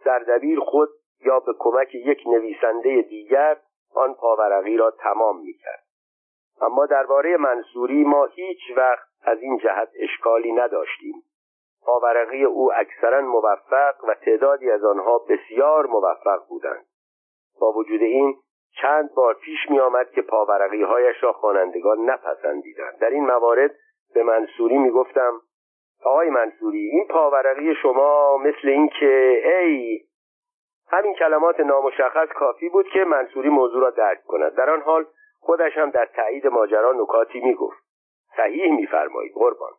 سردبیر 0.04 0.60
خود 0.60 0.88
یا 1.20 1.40
به 1.40 1.52
کمک 1.58 1.94
یک 1.94 2.22
نویسنده 2.26 3.02
دیگر 3.02 3.56
آن 3.94 4.14
پاورقی 4.14 4.76
را 4.76 4.90
تمام 4.90 5.40
می‌کرد. 5.40 5.84
اما 6.60 6.86
درباره 6.86 7.36
منصوری 7.36 8.04
ما 8.04 8.24
هیچ 8.24 8.60
وقت 8.76 9.08
از 9.24 9.38
این 9.40 9.58
جهت 9.58 9.88
اشکالی 10.00 10.52
نداشتیم. 10.52 11.14
پاورقی 11.86 12.44
او 12.44 12.72
اکثرا 12.74 13.20
موفق 13.20 13.94
و 14.08 14.14
تعدادی 14.14 14.70
از 14.70 14.84
آنها 14.84 15.18
بسیار 15.18 15.86
موفق 15.86 16.48
بودند. 16.48 16.84
با 17.60 17.72
وجود 17.72 18.02
این 18.02 18.36
چند 18.82 19.14
بار 19.14 19.34
پیش 19.34 19.70
می 19.70 19.80
آمد 19.80 20.10
که 20.10 20.22
پاورقی 20.22 20.82
هایش 20.82 21.16
را 21.22 21.32
خوانندگان 21.32 22.10
نپسندیدند. 22.10 22.98
در 22.98 23.10
این 23.10 23.26
موارد 23.26 23.70
به 24.14 24.22
منصوری 24.22 24.78
می 24.78 24.90
گفتم 24.90 25.32
آقای 26.04 26.30
منصوری 26.30 26.88
این 26.88 27.06
پاورقی 27.08 27.74
شما 27.82 28.36
مثل 28.36 28.68
اینکه 28.68 29.42
ای 29.44 30.00
همین 30.90 31.14
کلمات 31.14 31.60
نامشخص 31.60 32.28
کافی 32.28 32.68
بود 32.68 32.86
که 32.88 33.04
منصوری 33.04 33.48
موضوع 33.48 33.82
را 33.82 33.90
درک 33.90 34.24
کند. 34.26 34.54
در 34.54 34.70
آن 34.70 34.80
حال 34.80 35.06
خودش 35.40 35.78
هم 35.78 35.90
در 35.90 36.08
تایید 36.16 36.46
ماجرا 36.46 36.92
نکاتی 36.92 37.40
می‌گفت. 37.40 37.84
صحیح 38.36 38.72
میفرمایید 38.76 39.32
قربان. 39.34 39.72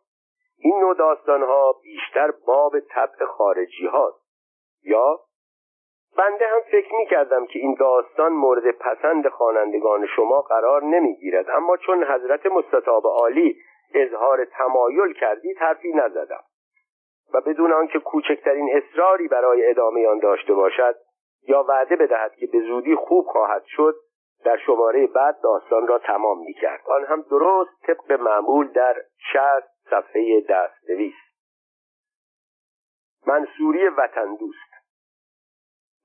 این 0.58 0.80
نوع 0.80 0.94
داستانها 0.94 1.72
بیشتر 1.82 2.30
باب 2.46 2.80
طبع 2.80 3.24
خارجی 3.24 3.86
هاست 3.86 4.26
یا 4.84 5.20
بنده 6.18 6.46
هم 6.48 6.60
فکر 6.60 6.94
می 6.94 7.06
کردم 7.06 7.46
که 7.46 7.58
این 7.58 7.76
داستان 7.80 8.32
مورد 8.32 8.70
پسند 8.70 9.28
خوانندگان 9.28 10.06
شما 10.06 10.40
قرار 10.40 10.84
نمی 10.84 11.16
گیرد 11.16 11.50
اما 11.50 11.76
چون 11.76 12.04
حضرت 12.04 12.46
مستطاب 12.46 13.06
عالی 13.06 13.56
اظهار 13.94 14.44
تمایل 14.44 15.12
کردید 15.12 15.58
حرفی 15.58 15.92
نزدم. 15.92 16.44
و 17.34 17.40
بدون 17.40 17.72
آنکه 17.72 17.98
کوچکترین 17.98 18.70
اصراری 18.72 19.28
برای 19.28 19.70
ادامه 19.70 20.08
آن 20.08 20.18
داشته 20.18 20.54
باشد 20.54 20.96
یا 21.48 21.62
وعده 21.68 21.96
بدهد 21.96 22.34
که 22.34 22.46
به 22.46 22.60
زودی 22.60 22.94
خوب 22.94 23.26
خواهد 23.26 23.62
شد 23.66 23.94
در 24.44 24.56
شماره 24.56 25.06
بعد 25.06 25.40
داستان 25.42 25.86
را 25.86 25.98
تمام 25.98 26.38
می 26.38 26.54
کرد 26.54 26.80
آن 26.86 27.04
هم 27.04 27.24
درست 27.30 27.70
طبق 27.86 28.12
معمول 28.12 28.72
در 28.72 28.96
شهست 29.32 29.75
صفحه 29.90 30.40
دست 30.40 30.86
دویست 30.88 31.26
منصوری 33.26 33.88
وطن 33.88 34.34
دوست 34.34 34.76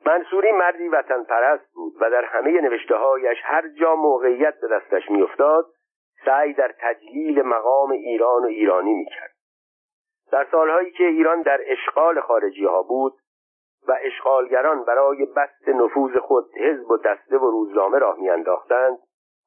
منصوری 0.05 0.51
مردی 0.51 0.87
وطن 0.87 1.23
پرست 1.23 1.73
بود 1.73 1.93
و 2.01 2.09
در 2.09 2.25
همه 2.25 2.61
نوشته 2.61 2.95
هایش 2.95 3.37
هر 3.43 3.67
جا 3.67 3.95
موقعیت 3.95 4.59
به 4.61 4.67
دستش 4.67 5.11
میافتاد 5.11 5.65
سعی 6.25 6.53
در 6.53 6.75
تجلیل 6.79 7.41
مقام 7.41 7.91
ایران 7.91 8.43
و 8.43 8.47
ایرانی 8.47 8.93
می‌کرد. 8.93 9.31
در 10.31 10.47
سالهایی 10.51 10.91
که 10.91 11.03
ایران 11.03 11.41
در 11.41 11.61
اشغال 11.65 12.19
خارجی 12.19 12.65
ها 12.65 12.83
بود 12.83 13.13
و 13.87 13.97
اشغالگران 14.01 14.83
برای 14.83 15.25
بست 15.25 15.67
نفوذ 15.67 16.17
خود 16.17 16.45
حزب 16.57 16.91
و 16.91 16.97
دسته 16.97 17.37
و 17.37 17.51
روزنامه 17.51 17.99
راه 17.99 18.19
میانداختند 18.19 18.99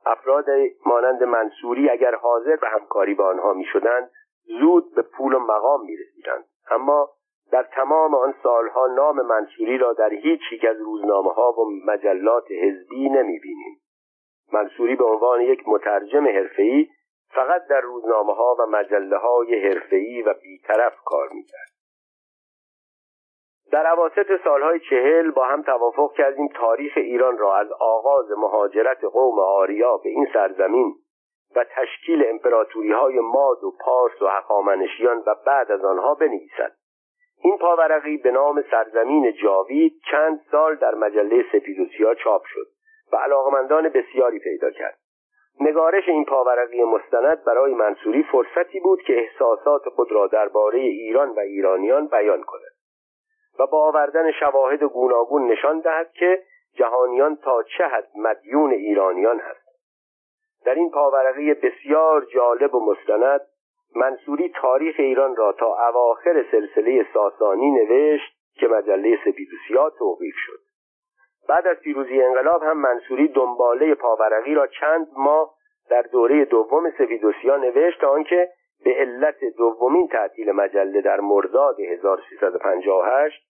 افراد 0.06 0.46
مانند 0.86 1.22
منصوری 1.22 1.90
اگر 1.90 2.14
حاضر 2.14 2.56
به 2.56 2.68
همکاری 2.68 3.14
با 3.14 3.28
آنها 3.28 3.52
می‌شدند 3.52 4.10
زود 4.44 4.94
به 4.94 5.02
پول 5.02 5.34
و 5.34 5.38
مقام 5.38 5.80
می‌رسیدند 5.86 6.44
اما 6.70 7.10
در 7.52 7.62
تمام 7.62 8.14
آن 8.14 8.34
سالها 8.42 8.86
نام 8.86 9.20
منصوری 9.26 9.78
را 9.78 9.92
در 9.92 10.10
هیچ 10.10 10.40
یک 10.52 10.64
از 10.64 10.76
روزنامه 10.80 11.32
ها 11.32 11.52
و 11.52 11.70
مجلات 11.86 12.50
حزبی 12.50 13.08
نمی 13.08 13.38
بینیم. 13.38 13.80
منصوری 14.52 14.96
به 14.96 15.04
عنوان 15.04 15.40
یک 15.40 15.62
مترجم 15.66 16.26
حرفه‌ای 16.26 16.86
فقط 17.34 17.66
در 17.66 17.80
روزنامه 17.80 18.34
ها 18.34 18.56
و 18.58 18.66
مجله 18.66 19.16
های 19.16 19.68
حرفه‌ای 19.68 20.22
و 20.22 20.34
بیطرف 20.42 20.94
کار 21.04 21.28
می‌کرد. 21.32 21.74
در 23.72 23.86
عواسط 23.86 24.44
سالهای 24.44 24.80
چهل 24.90 25.30
با 25.30 25.44
هم 25.44 25.62
توافق 25.62 26.12
کردیم 26.16 26.48
تاریخ 26.48 26.92
ایران 26.96 27.38
را 27.38 27.56
از 27.56 27.72
آغاز 27.80 28.30
مهاجرت 28.30 29.04
قوم 29.04 29.38
آریا 29.38 29.96
به 29.96 30.08
این 30.08 30.26
سرزمین 30.32 30.94
و 31.56 31.64
تشکیل 31.64 32.26
امپراتوری 32.26 32.92
های 32.92 33.18
ماد 33.18 33.64
و 33.64 33.70
پارس 33.80 34.22
و 34.22 34.28
حقامنشیان 34.28 35.22
و 35.26 35.34
بعد 35.46 35.72
از 35.72 35.84
آنها 35.84 36.14
بنویسد. 36.14 36.72
این 37.42 37.58
پاورقی 37.58 38.16
به 38.16 38.30
نام 38.30 38.64
سرزمین 38.70 39.32
جاوید 39.42 40.00
چند 40.10 40.40
سال 40.50 40.74
در 40.74 40.94
مجله 40.94 41.44
سپید 41.52 41.80
و 41.80 41.84
سیاه 41.96 42.14
چاپ 42.14 42.42
شد 42.44 42.66
و 43.12 43.16
علاقمندان 43.16 43.88
بسیاری 43.88 44.38
پیدا 44.38 44.70
کرد. 44.70 44.98
نگارش 45.60 46.08
این 46.08 46.24
پاورقی 46.24 46.82
مستند 46.82 47.44
برای 47.44 47.74
منصوری 47.74 48.22
فرصتی 48.22 48.80
بود 48.80 49.02
که 49.02 49.18
احساسات 49.18 49.88
خود 49.88 50.12
را 50.12 50.26
درباره 50.26 50.78
ایران 50.78 51.28
و 51.28 51.38
ایرانیان 51.40 52.06
بیان 52.06 52.42
کند 52.42 52.74
و 53.58 53.66
با 53.66 53.86
آوردن 53.86 54.32
شواهد 54.32 54.82
گوناگون 54.82 55.52
نشان 55.52 55.80
دهد 55.80 56.12
که 56.12 56.42
جهانیان 56.74 57.36
تا 57.36 57.62
چه 57.62 57.84
حد 57.84 58.08
مدیون 58.16 58.70
ایرانیان 58.70 59.38
هست 59.38 59.63
در 60.64 60.74
این 60.74 60.90
پاورقی 60.90 61.54
بسیار 61.54 62.24
جالب 62.24 62.74
و 62.74 62.80
مستند 62.90 63.40
منصوری 63.96 64.48
تاریخ 64.48 64.94
ایران 64.98 65.36
را 65.36 65.52
تا 65.52 65.88
اواخر 65.88 66.44
سلسله 66.50 67.06
ساسانی 67.14 67.70
نوشت 67.70 68.32
که 68.54 68.68
مجله 68.68 69.18
سپیدوسیا 69.24 69.90
توقیف 69.90 70.34
شد. 70.36 70.58
بعد 71.48 71.66
از 71.66 71.76
پیروزی 71.76 72.22
انقلاب 72.22 72.62
هم 72.62 72.78
منصوری 72.78 73.28
دنباله 73.28 73.94
پاورقی 73.94 74.54
را 74.54 74.66
چند 74.66 75.08
ماه 75.16 75.54
در 75.90 76.02
دوره 76.02 76.44
دوم 76.44 76.90
سپیدوسیا 76.90 77.56
نوشت 77.56 78.00
تا 78.00 78.10
آنکه 78.10 78.48
به 78.84 78.90
علت 78.90 79.44
دومین 79.56 80.08
تعطیل 80.08 80.52
مجله 80.52 81.00
در 81.00 81.20
مرداد 81.20 81.80
1358 81.80 83.42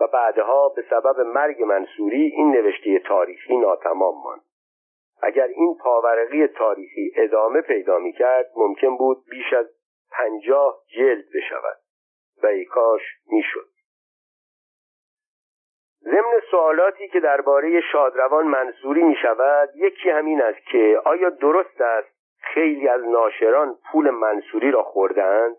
و 0.00 0.06
بعدها 0.06 0.68
به 0.68 0.84
سبب 0.90 1.20
مرگ 1.20 1.62
منصوری 1.62 2.32
این 2.36 2.50
نوشته 2.50 2.98
تاریخی 2.98 3.56
ناتمام 3.56 4.14
ماند. 4.24 4.40
اگر 5.24 5.46
این 5.46 5.76
پاورقی 5.80 6.46
تاریخی 6.46 7.12
ادامه 7.16 7.60
پیدا 7.60 7.98
می 7.98 8.12
کرد 8.12 8.50
ممکن 8.56 8.96
بود 8.96 9.24
بیش 9.30 9.52
از 9.52 9.66
پنجاه 10.10 10.80
جلد 10.96 11.24
بشود 11.34 11.76
و 12.42 12.46
ای 12.46 12.64
کاش 12.64 13.02
می 13.26 13.42
شد 13.42 13.68
ضمن 16.02 16.40
سوالاتی 16.50 17.08
که 17.08 17.20
درباره 17.20 17.80
شادروان 17.92 18.46
منصوری 18.46 19.02
می 19.02 19.16
شود 19.22 19.68
یکی 19.76 20.10
همین 20.10 20.42
است 20.42 20.66
که 20.72 21.00
آیا 21.04 21.30
درست 21.30 21.80
است 21.80 22.14
خیلی 22.38 22.88
از 22.88 23.04
ناشران 23.04 23.78
پول 23.92 24.10
منصوری 24.10 24.70
را 24.70 24.82
خوردند 24.82 25.56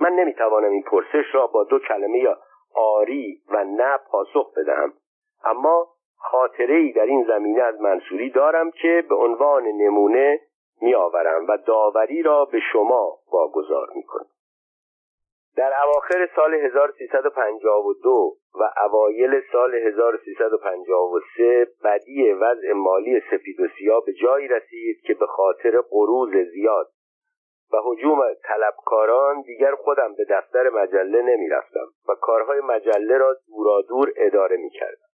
من 0.00 0.12
نمی‌توانم 0.12 0.70
این 0.70 0.82
پرسش 0.82 1.34
را 1.34 1.46
با 1.46 1.64
دو 1.64 1.78
کلمه 1.78 2.18
یا 2.18 2.38
آری 2.74 3.42
و 3.48 3.64
نه 3.64 3.98
پاسخ 4.10 4.54
بدهم 4.56 4.92
اما 5.44 5.88
خاطره 6.30 6.74
ای 6.74 6.92
در 6.92 7.06
این 7.06 7.24
زمینه 7.24 7.62
از 7.62 7.80
منصوری 7.80 8.30
دارم 8.30 8.70
که 8.70 9.04
به 9.08 9.14
عنوان 9.14 9.62
نمونه 9.62 10.40
میآورم 10.80 11.46
و 11.48 11.58
داوری 11.66 12.22
را 12.22 12.44
به 12.44 12.60
شما 12.72 13.18
واگذار 13.32 13.88
می‌کنم 13.94 14.26
در 15.56 15.72
اواخر 15.84 16.28
سال 16.36 16.54
1352 16.54 18.36
و 18.54 18.70
اوایل 18.84 19.40
سال 19.52 19.74
1353 19.74 21.66
بدی 21.84 22.32
وضع 22.32 22.72
مالی 22.72 23.20
سپید 23.20 23.60
و 23.60 23.68
سیاه 23.78 24.02
به 24.06 24.12
جایی 24.12 24.48
رسید 24.48 25.00
که 25.06 25.14
به 25.14 25.26
خاطر 25.26 25.80
قروض 25.90 26.30
زیاد 26.52 26.86
و 27.72 27.76
حجوم 27.84 28.20
طلبکاران 28.44 29.42
دیگر 29.42 29.74
خودم 29.74 30.14
به 30.14 30.24
دفتر 30.30 30.68
مجله 30.68 31.22
نمی 31.22 31.48
رفتم 31.48 31.86
و 32.08 32.14
کارهای 32.20 32.60
مجله 32.60 33.18
را 33.18 33.36
دورادور 33.48 34.12
اداره 34.16 34.56
می 34.56 34.70
کردم. 34.70 35.11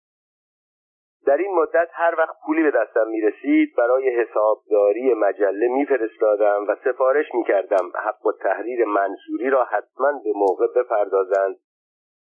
در 1.27 1.37
این 1.37 1.55
مدت 1.55 1.89
هر 1.93 2.15
وقت 2.19 2.37
پولی 2.47 2.63
به 2.63 2.71
دستم 2.71 3.09
می 3.09 3.21
رسید 3.21 3.75
برای 3.77 4.11
حسابداری 4.11 5.15
مجله 5.15 5.69
می 5.69 5.87
فرستادم 5.87 6.65
و 6.69 6.77
سفارش 6.85 7.35
می 7.35 7.45
کردم 7.45 7.93
حق 7.95 8.27
و 8.27 8.33
تحریر 8.33 8.85
منصوری 8.85 9.51
را 9.51 9.65
حتما 9.65 10.13
به 10.25 10.33
موقع 10.35 10.67
بپردازند 10.77 11.57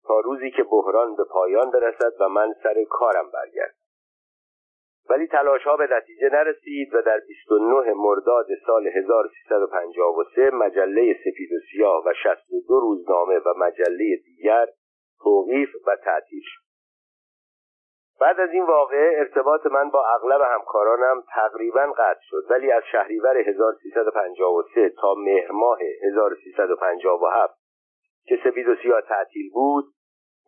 تا 0.06 0.20
روزی 0.20 0.50
که 0.50 0.62
بحران 0.62 1.16
به 1.16 1.24
پایان 1.24 1.70
برسد 1.70 2.12
و 2.20 2.28
من 2.28 2.52
سر 2.62 2.84
کارم 2.90 3.30
برگردم. 3.30 3.74
ولی 5.10 5.26
تلاش 5.26 5.62
ها 5.62 5.76
به 5.76 5.88
نتیجه 5.90 6.28
نرسید 6.32 6.94
و 6.94 7.02
در 7.02 7.20
29 7.28 7.92
مرداد 7.92 8.46
سال 8.66 8.86
1353 8.86 10.50
مجله 10.50 11.14
سپید 11.14 11.52
و 11.52 11.56
سیاه 11.72 12.02
و 12.06 12.12
62 12.22 12.80
روزنامه 12.80 13.38
و 13.38 13.54
مجله 13.56 14.16
دیگر 14.24 14.66
توقیف 15.22 15.68
و 15.86 15.96
تعطیل 16.04 16.42
شد. 16.44 16.71
بعد 18.22 18.40
از 18.40 18.50
این 18.50 18.64
واقعه 18.64 19.18
ارتباط 19.18 19.66
من 19.66 19.90
با 19.90 20.06
اغلب 20.06 20.40
همکارانم 20.40 21.22
تقریبا 21.34 21.92
قطع 21.98 22.20
شد 22.20 22.44
ولی 22.50 22.72
از 22.72 22.82
شهریور 22.92 23.36
1353 23.36 24.88
تا 24.88 25.14
مهر 25.14 25.50
ماه 25.52 25.78
1357 26.02 27.54
که 28.26 28.38
سپید 28.44 28.68
و 28.68 28.74
سیاه 28.82 29.00
تعطیل 29.00 29.50
بود 29.52 29.84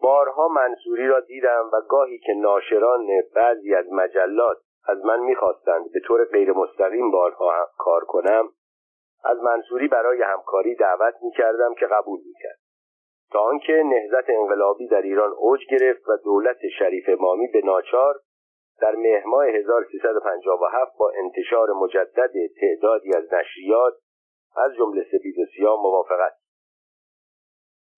بارها 0.02 0.48
منصوری 0.48 1.08
را 1.08 1.20
دیدم 1.20 1.70
و 1.72 1.80
گاهی 1.88 2.18
که 2.18 2.32
ناشران 2.32 3.06
بعضی 3.34 3.74
از 3.74 3.92
مجلات 3.92 4.56
از 4.88 5.04
من 5.04 5.20
می‌خواستند 5.20 5.92
به 5.92 6.00
طور 6.00 6.24
غیر 6.24 6.52
مستقیم 6.52 7.10
بارها 7.10 7.68
کار 7.78 8.04
کنم 8.04 8.48
از 9.24 9.38
منصوری 9.42 9.88
برای 9.88 10.22
همکاری 10.22 10.74
دعوت 10.74 11.14
می‌کردم 11.22 11.74
که 11.74 11.86
قبول 11.86 12.20
می‌کرد. 12.26 12.63
تا 13.34 13.40
آنکه 13.40 13.72
نهضت 13.72 14.30
انقلابی 14.30 14.88
در 14.88 15.02
ایران 15.02 15.32
اوج 15.38 15.60
گرفت 15.70 16.08
و 16.08 16.16
دولت 16.24 16.56
شریف 16.78 17.04
امامی 17.08 17.46
به 17.52 17.60
ناچار 17.64 18.14
در 18.80 18.94
مهماه 18.94 19.46
1357 19.46 20.92
با 20.98 21.12
انتشار 21.24 21.72
مجدد 21.72 22.32
تعدادی 22.60 23.16
از 23.16 23.34
نشریات 23.34 23.94
از 24.56 24.74
جمله 24.74 25.04
سپید 25.04 25.38
و 25.38 25.44
سیاه 25.56 25.82
موافقت 25.82 26.32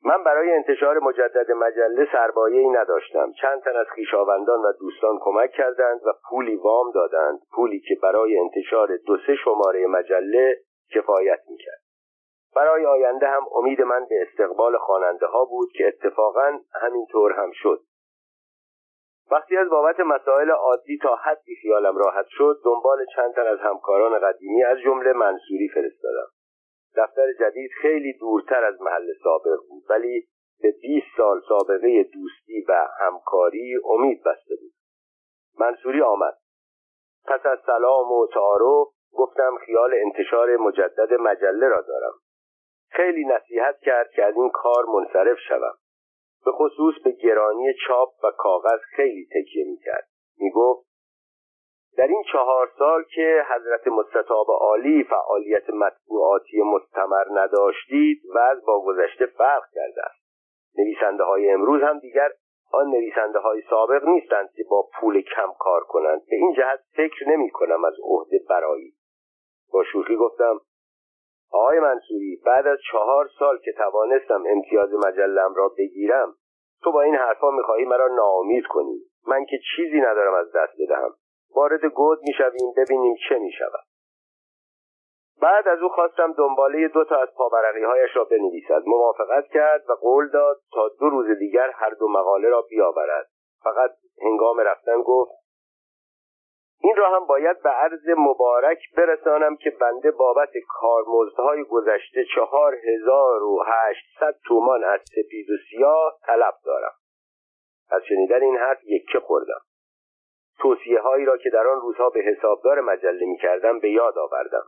من 0.04 0.24
برای 0.24 0.52
انتشار 0.52 0.98
مجدد 0.98 1.52
مجله 1.52 2.08
سربایه 2.12 2.60
ای 2.60 2.68
نداشتم. 2.68 3.32
چند 3.32 3.62
تن 3.62 3.76
از 3.76 3.86
خویشاوندان 3.94 4.60
و 4.60 4.72
دوستان 4.80 5.18
کمک 5.20 5.50
کردند 5.50 6.00
و 6.06 6.12
پولی 6.30 6.56
وام 6.56 6.90
دادند 6.94 7.38
پولی 7.52 7.80
که 7.80 7.94
برای 8.02 8.38
انتشار 8.38 8.96
دو 9.06 9.16
سه 9.26 9.34
شماره 9.44 9.86
مجله 9.86 10.56
کفایت 10.94 11.40
می‌کرد. 11.50 11.85
برای 12.56 12.86
آینده 12.86 13.26
هم 13.26 13.46
امید 13.54 13.82
من 13.82 14.04
به 14.04 14.26
استقبال 14.28 14.78
خواننده 14.78 15.26
ها 15.26 15.44
بود 15.44 15.68
که 15.72 15.86
اتفاقا 15.86 16.58
همینطور 16.82 17.32
هم 17.32 17.50
شد. 17.54 17.80
وقتی 19.30 19.56
از 19.56 19.68
بابت 19.68 20.00
مسائل 20.00 20.50
عادی 20.50 20.98
تا 21.02 21.14
حدی 21.14 21.54
خیالم 21.62 21.96
راحت 21.96 22.26
شد 22.28 22.60
دنبال 22.64 23.06
چند 23.16 23.34
تن 23.34 23.46
از 23.46 23.58
همکاران 23.58 24.18
قدیمی 24.18 24.64
از 24.64 24.78
جمله 24.78 25.12
منصوری 25.12 25.68
فرستادم. 25.68 26.28
دفتر 26.96 27.32
جدید 27.32 27.70
خیلی 27.82 28.18
دورتر 28.18 28.64
از 28.64 28.82
محل 28.82 29.12
سابق 29.24 29.58
بود 29.68 29.82
ولی 29.90 30.26
به 30.62 30.74
20 30.82 31.06
سال 31.16 31.40
سابقه 31.48 32.02
دوستی 32.02 32.64
و 32.68 32.88
همکاری 33.00 33.76
امید 33.84 34.22
بسته 34.24 34.54
بود. 34.60 34.72
منصوری 35.58 36.02
آمد. 36.02 36.34
پس 37.24 37.46
از 37.46 37.58
سلام 37.66 38.12
و 38.12 38.26
تعارف 38.34 38.88
گفتم 39.12 39.56
خیال 39.66 39.94
انتشار 39.94 40.56
مجدد 40.56 41.14
مجله 41.14 41.68
را 41.68 41.80
دارم. 41.80 42.12
خیلی 42.88 43.24
نصیحت 43.24 43.78
کرد 43.78 44.10
که 44.10 44.24
از 44.24 44.36
این 44.36 44.50
کار 44.50 44.84
منصرف 44.84 45.38
شوم. 45.48 45.74
به 46.44 46.52
خصوص 46.52 46.94
به 47.04 47.10
گرانی 47.10 47.74
چاپ 47.86 48.08
و 48.24 48.30
کاغذ 48.30 48.80
خیلی 48.96 49.28
تکیه 49.34 49.64
می‌کرد. 49.64 50.08
می‌گفت 50.38 50.86
در 51.96 52.06
این 52.06 52.22
چهار 52.32 52.70
سال 52.78 53.04
که 53.14 53.44
حضرت 53.50 53.88
مستطاب 53.88 54.46
عالی 54.50 55.04
فعالیت 55.04 55.70
مطبوعاتی 55.70 56.62
مستمر 56.62 57.24
نداشتید 57.30 58.22
و 58.34 58.56
با 58.66 58.84
گذشته 58.84 59.26
فرق 59.26 59.62
کرده 59.74 60.02
است. 60.02 60.26
نویسنده 60.78 61.24
های 61.24 61.50
امروز 61.50 61.82
هم 61.82 61.98
دیگر 61.98 62.30
آن 62.72 62.86
نویسنده 62.86 63.38
های 63.38 63.62
سابق 63.70 64.04
نیستند 64.04 64.50
که 64.56 64.64
با 64.70 64.88
پول 65.00 65.20
کم 65.20 65.52
کار 65.58 65.84
کنند. 65.84 66.22
به 66.30 66.36
این 66.36 66.54
جهت 66.54 66.80
فکر 66.96 67.28
نمی 67.28 67.50
کنم 67.50 67.84
از 67.84 67.94
عهده 68.02 68.40
برایی 68.48 68.92
با 69.72 69.84
شوخی 69.84 70.16
گفتم 70.16 70.60
آقای 71.52 71.80
منصوری 71.80 72.42
بعد 72.46 72.66
از 72.66 72.78
چهار 72.92 73.28
سال 73.38 73.58
که 73.58 73.72
توانستم 73.72 74.44
امتیاز 74.46 74.92
مجلم 75.06 75.54
را 75.54 75.68
بگیرم 75.78 76.34
تو 76.82 76.92
با 76.92 77.02
این 77.02 77.14
حرفا 77.14 77.50
می‌خواهی 77.50 77.84
مرا 77.84 78.08
ناامید 78.08 78.66
کنی. 78.66 79.00
من 79.26 79.44
که 79.44 79.56
چیزی 79.76 80.00
ندارم 80.00 80.34
از 80.34 80.52
دست 80.52 80.72
بدهم. 80.80 81.14
وارد 81.56 81.84
گود 81.84 82.18
می‌شویم 82.22 82.72
ببینیم 82.76 83.14
چه 83.28 83.38
می‌شود. 83.38 83.84
بعد 85.42 85.68
از 85.68 85.82
او 85.82 85.88
خواستم 85.88 86.32
دنباله 86.32 86.88
دو 86.88 87.04
تا 87.04 87.16
از 87.16 87.28
پاورقی 87.36 87.82
هایش 87.82 88.16
را 88.16 88.24
بنویسد. 88.24 88.82
موافقت 88.86 89.48
کرد 89.48 89.90
و 89.90 89.92
قول 89.92 90.28
داد 90.28 90.56
تا 90.72 90.88
دو 91.00 91.10
روز 91.10 91.38
دیگر 91.38 91.70
هر 91.70 91.90
دو 91.90 92.08
مقاله 92.08 92.48
را 92.48 92.62
بیاورد. 92.62 93.26
فقط 93.64 93.90
هنگام 94.22 94.60
رفتن 94.60 95.02
گفت 95.02 95.45
این 96.80 96.96
را 96.96 97.10
هم 97.16 97.26
باید 97.26 97.62
به 97.62 97.70
عرض 97.70 98.08
مبارک 98.18 98.78
برسانم 98.96 99.56
که 99.56 99.70
بنده 99.70 100.10
بابت 100.10 100.50
کارمزدهای 100.68 101.64
گذشته 101.64 102.24
چهار 102.34 102.74
هزار 102.74 103.42
و 103.42 103.64
هشتصد 103.66 104.38
تومان 104.44 104.84
از 104.84 105.00
سپید 105.00 105.50
و 105.50 105.54
سیاه 105.70 106.18
طلب 106.26 106.54
دارم. 106.64 106.92
از 107.90 108.02
شنیدن 108.08 108.42
این 108.42 108.56
حرف 108.56 108.84
یکه 108.84 109.20
خوردم. 109.20 109.60
توصیه 110.58 111.00
هایی 111.00 111.24
را 111.24 111.36
که 111.36 111.50
در 111.50 111.66
آن 111.66 111.80
روزها 111.80 112.10
به 112.10 112.20
حسابدار 112.20 112.80
مجله 112.80 113.26
می 113.26 113.36
کردم 113.36 113.78
به 113.78 113.90
یاد 113.90 114.18
آوردم. 114.18 114.64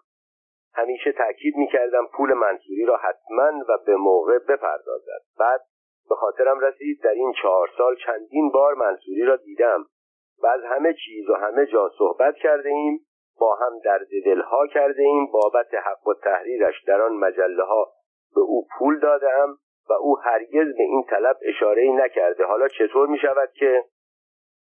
همیشه 0.74 1.12
تاکید 1.12 1.56
می 1.56 1.68
کردم 1.68 2.06
پول 2.06 2.32
منصوری 2.32 2.84
را 2.84 2.96
حتما 2.96 3.64
و 3.68 3.78
به 3.86 3.96
موقع 3.96 4.38
بپردازد. 4.38 5.22
بعد 5.38 5.60
به 6.08 6.14
خاطرم 6.14 6.60
رسید 6.60 7.02
در 7.02 7.10
این 7.10 7.32
چهار 7.42 7.70
سال 7.78 7.96
چندین 8.06 8.50
بار 8.50 8.74
منصوری 8.74 9.22
را 9.22 9.36
دیدم. 9.36 9.86
و 10.42 10.46
از 10.46 10.60
همه 10.64 10.94
چیز 10.94 11.30
و 11.30 11.34
همه 11.34 11.66
جا 11.66 11.90
صحبت 11.98 12.34
کرده 12.34 12.68
ایم 12.68 13.00
با 13.40 13.54
هم 13.54 13.78
درد 13.84 14.08
دلها 14.24 14.66
کرده 14.66 15.02
ایم 15.02 15.26
بابت 15.26 15.74
حق 15.74 16.08
و 16.08 16.14
تحریرش 16.14 16.84
در 16.86 17.00
آن 17.00 17.12
مجله 17.12 17.64
ها 17.64 17.92
به 18.34 18.40
او 18.40 18.66
پول 18.78 19.00
دادم 19.00 19.58
و 19.88 19.92
او 19.92 20.18
هرگز 20.18 20.76
به 20.76 20.82
این 20.82 21.04
طلب 21.10 21.36
اشاره 21.42 21.92
نکرده. 21.92 22.44
حالا 22.44 22.68
چطور 22.68 23.08
می 23.08 23.18
شود 23.18 23.52
که؟ 23.52 23.84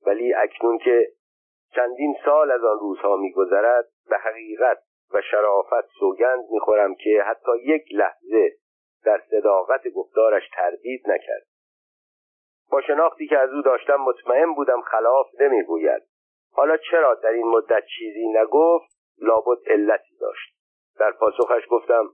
ولی 0.05 0.34
اکنون 0.34 0.78
که 0.78 1.07
چندین 1.76 2.16
سال 2.26 2.51
از 2.51 2.64
آن 2.64 2.80
روزها 2.80 3.16
میگذرد 3.16 3.86
به 4.10 4.18
حقیقت 4.18 4.78
و 5.14 5.22
شرافت 5.22 5.88
سوگند 5.99 6.45
می‌خورم 6.51 6.95
که 6.95 7.24
حتی 7.28 7.51
یک 7.64 7.84
لحظه 7.91 8.51
در 9.05 9.22
صداقت 9.30 9.88
گفتارش 9.88 10.49
تردید 10.55 11.01
نکرد. 11.10 11.45
با 12.72 12.82
شناختی 12.82 13.28
که 13.28 13.38
از 13.38 13.54
او 13.54 13.62
داشتم 13.62 13.96
مطمئن 13.96 14.54
بودم 14.54 14.82
خلاف 14.82 15.28
نمی‌گوید. 15.40 16.02
حالا 16.54 16.78
چرا 16.78 17.16
در 17.16 17.30
این 17.30 17.48
مدت 17.48 17.84
چیزی 17.98 18.28
نگفت؟ 18.28 19.00
لابد 19.22 19.58
علتی 19.68 20.18
داشت. 20.22 20.56
در 21.00 21.12
پاسخش 21.12 21.64
گفتم 21.70 22.10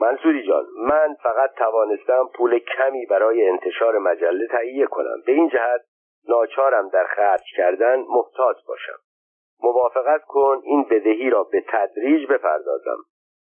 منصوری 0.00 0.46
جان 0.46 0.66
من 0.78 1.16
فقط 1.22 1.50
توانستم 1.54 2.28
پول 2.34 2.58
کمی 2.58 3.06
برای 3.06 3.48
انتشار 3.48 3.98
مجله 3.98 4.46
تهیه 4.46 4.86
کنم. 4.86 5.22
به 5.26 5.32
این 5.32 5.48
جهت 5.48 5.80
ناچارم 6.28 6.88
در 6.88 7.04
خرج 7.04 7.42
کردن 7.56 8.04
محتاط 8.08 8.56
باشم. 8.68 8.98
موافقت 9.62 10.24
کن 10.24 10.60
این 10.64 10.82
بدهی 10.82 11.30
را 11.30 11.44
به 11.44 11.64
تدریج 11.68 12.28
بپردازم. 12.30 12.98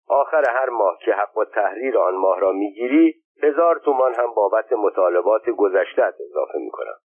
آخر 0.07 0.49
هر 0.49 0.69
ماه 0.69 0.97
که 1.05 1.13
حق 1.13 1.37
و 1.37 1.45
تحریر 1.45 1.97
آن 1.97 2.15
ماه 2.15 2.39
را 2.39 2.51
می‌گیری 2.51 3.15
هزار 3.43 3.79
تومان 3.79 4.13
هم 4.13 4.33
بابت 4.33 4.73
مطالبات 4.73 5.49
گذشته 5.49 6.03
اضافه 6.03 6.57
می‌کنم. 6.57 6.97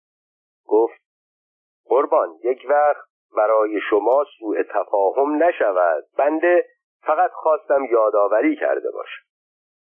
گفت 0.67 1.01
قربان 1.85 2.39
یک 2.45 2.67
وقت 2.69 3.05
برای 3.37 3.81
شما 3.91 4.25
سوء 4.39 4.63
تفاهم 4.63 5.43
نشود. 5.43 6.05
بنده 6.19 6.67
فقط 7.03 7.31
خواستم 7.31 7.85
یادآوری 7.85 8.57
کرده 8.57 8.91
باشم. 8.91 9.23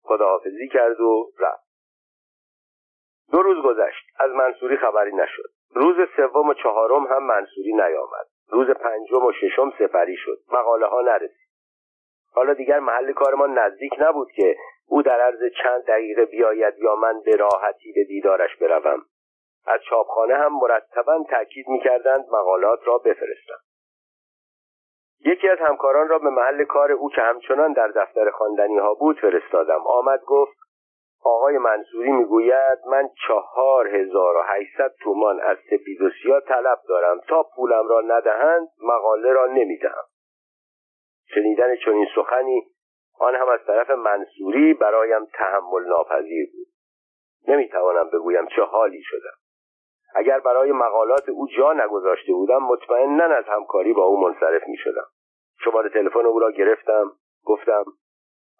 خداحافظی 0.02 0.68
کرد 0.68 1.00
و 1.00 1.30
رفت. 1.38 1.70
دو 3.32 3.42
روز 3.42 3.64
گذشت. 3.64 4.06
از 4.18 4.30
منصوری 4.30 4.76
خبری 4.76 5.12
نشد. 5.12 5.50
روز 5.74 5.96
سوم 6.16 6.48
و 6.48 6.54
چهارم 6.54 7.06
هم 7.06 7.22
منصوری 7.22 7.72
نیامد. 7.72 8.26
روز 8.48 8.70
پنجم 8.70 9.24
و 9.24 9.32
ششم 9.32 9.70
سپری 9.78 10.16
شد. 10.16 10.38
مقاله 10.52 10.86
ها 10.86 11.00
نرسید. 11.00 11.49
حالا 12.34 12.54
دیگر 12.54 12.78
محل 12.78 13.12
کارمان 13.12 13.58
نزدیک 13.58 13.92
نبود 13.98 14.32
که 14.32 14.56
او 14.88 15.02
در 15.02 15.20
عرض 15.20 15.52
چند 15.62 15.84
دقیقه 15.84 16.24
بیاید 16.24 16.74
یا 16.78 16.94
من 16.94 17.20
به 17.20 17.36
راحتی 17.36 17.92
به 17.92 18.04
دیدارش 18.04 18.56
بروم. 18.56 19.02
از 19.66 19.80
چاپخانه 19.90 20.34
هم 20.34 20.52
مرتبا 20.62 21.24
تاکید 21.30 21.68
می‌کردند 21.68 22.24
مقالات 22.32 22.80
را 22.84 22.98
بفرستم. 22.98 23.58
یکی 25.24 25.48
از 25.48 25.58
همکاران 25.58 26.08
را 26.08 26.18
به 26.18 26.30
محل 26.30 26.64
کار 26.64 26.92
او 26.92 27.10
که 27.10 27.20
همچنان 27.20 27.72
در 27.72 27.88
دفتر 27.88 28.30
خواندنی 28.30 28.78
ها 28.78 28.94
بود 28.94 29.20
فرستادم. 29.20 29.86
آمد 29.86 30.20
گفت 30.26 30.56
آقای 31.24 31.58
منصوری 31.58 32.12
می‌گوید 32.12 32.78
من 32.86 33.08
چهار 33.26 33.88
هزار 33.96 34.36
و 34.36 34.42
هشتصد 34.42 34.94
تومان 35.02 35.40
از 35.40 35.56
سپید 35.70 36.02
و 36.02 36.10
سیاه 36.22 36.40
طلب 36.40 36.78
دارم. 36.88 37.20
تا 37.28 37.46
پولم 37.56 37.88
را 37.88 38.00
ندهند 38.00 38.68
مقاله 38.82 39.32
را 39.32 39.46
نمی‌دهم. 39.46 40.04
شنیدن 41.34 41.76
چنین 41.76 42.06
سخنی 42.14 42.66
آن 43.18 43.34
هم 43.34 43.48
از 43.48 43.60
طرف 43.66 43.90
منصوری 43.90 44.74
برایم 44.74 45.24
تحمل 45.24 45.84
ناپذیر 45.88 46.50
بود. 46.52 46.66
نمی‌توانم 47.48 48.10
بگویم 48.10 48.46
چه 48.46 48.62
حالی 48.62 49.02
شدم. 49.02 49.36
اگر 50.14 50.40
برای 50.40 50.72
مقالات 50.72 51.28
او 51.28 51.48
جا 51.56 51.72
نگذاشته 51.72 52.32
بودم 52.32 52.62
مطمئنا 52.62 53.24
از 53.24 53.44
همکاری 53.44 53.92
با 53.92 54.04
او 54.04 54.20
منصرف 54.20 54.62
می 54.68 54.76
شدم 54.76 55.06
شماره 55.64 55.90
تلفن 55.90 56.26
او 56.26 56.38
را 56.38 56.50
گرفتم 56.50 57.12
گفتم 57.44 57.84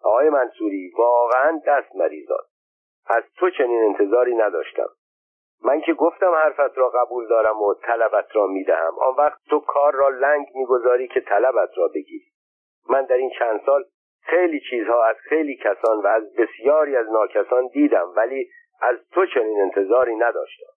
آقای 0.03 0.29
منصوری 0.29 0.91
واقعا 0.97 1.61
دست 1.67 1.95
مریضات 1.95 2.45
از 3.07 3.23
تو 3.37 3.49
چنین 3.49 3.83
انتظاری 3.83 4.35
نداشتم. 4.35 4.89
من 5.63 5.81
که 5.81 5.93
گفتم 5.93 6.31
حرفت 6.31 6.77
را 6.77 6.89
قبول 6.89 7.27
دارم 7.27 7.61
و 7.61 7.73
طلبت 7.73 8.25
را 8.33 8.47
می‌دهم. 8.47 8.99
آن 8.99 9.15
وقت 9.17 9.39
تو 9.49 9.59
کار 9.59 9.93
را 9.93 10.09
لنگ 10.09 10.47
می‌گذاری 10.55 11.07
که 11.07 11.21
طلبت 11.21 11.69
را 11.77 11.87
بگیری. 11.87 12.30
من 12.89 13.05
در 13.05 13.15
این 13.15 13.31
چند 13.39 13.61
سال 13.65 13.83
خیلی 14.21 14.59
چیزها 14.69 15.05
از 15.05 15.15
خیلی 15.15 15.55
کسان 15.55 16.01
و 16.03 16.07
از 16.07 16.35
بسیاری 16.35 16.95
از 16.95 17.07
ناکسان 17.11 17.67
دیدم 17.67 18.13
ولی 18.15 18.49
از 18.81 18.97
تو 19.13 19.25
چنین 19.25 19.61
انتظاری 19.61 20.15
نداشتم. 20.15 20.71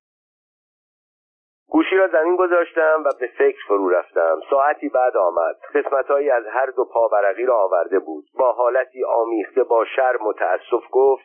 گوشی 1.69 1.97
را 1.97 2.09
زمین 2.09 2.37
گذاشتم 2.37 3.03
و 3.07 3.11
به 3.21 3.27
فکر 3.27 3.59
فرو 3.69 3.89
رفتم. 3.89 4.41
ساعتی 4.51 4.89
بعد 4.89 5.17
آمد. 5.17 5.57
قسمتهایی 5.75 6.31
از 6.31 6.47
هر 6.47 6.67
دو 6.67 6.85
پاورقی 6.85 7.47
را 7.47 7.57
آورده 7.57 7.99
بود. 7.99 8.25
با 8.39 8.53
حالتی 8.53 9.05
آمیخته 9.05 9.63
با 9.63 9.85
شرم 9.85 10.27
و 10.27 10.33
تأسف 10.33 10.85
گفت 10.91 11.25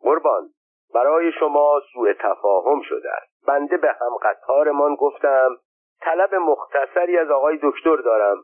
قربان 0.00 0.48
برای 0.94 1.32
شما 1.32 1.80
سوء 1.92 2.12
تفاهم 2.12 2.80
شده 2.82 3.10
است. 3.10 3.46
بنده 3.46 3.76
به 3.76 3.88
هم 3.88 4.16
قطارمان 4.22 4.94
گفتم 4.94 5.56
طلب 6.00 6.34
مختصری 6.34 7.18
از 7.18 7.30
آقای 7.30 7.58
دکتر 7.62 7.96
دارم. 7.96 8.36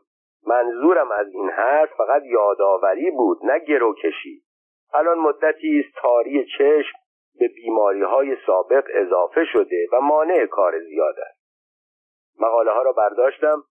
منظورم 0.47 1.11
از 1.11 1.27
این 1.33 1.49
حرف 1.49 1.89
فقط 1.97 2.21
یادآوری 2.25 3.11
بود 3.11 3.39
نه 3.43 3.59
گروکشی. 3.59 4.41
الان 4.93 5.17
مدتی 5.17 5.83
است 5.85 5.95
تاری 6.01 6.45
چشم 6.57 6.97
به 7.39 7.47
بیماری 7.47 8.01
های 8.01 8.37
سابق 8.45 8.83
اضافه 8.93 9.45
شده 9.45 9.87
و 9.93 10.01
مانع 10.01 10.45
کار 10.45 10.79
زیاد 10.79 11.15
است. 11.19 11.45
مقاله 12.39 12.71
ها 12.71 12.81
را 12.81 12.91
برداشتم 12.91 13.63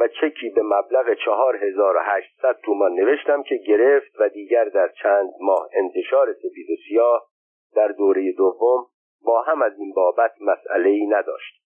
و 0.00 0.08
چکی 0.08 0.50
به 0.50 0.62
مبلغ 0.62 1.14
چهار 1.24 1.56
هزار 1.56 1.96
و 1.96 2.00
هشتصد 2.02 2.58
تومان 2.64 2.92
نوشتم 2.92 3.42
که 3.42 3.56
گرفت 3.56 4.20
و 4.20 4.28
دیگر 4.28 4.64
در 4.64 4.88
چند 4.88 5.30
ماه. 5.40 5.68
انتشار 5.72 6.32
سپید 6.32 6.70
و 6.70 6.74
سیاه 6.88 7.28
در 7.74 7.88
دوره 7.88 8.32
دوم 8.32 8.86
با 9.22 9.42
هم 9.42 9.62
از 9.62 9.72
این 9.78 9.92
بابت 9.94 10.32
مسئله 10.40 10.88
ای 10.88 11.06
نداشت. 11.06 11.67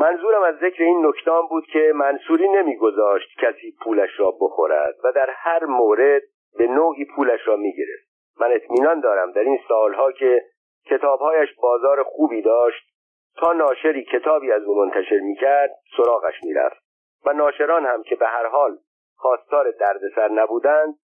منظورم 0.00 0.42
از 0.42 0.54
ذکر 0.54 0.82
این 0.82 1.06
نکتان 1.06 1.46
بود 1.46 1.66
که 1.66 1.92
منصوری 1.94 2.48
نمیگذاشت 2.48 3.28
کسی 3.40 3.76
پولش 3.84 4.10
را 4.20 4.30
بخورد 4.40 4.94
و 5.04 5.12
در 5.12 5.30
هر 5.30 5.64
مورد 5.64 6.22
به 6.58 6.66
نوعی 6.66 7.04
پولش 7.16 7.40
را 7.46 7.56
می‌گرفت. 7.56 8.08
من 8.40 8.52
اطمینان 8.52 9.00
دارم 9.00 9.32
در 9.32 9.40
این 9.40 9.58
سالها 9.68 10.12
که 10.12 10.42
کتابهایش 10.86 11.48
بازار 11.62 12.02
خوبی 12.02 12.42
داشت 12.42 12.84
تا 13.36 13.52
ناشری 13.52 14.04
کتابی 14.04 14.52
از 14.52 14.62
او 14.62 14.74
منتشر 14.74 15.18
می‌کرد 15.18 15.70
سراغش 15.96 16.34
می‌رفت. 16.44 16.84
و 17.26 17.32
ناشران 17.32 17.86
هم 17.86 18.02
که 18.02 18.16
به 18.16 18.26
هر 18.26 18.46
حال 18.46 18.78
خواستار 19.16 19.70
دردسر 19.70 20.28
نبودند 20.28 20.94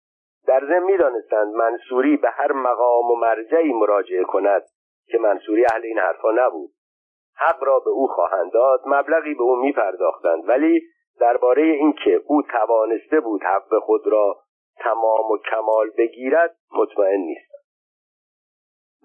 در 0.47 0.61
ضمن 0.61 0.82
می‌دانستند 0.82 1.55
منصوری 1.55 2.16
به 2.16 2.30
هر 2.30 2.53
مقام 2.53 3.11
و 3.11 3.16
مرجعی 3.16 3.72
مراجعه 3.72 4.24
کند 4.24 4.62
که 5.07 5.18
منصوری 5.18 5.64
اهل 5.72 5.84
این 5.84 5.99
حرفها 5.99 6.30
نبود. 6.30 6.70
حق 7.41 7.64
را 7.64 7.78
به 7.78 7.91
او 7.91 8.07
خواهند 8.07 8.53
داد 8.53 8.82
مبلغی 8.86 9.34
به 9.34 9.43
او 9.43 9.57
میپرداختند. 9.57 10.49
ولی 10.49 10.82
درباره 11.20 11.62
اینکه 11.62 12.22
او 12.26 12.43
توانسته 12.43 13.20
بود 13.20 13.43
حق 13.43 13.78
خود 13.78 14.07
را 14.07 14.36
تمام 14.76 15.30
و 15.30 15.38
کمال 15.51 15.91
بگیرد 15.99 16.57
مطمئن 16.72 17.20
نیستم. 17.20 17.59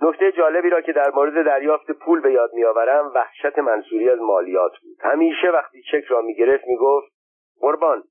نکته 0.02 0.32
جالبی 0.32 0.70
را 0.70 0.82
که 0.82 0.94
در 0.94 1.12
مورد 1.12 1.46
دریافت 1.46 1.92
پول 1.92 2.22
به 2.22 2.32
یاد 2.32 2.54
میآورم 2.54 3.12
وحشت 3.16 3.60
منصوری 3.60 4.10
از 4.10 4.20
مالیات 4.20 4.72
بود. 4.72 4.98
همیشه 5.00 5.48
وقتی 5.48 5.82
چک 5.92 6.04
را 6.08 6.22
می‌گرفت 6.22 6.64
می‌گفت 6.68 7.12
قربان 7.62 8.04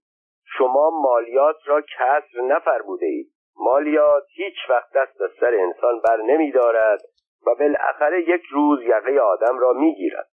شما 0.58 0.90
مالیات 0.90 1.56
را 1.66 1.80
کسر 1.80 2.40
نفرموده 2.42 3.06
اید. 3.06 3.30
مالیات 3.56 4.24
هیچ 4.36 4.56
وقت 4.70 4.92
دست 4.94 5.20
از 5.20 5.30
سر 5.40 5.54
انسان 5.54 6.00
بر 6.00 6.16
نمی 6.16 6.52
دارد 6.52 7.00
و 7.46 7.54
بالاخره 7.54 8.28
یک 8.28 8.42
روز 8.50 8.82
یقه 8.82 9.18
آدم 9.18 9.58
را 9.58 9.72
می‌گیرد 9.72 10.28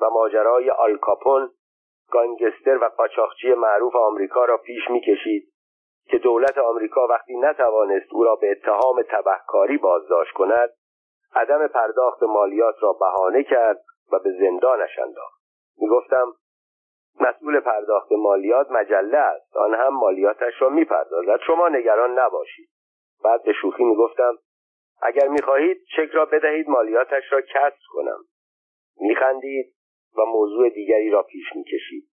و 0.00 0.10
ماجرای 0.10 0.70
آلکاپون 0.70 1.50
گانگستر 2.10 2.78
و 2.78 2.84
قاچاقچی 2.84 3.54
معروف 3.54 3.96
آمریکا 3.96 4.44
را 4.44 4.56
پیش 4.56 4.90
می‌کشید 4.90 5.52
که 6.06 6.18
دولت 6.18 6.58
آمریکا 6.58 7.06
وقتی 7.06 7.36
نتوانست 7.36 8.12
او 8.12 8.24
را 8.24 8.36
به 8.36 8.50
اتهام 8.50 9.02
تبهکاری 9.02 9.78
بازداشت 9.78 10.32
کند 10.32 10.70
عدم 11.34 11.66
پرداخت 11.66 12.22
مالیات 12.22 12.74
را 12.80 12.92
بهانه 12.92 13.42
کرد 13.42 13.84
و 14.12 14.18
به 14.18 14.30
زندانش 14.40 14.98
انداخت. 14.98 15.40
می‌گفتم 15.78 16.32
مسئول 17.20 17.60
پرداخت 17.60 18.12
مالیات 18.12 18.70
مجله 18.70 19.18
است 19.18 19.56
آن 19.56 19.74
هم 19.74 19.94
مالیاتش 19.94 20.62
را 20.62 20.68
می‌پردازد 20.68 21.40
شما 21.46 21.68
نگران 21.68 22.18
نباشید. 22.18 22.68
بعد 23.24 23.42
به 23.42 23.52
شوخی 23.52 23.84
می‌گفتم 23.84 24.38
اگر 25.02 25.28
می‌خواهید 25.28 25.84
چک 25.96 26.10
را 26.12 26.24
بدهید 26.24 26.68
مالیاتش 26.68 27.32
را 27.32 27.40
کسر 27.40 27.86
کنم. 27.88 28.18
میخندید 29.00 29.74
و 30.16 30.24
موضوع 30.24 30.68
دیگری 30.68 31.10
را 31.10 31.22
پیش 31.22 31.44
می‌کشید. 31.54 32.08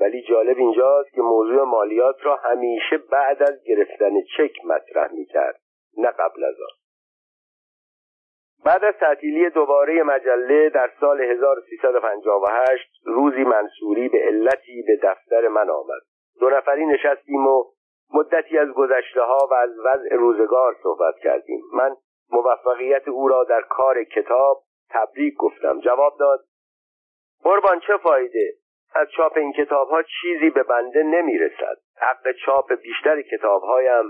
ولی 0.00 0.22
جالب 0.22 0.58
اینجاست 0.58 1.10
که 1.12 1.20
موضوع 1.20 1.62
مالیات 1.62 2.16
را 2.22 2.36
همیشه 2.36 2.98
بعد 2.98 3.42
از 3.42 3.64
گرفتن 3.66 4.12
چک 4.36 4.64
مطرح 4.64 5.12
می‌کرد 5.12 5.60
نه 5.96 6.10
قبل 6.10 6.44
از 6.44 6.54
آن. 6.54 6.76
بعد 8.64 8.84
از 8.84 8.94
تعطیلی 9.00 9.50
دوباره 9.50 10.02
مجله 10.02 10.68
در 10.68 10.90
سال 11.00 11.20
1358 11.20 12.90
روزی 13.04 13.44
منصوری 13.44 14.08
به 14.08 14.18
علتی 14.18 14.84
به 14.86 14.98
دفتر 15.02 15.48
من 15.48 15.70
آمد. 15.70 16.02
دو 16.40 16.50
نفری 16.50 16.86
نشستیم 16.86 17.46
و 17.46 17.64
مدتی 18.14 18.58
از 18.58 18.68
گذشته 18.68 19.20
ها 19.20 19.48
و 19.50 19.54
از 19.54 19.70
وضع 19.84 20.14
روزگار 20.16 20.76
صحبت 20.82 21.14
کردیم. 21.22 21.62
من 21.72 21.96
موفقیت 22.32 23.08
او 23.08 23.28
را 23.28 23.44
در 23.44 23.62
کار 23.62 24.04
کتاب 24.04 24.62
تبریک 24.90 25.34
گفتم. 25.34 25.80
جواب 25.80 26.16
داد 26.18 26.44
قربان 27.42 27.80
چه 27.80 27.96
فایده؟ 27.96 28.52
از 28.94 29.08
چاپ 29.16 29.36
این 29.36 29.52
کتاب 29.52 29.88
ها 29.88 30.02
چیزی 30.02 30.50
به 30.50 30.62
بنده 30.62 31.02
نمی‌رسد. 31.02 31.76
حق 31.96 32.32
چاپ 32.46 32.72
بیشتر 32.72 33.22
کتاب 33.22 33.62
هایم 33.62 34.04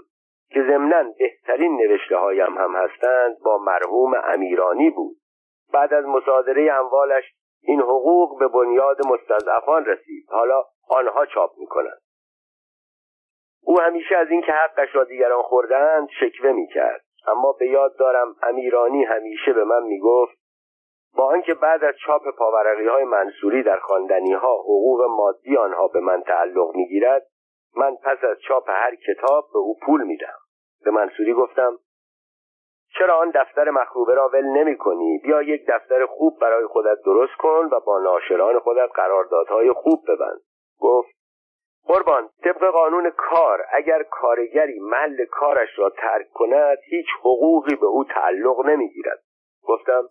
که 0.51 0.63
ضمنا 0.63 1.05
بهترین 1.19 1.77
نوشته 1.77 2.17
هایم 2.17 2.59
هم 2.59 2.77
هستند 2.77 3.37
با 3.45 3.59
مرحوم 3.59 4.15
امیرانی 4.25 4.91
بود. 4.91 5.17
بعد 5.73 5.95
از 5.95 6.05
مصادره 6.05 6.73
اموالش 6.73 7.25
این 7.63 7.81
حقوق 7.81 8.39
به 8.39 8.49
بنیاد 8.49 9.07
مستضعفان 9.07 9.85
رسید. 9.85 10.27
حالا 10.29 10.65
آنها 10.89 11.27
چاپ 11.27 11.51
می‌کنند. 11.59 12.01
او 13.65 13.81
همیشه 13.81 14.17
از 14.17 14.31
اینکه 14.31 14.53
حقش 14.53 14.89
را 14.95 15.05
دیگران 15.05 15.43
خوردند 15.43 16.09
شکوه 16.21 16.53
می‌کرد. 16.53 17.05
اما 17.27 17.53
به 17.53 17.67
یاد 17.67 17.97
دارم 17.97 18.37
امیرانی 18.43 19.05
همیشه 19.05 19.53
به 19.53 19.65
من 19.65 19.83
می‌گفت 19.83 20.41
با 21.17 21.25
آنکه 21.25 21.55
بعد 21.55 21.85
از 21.85 21.95
چاپ 22.07 22.23
پاورقی 22.39 22.87
های 22.87 23.05
منصوری 23.05 23.63
در 23.63 23.79
خواندنی 23.79 24.33
ها 24.33 24.55
حقوق 24.55 25.03
مادی 25.03 25.57
آنها 25.57 25.89
به 25.89 26.01
من 26.01 26.23
تعلق 26.23 26.75
می‌گیرد 26.75 27.27
من 27.77 27.97
پس 28.05 28.25
از 28.25 28.37
چاپ 28.49 28.71
هر 28.71 28.95
کتاب 28.95 29.49
به 29.53 29.59
او 29.59 29.77
پول 29.87 30.03
میدم 30.05 30.39
به 30.85 30.91
منصوری 30.91 31.35
گفتم 31.35 31.79
چرا 32.99 33.19
آن 33.19 33.31
دفتر 33.31 33.71
مخروبه 33.71 34.15
را 34.15 34.29
ول 34.29 34.45
نمی 34.45 34.77
کنی؟ 34.77 35.19
بیا 35.19 35.43
یک 35.43 35.67
دفتر 35.69 36.07
خوب 36.07 36.39
برای 36.41 36.67
خودت 36.67 36.99
درست 37.05 37.37
کن 37.39 37.69
و 37.73 37.81
با 37.81 37.99
ناشران 37.99 38.59
خودت 38.59 38.89
قراردادهای 38.95 39.73
خوب 39.73 40.05
ببند. 40.09 40.41
گفت 40.81 41.20
قربان 41.87 42.31
طبق 42.45 42.71
قانون 42.71 43.11
کار 43.11 43.67
اگر 43.73 44.03
کارگری 44.03 44.79
محل 44.79 45.25
کارش 45.25 45.79
را 45.79 45.91
ترک 45.91 46.31
کند 46.35 46.79
هیچ 46.85 47.07
حقوقی 47.21 47.75
به 47.75 47.87
او 47.87 48.05
تعلق 48.05 48.67
نمی‌گیرد. 48.67 49.23
گفتم 49.63 50.09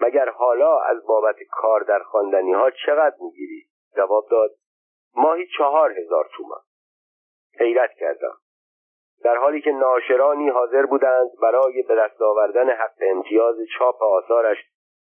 مگر 0.00 0.28
حالا 0.28 0.78
از 0.78 1.06
بابت 1.06 1.36
کار 1.50 1.80
در 1.80 1.98
خواندنی 1.98 2.52
ها 2.52 2.70
چقدر 2.86 3.16
می‌گیری؟ 3.20 3.66
جواب 3.96 4.24
داد 4.30 4.50
ماهی 5.16 5.46
چهار 5.58 5.92
هزار 5.98 6.28
تومان. 6.36 6.60
حیرت 7.58 7.90
کردم. 7.92 8.34
در 9.24 9.36
حالی 9.36 9.60
که 9.60 9.70
ناشرانی 9.70 10.48
حاضر 10.48 10.86
بودند 10.86 11.30
برای 11.42 11.82
به 11.82 11.94
دست 11.94 12.22
آوردن 12.22 12.70
حق 12.70 12.94
امتیاز 13.00 13.56
چاپ 13.78 14.02
آثارش 14.02 14.58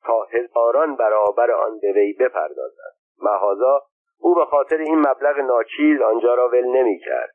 تا 0.03 0.23
هزاران 0.23 0.95
برابر 0.95 1.51
آن 1.51 1.79
به 1.79 1.91
وی 1.91 2.13
بپردازند. 2.13 2.95
مهازا 3.21 3.83
او 4.21 4.35
به 4.35 4.45
خاطر 4.45 4.77
این 4.77 4.99
مبلغ 4.99 5.37
ناچیز 5.39 6.01
آنجا 6.01 6.33
را 6.33 6.49
ول 6.49 6.65
نمی 6.65 6.99
کرد 6.99 7.31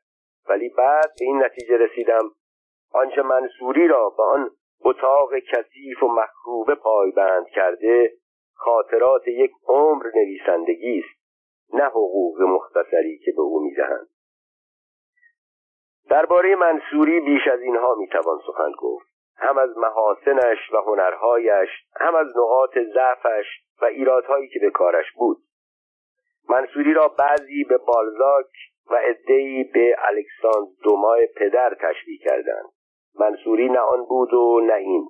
ولی 0.49 0.69
بعد 0.69 1.11
به 1.19 1.25
این 1.25 1.43
نتیجه 1.43 1.77
رسیدم 1.77 2.31
آنچه 2.93 3.21
منصوری 3.21 3.87
را 3.87 4.09
به 4.09 4.23
آن 4.23 4.49
اتاق 4.85 5.29
کثیف 5.39 6.03
و 6.03 6.07
مخروبه 6.07 6.75
پایبند 6.75 7.47
کرده 7.47 8.11
خاطرات 8.53 9.27
یک 9.27 9.51
عمر 9.67 10.05
نویسندگی 10.15 10.99
است 10.99 11.17
نه 11.73 11.85
حقوق 11.85 12.41
مختصری 12.41 13.17
که 13.25 13.31
به 13.35 13.41
او 13.41 13.63
می‌دهند. 13.63 14.07
درباره 16.09 16.55
منصوری 16.55 17.19
بیش 17.19 17.47
از 17.47 17.61
اینها 17.61 17.95
می‌توان 17.95 18.39
سخن 18.47 18.71
گفت. 18.79 19.07
هم 19.37 19.57
از 19.57 19.77
محاسنش 19.77 20.73
و 20.73 20.77
هنرهایش 20.77 21.69
هم 21.95 22.15
از 22.15 22.27
نقاط 22.37 22.77
ضعفش 22.93 23.45
و 23.81 23.85
ایرادهایی 23.85 24.47
که 24.47 24.59
به 24.59 24.69
کارش 24.69 25.05
بود. 25.15 25.37
منصوری 26.49 26.93
را 26.93 27.07
بعضی 27.07 27.63
به 27.63 27.77
بالزاک 27.77 28.45
و 28.91 28.95
عدهای 28.95 29.63
به 29.63 29.95
الکساندر 29.99 30.71
دومای 30.83 31.27
پدر 31.35 31.77
تشبیه 31.81 32.17
کردند. 32.17 32.69
منصوری 33.19 33.69
نه 33.69 33.79
آن 33.79 34.05
بود 34.05 34.33
و 34.33 34.59
نه 34.59 34.73
این. 34.73 35.07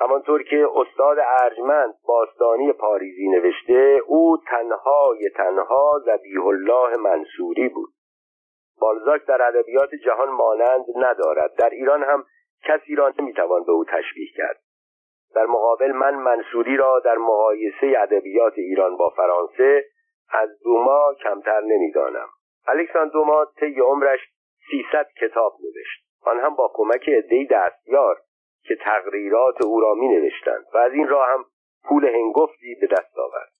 همانطور 0.00 0.42
که 0.42 0.68
استاد 0.74 1.18
ارجمند 1.40 1.94
باستانی 2.06 2.72
پاریزی 2.72 3.28
نوشته 3.28 4.00
او 4.06 4.36
تنهای 4.50 5.30
تنها 5.36 6.02
زبیح 6.06 6.46
الله 6.46 6.96
منصوری 6.96 7.68
بود. 7.68 7.90
بالزاک 8.80 9.24
در 9.24 9.42
ادبیات 9.42 9.94
جهان 9.94 10.28
مانند 10.28 10.84
ندارد. 10.96 11.54
در 11.54 11.70
ایران 11.70 12.02
هم 12.02 12.24
کسی 12.64 12.94
را 12.94 13.12
نمی‌توان 13.18 13.64
به 13.64 13.72
او 13.72 13.84
تشبیه 13.84 14.28
کرد. 14.36 14.60
در 15.34 15.46
مقابل 15.46 15.92
من 15.92 16.14
منصوری 16.14 16.76
را 16.76 17.00
در 17.04 17.16
مقایسه 17.18 17.94
ادبیات 17.98 18.52
ایران 18.56 18.96
با 18.96 19.08
فرانسه 19.16 19.84
از 20.32 20.62
دوما 20.64 21.14
کمتر 21.22 21.60
نمی‌دانم. 21.60 22.28
الکساندر 22.66 23.12
دوما 23.12 23.44
طی 23.44 23.80
عمرش 23.80 24.20
سیصد 24.70 25.06
کتاب 25.20 25.52
نوشت. 25.60 26.04
آن 26.22 26.40
هم 26.40 26.54
با 26.54 26.70
کمک 26.74 27.08
عدهای 27.08 27.46
دستیار 27.46 28.16
که 28.62 28.76
تقریرات 28.76 29.64
او 29.64 29.80
را 29.80 29.94
می 29.94 30.08
نوشتند 30.08 30.64
و 30.74 30.78
از 30.78 30.92
این 30.92 31.08
راه 31.08 31.28
هم 31.28 31.44
پول 31.84 32.04
هنگفتی 32.04 32.76
به 32.80 32.86
دست 32.86 33.18
آورد. 33.18 33.52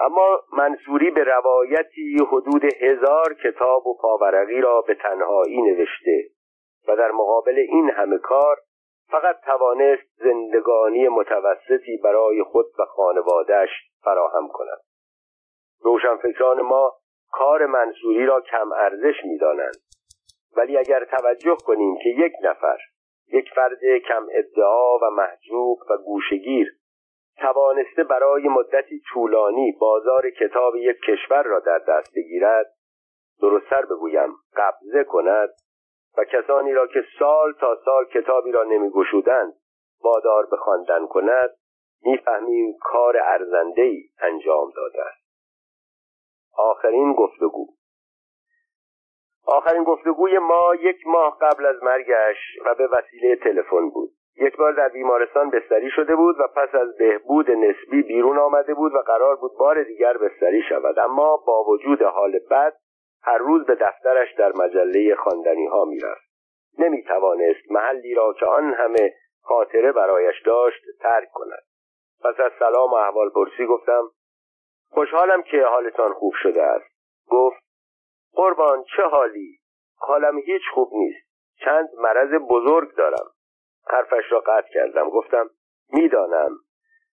اما 0.00 0.42
منصوری 0.52 1.10
به 1.10 1.24
روایتی 1.24 2.16
حدود 2.28 2.64
هزار 2.64 3.34
کتاب 3.44 3.86
و 3.86 3.96
پاورقی 4.00 4.60
را 4.60 4.80
به 4.80 4.94
تنهایی 4.94 5.62
نوشته 5.62 6.24
و 6.88 6.96
در 6.96 7.10
مقابل 7.10 7.58
این 7.58 7.90
همه 7.90 8.18
کار 8.18 8.56
فقط 9.10 9.40
توانست 9.40 10.08
زندگانی 10.16 11.08
متوسطی 11.08 11.96
برای 12.04 12.42
خود 12.42 12.66
و 12.78 12.84
خانوادهش 12.84 13.70
فراهم 14.04 14.48
کند. 14.48 14.78
روشنفکران 15.82 16.60
ما 16.60 16.92
کار 17.32 17.66
منصوری 17.66 18.26
را 18.26 18.40
کم 18.40 18.72
ارزش 18.72 19.24
می‌دانند. 19.24 19.76
ولی 20.56 20.76
اگر 20.76 21.04
توجه 21.04 21.56
کنیم 21.66 21.96
که 22.02 22.08
یک 22.08 22.32
نفر 22.42 22.78
یک 23.32 23.50
فرد 23.54 23.84
کم 24.08 24.26
ادعا 24.30 24.98
و 24.98 25.10
محجوب 25.10 25.78
و 25.90 25.96
گوشگیر 25.96 26.78
توانسته 27.38 28.04
برای 28.04 28.48
مدتی 28.48 29.02
طولانی 29.12 29.72
بازار 29.80 30.30
کتاب 30.30 30.76
یک 30.76 30.96
کشور 31.08 31.42
را 31.42 31.60
در 31.60 31.78
دست 31.78 32.14
بگیرد 32.16 32.66
درستتر 33.40 33.82
بگویم 33.82 34.28
قبضه 34.56 35.04
کند 35.04 35.48
و 36.18 36.24
کسانی 36.24 36.72
را 36.72 36.86
که 36.86 37.04
سال 37.18 37.52
تا 37.52 37.78
سال 37.84 38.04
کتابی 38.04 38.52
را 38.52 38.64
نمیگشودند 38.64 39.54
وادار 40.02 40.46
به 40.46 40.56
خواندن 40.56 41.06
کند 41.06 41.50
می‌فهمیم 42.02 42.76
کار 42.80 43.16
ای 43.76 44.02
انجام 44.20 44.70
داده 44.76 45.02
است. 45.02 45.27
آخرین 46.58 47.12
گفتگو. 47.12 47.66
آخرین 49.46 49.84
گفتگوی 49.84 50.38
ما 50.38 50.74
یک 50.80 51.06
ماه 51.06 51.38
قبل 51.40 51.66
از 51.66 51.82
مرگش 51.82 52.36
و 52.66 52.74
به 52.74 52.86
وسیله 52.86 53.36
تلفن 53.36 53.90
بود. 53.90 54.10
یک 54.36 54.56
بار 54.56 54.72
در 54.72 54.88
بیمارستان 54.88 55.50
بستری 55.50 55.90
شده 55.90 56.16
بود 56.16 56.40
و 56.40 56.46
پس 56.56 56.74
از 56.74 56.96
بهبود 56.96 57.50
نسبی 57.50 58.02
بیرون 58.02 58.38
آمده 58.38 58.74
بود 58.74 58.94
و 58.94 58.98
قرار 58.98 59.36
بود 59.36 59.52
بار 59.58 59.82
دیگر 59.82 60.16
بستری 60.16 60.62
شود. 60.68 60.98
اما 60.98 61.36
با 61.46 61.64
وجود 61.64 62.02
حال 62.02 62.38
بد 62.50 62.74
هر 63.22 63.38
روز 63.38 63.66
به 63.66 63.74
دفترش 63.74 64.34
در 64.34 64.52
مجله 64.52 65.14
خواندنی 65.14 65.66
ها 65.66 65.84
می‌رفت. 65.84 66.28
نمی 66.78 67.04
توانست 67.04 67.70
محلی 67.70 68.14
را 68.14 68.32
که 68.32 68.46
آن 68.46 68.74
همه 68.74 69.14
خاطره 69.42 69.92
برایش 69.92 70.42
داشت 70.42 70.82
ترک 71.00 71.28
کند. 71.32 71.62
پس 72.24 72.40
از 72.40 72.52
سلام 72.58 72.90
و 72.90 72.94
احوال 72.94 73.30
پرسی 73.30 73.66
گفتم 73.66 74.02
خوشحالم 74.90 75.42
که 75.42 75.64
حالتان 75.64 76.12
خوب 76.12 76.32
شده 76.42 76.62
است. 76.62 76.90
گفت 77.28 77.62
قربان 78.32 78.84
چه 78.96 79.02
حالی؟ 79.02 79.58
حالم 79.96 80.38
هیچ 80.38 80.62
خوب 80.74 80.90
نیست. 80.92 81.28
چند 81.64 81.88
مرض 81.98 82.30
بزرگ 82.50 82.94
دارم. 82.96 83.30
حرفش 83.86 84.32
را 84.32 84.40
قطع 84.40 84.68
کردم. 84.74 85.10
گفتم 85.10 85.50
می‌دانم. 85.92 86.50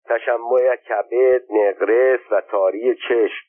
تشمع 0.05 0.75
کبد 0.75 1.41
نقرس 1.51 2.31
و 2.31 2.41
تاری 2.41 2.95
چشم. 2.95 3.47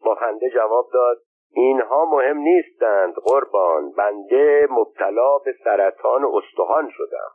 با 0.00 0.14
خنده 0.14 0.50
جواب 0.50 0.90
داد 0.92 1.18
اینها 1.52 2.04
مهم 2.04 2.36
نیستند 2.36 3.14
قربان. 3.14 3.92
بنده 3.92 4.66
مبتلا 4.70 5.38
به 5.38 5.54
سرطان 5.64 6.24
استخوان 6.24 6.90
شدم. 6.90 7.30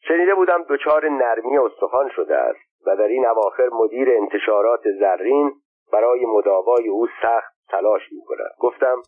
شنیده 0.00 0.34
بودم 0.34 0.64
دچار 0.68 1.08
نرمی 1.08 1.58
استخوان 1.58 2.10
شده 2.16 2.36
است. 2.36 2.67
و 2.88 2.96
در 2.96 3.06
این 3.06 3.26
اواخر 3.26 3.68
مدیر 3.72 4.10
انتشارات 4.10 4.80
زرین 5.00 5.52
برای 5.92 6.26
مداوای 6.26 6.88
او 6.88 7.06
سخت 7.22 7.54
تلاش 7.68 8.02
می 8.12 8.24
کند 8.24 8.50
گفتم 8.58 9.02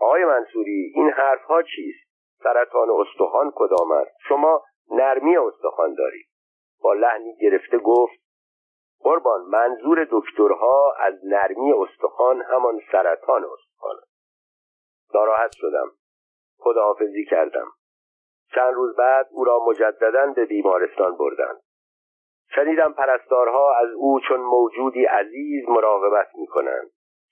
آقای 0.00 0.24
منصوری 0.24 0.92
این 0.94 1.10
حرفها 1.10 1.62
چیست؟ 1.62 2.10
سرطان 2.42 2.88
استخوان 2.90 3.52
کدام 3.54 3.92
است؟ 3.92 4.10
شما 4.28 4.62
نرمی 4.90 5.36
استخوان 5.36 5.94
دارید. 5.94 6.26
با 6.82 6.92
لحنی 6.92 7.36
گرفته 7.36 7.78
گفت 7.78 8.20
قربان 9.00 9.40
منظور 9.40 10.08
دکترها 10.10 10.94
از 10.98 11.14
نرمی 11.24 11.72
استخوان 11.72 12.42
همان 12.42 12.80
سرطان 12.92 13.44
استخوان 13.44 13.96
است. 13.96 14.12
ناراحت 15.14 15.50
شدم. 15.54 15.90
خداحافظی 16.58 17.24
کردم. 17.30 17.66
چند 18.54 18.74
روز 18.74 18.96
بعد 18.96 19.28
او 19.30 19.44
را 19.44 19.58
مجددا 19.66 20.32
به 20.36 20.44
بیمارستان 20.44 21.16
بردند. 21.16 21.60
شنیدم 22.54 22.92
پرستارها 22.92 23.76
از 23.76 23.88
او 23.96 24.20
چون 24.20 24.40
موجودی 24.40 25.04
عزیز 25.04 25.68
مراقبت 25.68 26.28
می 26.34 26.46
کنند 26.46 26.90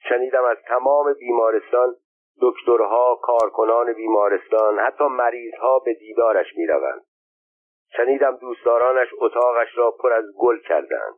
شنیدم 0.09 0.45
از 0.45 0.57
تمام 0.69 1.13
بیمارستان 1.13 1.95
دکترها 2.41 3.19
کارکنان 3.23 3.93
بیمارستان 3.93 4.79
حتی 4.79 5.05
مریضها 5.05 5.79
به 5.79 5.95
دیدارش 5.95 6.47
می‌روند. 6.57 7.05
شنیدم 7.97 8.37
دوستدارانش 8.37 9.09
اتاقش 9.21 9.79
را 9.79 9.91
پر 9.91 10.13
از 10.13 10.25
گل 10.39 10.59
کردند. 10.59 11.15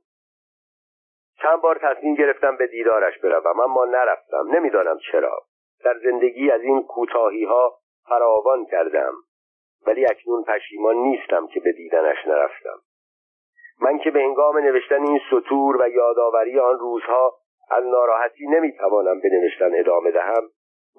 چند 1.43 1.61
بار 1.61 1.79
تصمیم 1.83 2.15
گرفتم 2.15 2.57
به 2.57 2.67
دیدارش 2.67 3.19
بروم 3.19 3.61
اما 3.61 3.85
نرفتم. 3.85 4.47
نمی‌دانم 4.53 4.99
چرا. 5.13 5.43
در 5.85 5.99
زندگی 5.99 6.51
از 6.51 6.61
این 6.61 6.83
کوتاهی 6.83 7.45
ها 7.45 7.79
فراوان 8.09 8.67
کردم. 8.67 9.13
ولی 9.87 10.07
اکنون 10.07 10.45
پشیمان 10.45 10.97
نیستم 10.97 11.47
که 11.47 11.61
به 11.61 11.73
دیدنش 11.73 12.27
نرفتم. 12.27 12.79
من 13.81 13.99
که 13.99 14.11
به 14.11 14.21
هنگام 14.21 14.59
نوشتن 14.59 15.03
این 15.03 15.21
سطور 15.31 15.83
و 15.83 15.89
یادآوری 15.89 16.59
آن 16.59 16.79
روزها 16.79 17.35
از 17.71 17.85
ناراحتی 17.85 18.47
نمی‌توانم 18.47 19.21
به 19.21 19.29
نوشتن 19.29 19.79
ادامه 19.79 20.11
دهم 20.11 20.51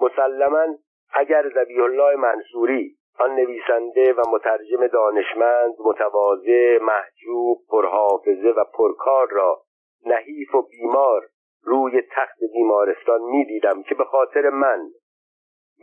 مسلما 0.01 0.67
اگر 1.13 1.49
ذبیح 1.49 1.83
الله 1.83 2.15
منصوری 2.15 2.95
آن 3.19 3.35
نویسنده 3.35 4.13
و 4.13 4.21
مترجم 4.29 4.87
دانشمند 4.87 5.75
متواضع 5.85 6.79
محجوب 6.81 7.57
پرحافظه 7.69 8.49
و 8.57 8.63
پرکار 8.73 9.27
را 9.29 9.61
نحیف 10.05 10.55
و 10.55 10.61
بیمار 10.61 11.27
روی 11.63 12.01
تخت 12.11 12.37
بیمارستان 12.53 13.21
می‌دیدم 13.21 13.83
که 13.83 13.95
به 13.95 14.03
خاطر 14.03 14.49
من 14.49 14.79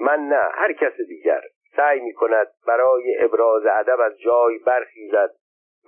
من 0.01 0.29
نه 0.29 0.41
هر 0.53 0.73
کس 0.73 1.01
دیگر 1.09 1.41
سعی 1.77 2.01
می 2.01 2.13
کند 2.13 2.47
برای 2.67 3.25
ابراز 3.25 3.63
ادب 3.67 4.01
از 4.01 4.19
جای 4.19 4.59
برخیزد 4.59 5.31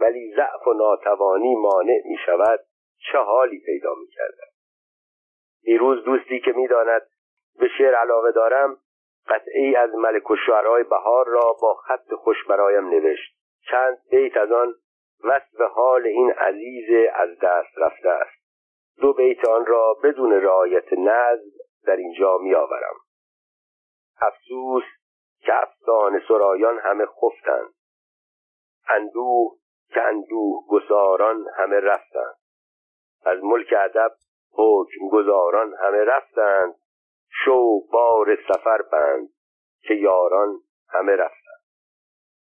ولی 0.01 0.35
ضعف 0.37 0.67
و 0.67 0.73
ناتوانی 0.73 1.55
مانع 1.55 2.03
می 2.05 2.17
شود 2.27 2.61
چه 3.13 3.19
حالی 3.19 3.63
پیدا 3.67 3.95
می 3.95 4.07
کردم 4.07 4.51
دیروز 5.63 6.05
دوستی 6.05 6.41
که 6.41 6.53
می‌داند 6.53 7.03
به 7.59 7.69
شعر 7.79 7.95
علاقه 7.95 8.33
دارم 8.33 8.77
قطعی 9.29 9.77
از 9.77 9.95
ملک 9.95 10.31
و 10.31 10.37
شعرهای 10.47 10.83
بهار 10.83 11.27
را 11.27 11.57
با 11.63 11.75
خط 11.75 12.15
خوش 12.15 12.45
برایم 12.45 12.89
نوشت. 12.89 13.35
چند 13.71 13.99
بیت 14.11 14.37
از 14.37 14.53
آن 14.53 14.75
وصف 15.25 15.61
حال 15.61 16.07
این 16.07 16.31
عزیز 16.31 17.11
از 17.15 17.39
دست 17.39 17.79
رفته 17.79 18.09
است. 18.09 18.41
دو 19.01 19.13
بیت 19.13 19.49
آن 19.49 19.67
را 19.67 19.95
بدون 20.03 20.33
رعایت 20.33 20.93
نظم 20.93 21.51
در 21.87 21.97
اینجا 21.97 22.39
می 22.39 22.55
آورم 22.55 22.95
افسوس 24.21 24.85
که 25.41 25.63
افسان 25.63 26.23
سرایان 26.29 26.79
همه 26.79 27.07
خفتند. 27.07 27.75
اندوه 28.89 29.57
که 29.95 30.03
اندوه 30.03 30.67
گساران 30.69 31.45
همه 31.57 31.81
رفتند. 31.81 32.37
از 33.25 33.39
ملک 33.43 33.75
ادب 33.85 34.13
حکم 34.53 35.09
گذاران 35.13 35.75
همه 35.75 36.05
رفتند. 36.05 36.75
شو 37.45 37.81
بار 37.93 38.39
سفر 38.49 38.83
بند 38.93 39.29
که 39.83 39.95
یاران 39.95 40.59
همه 40.89 41.13
رفتند. 41.13 41.40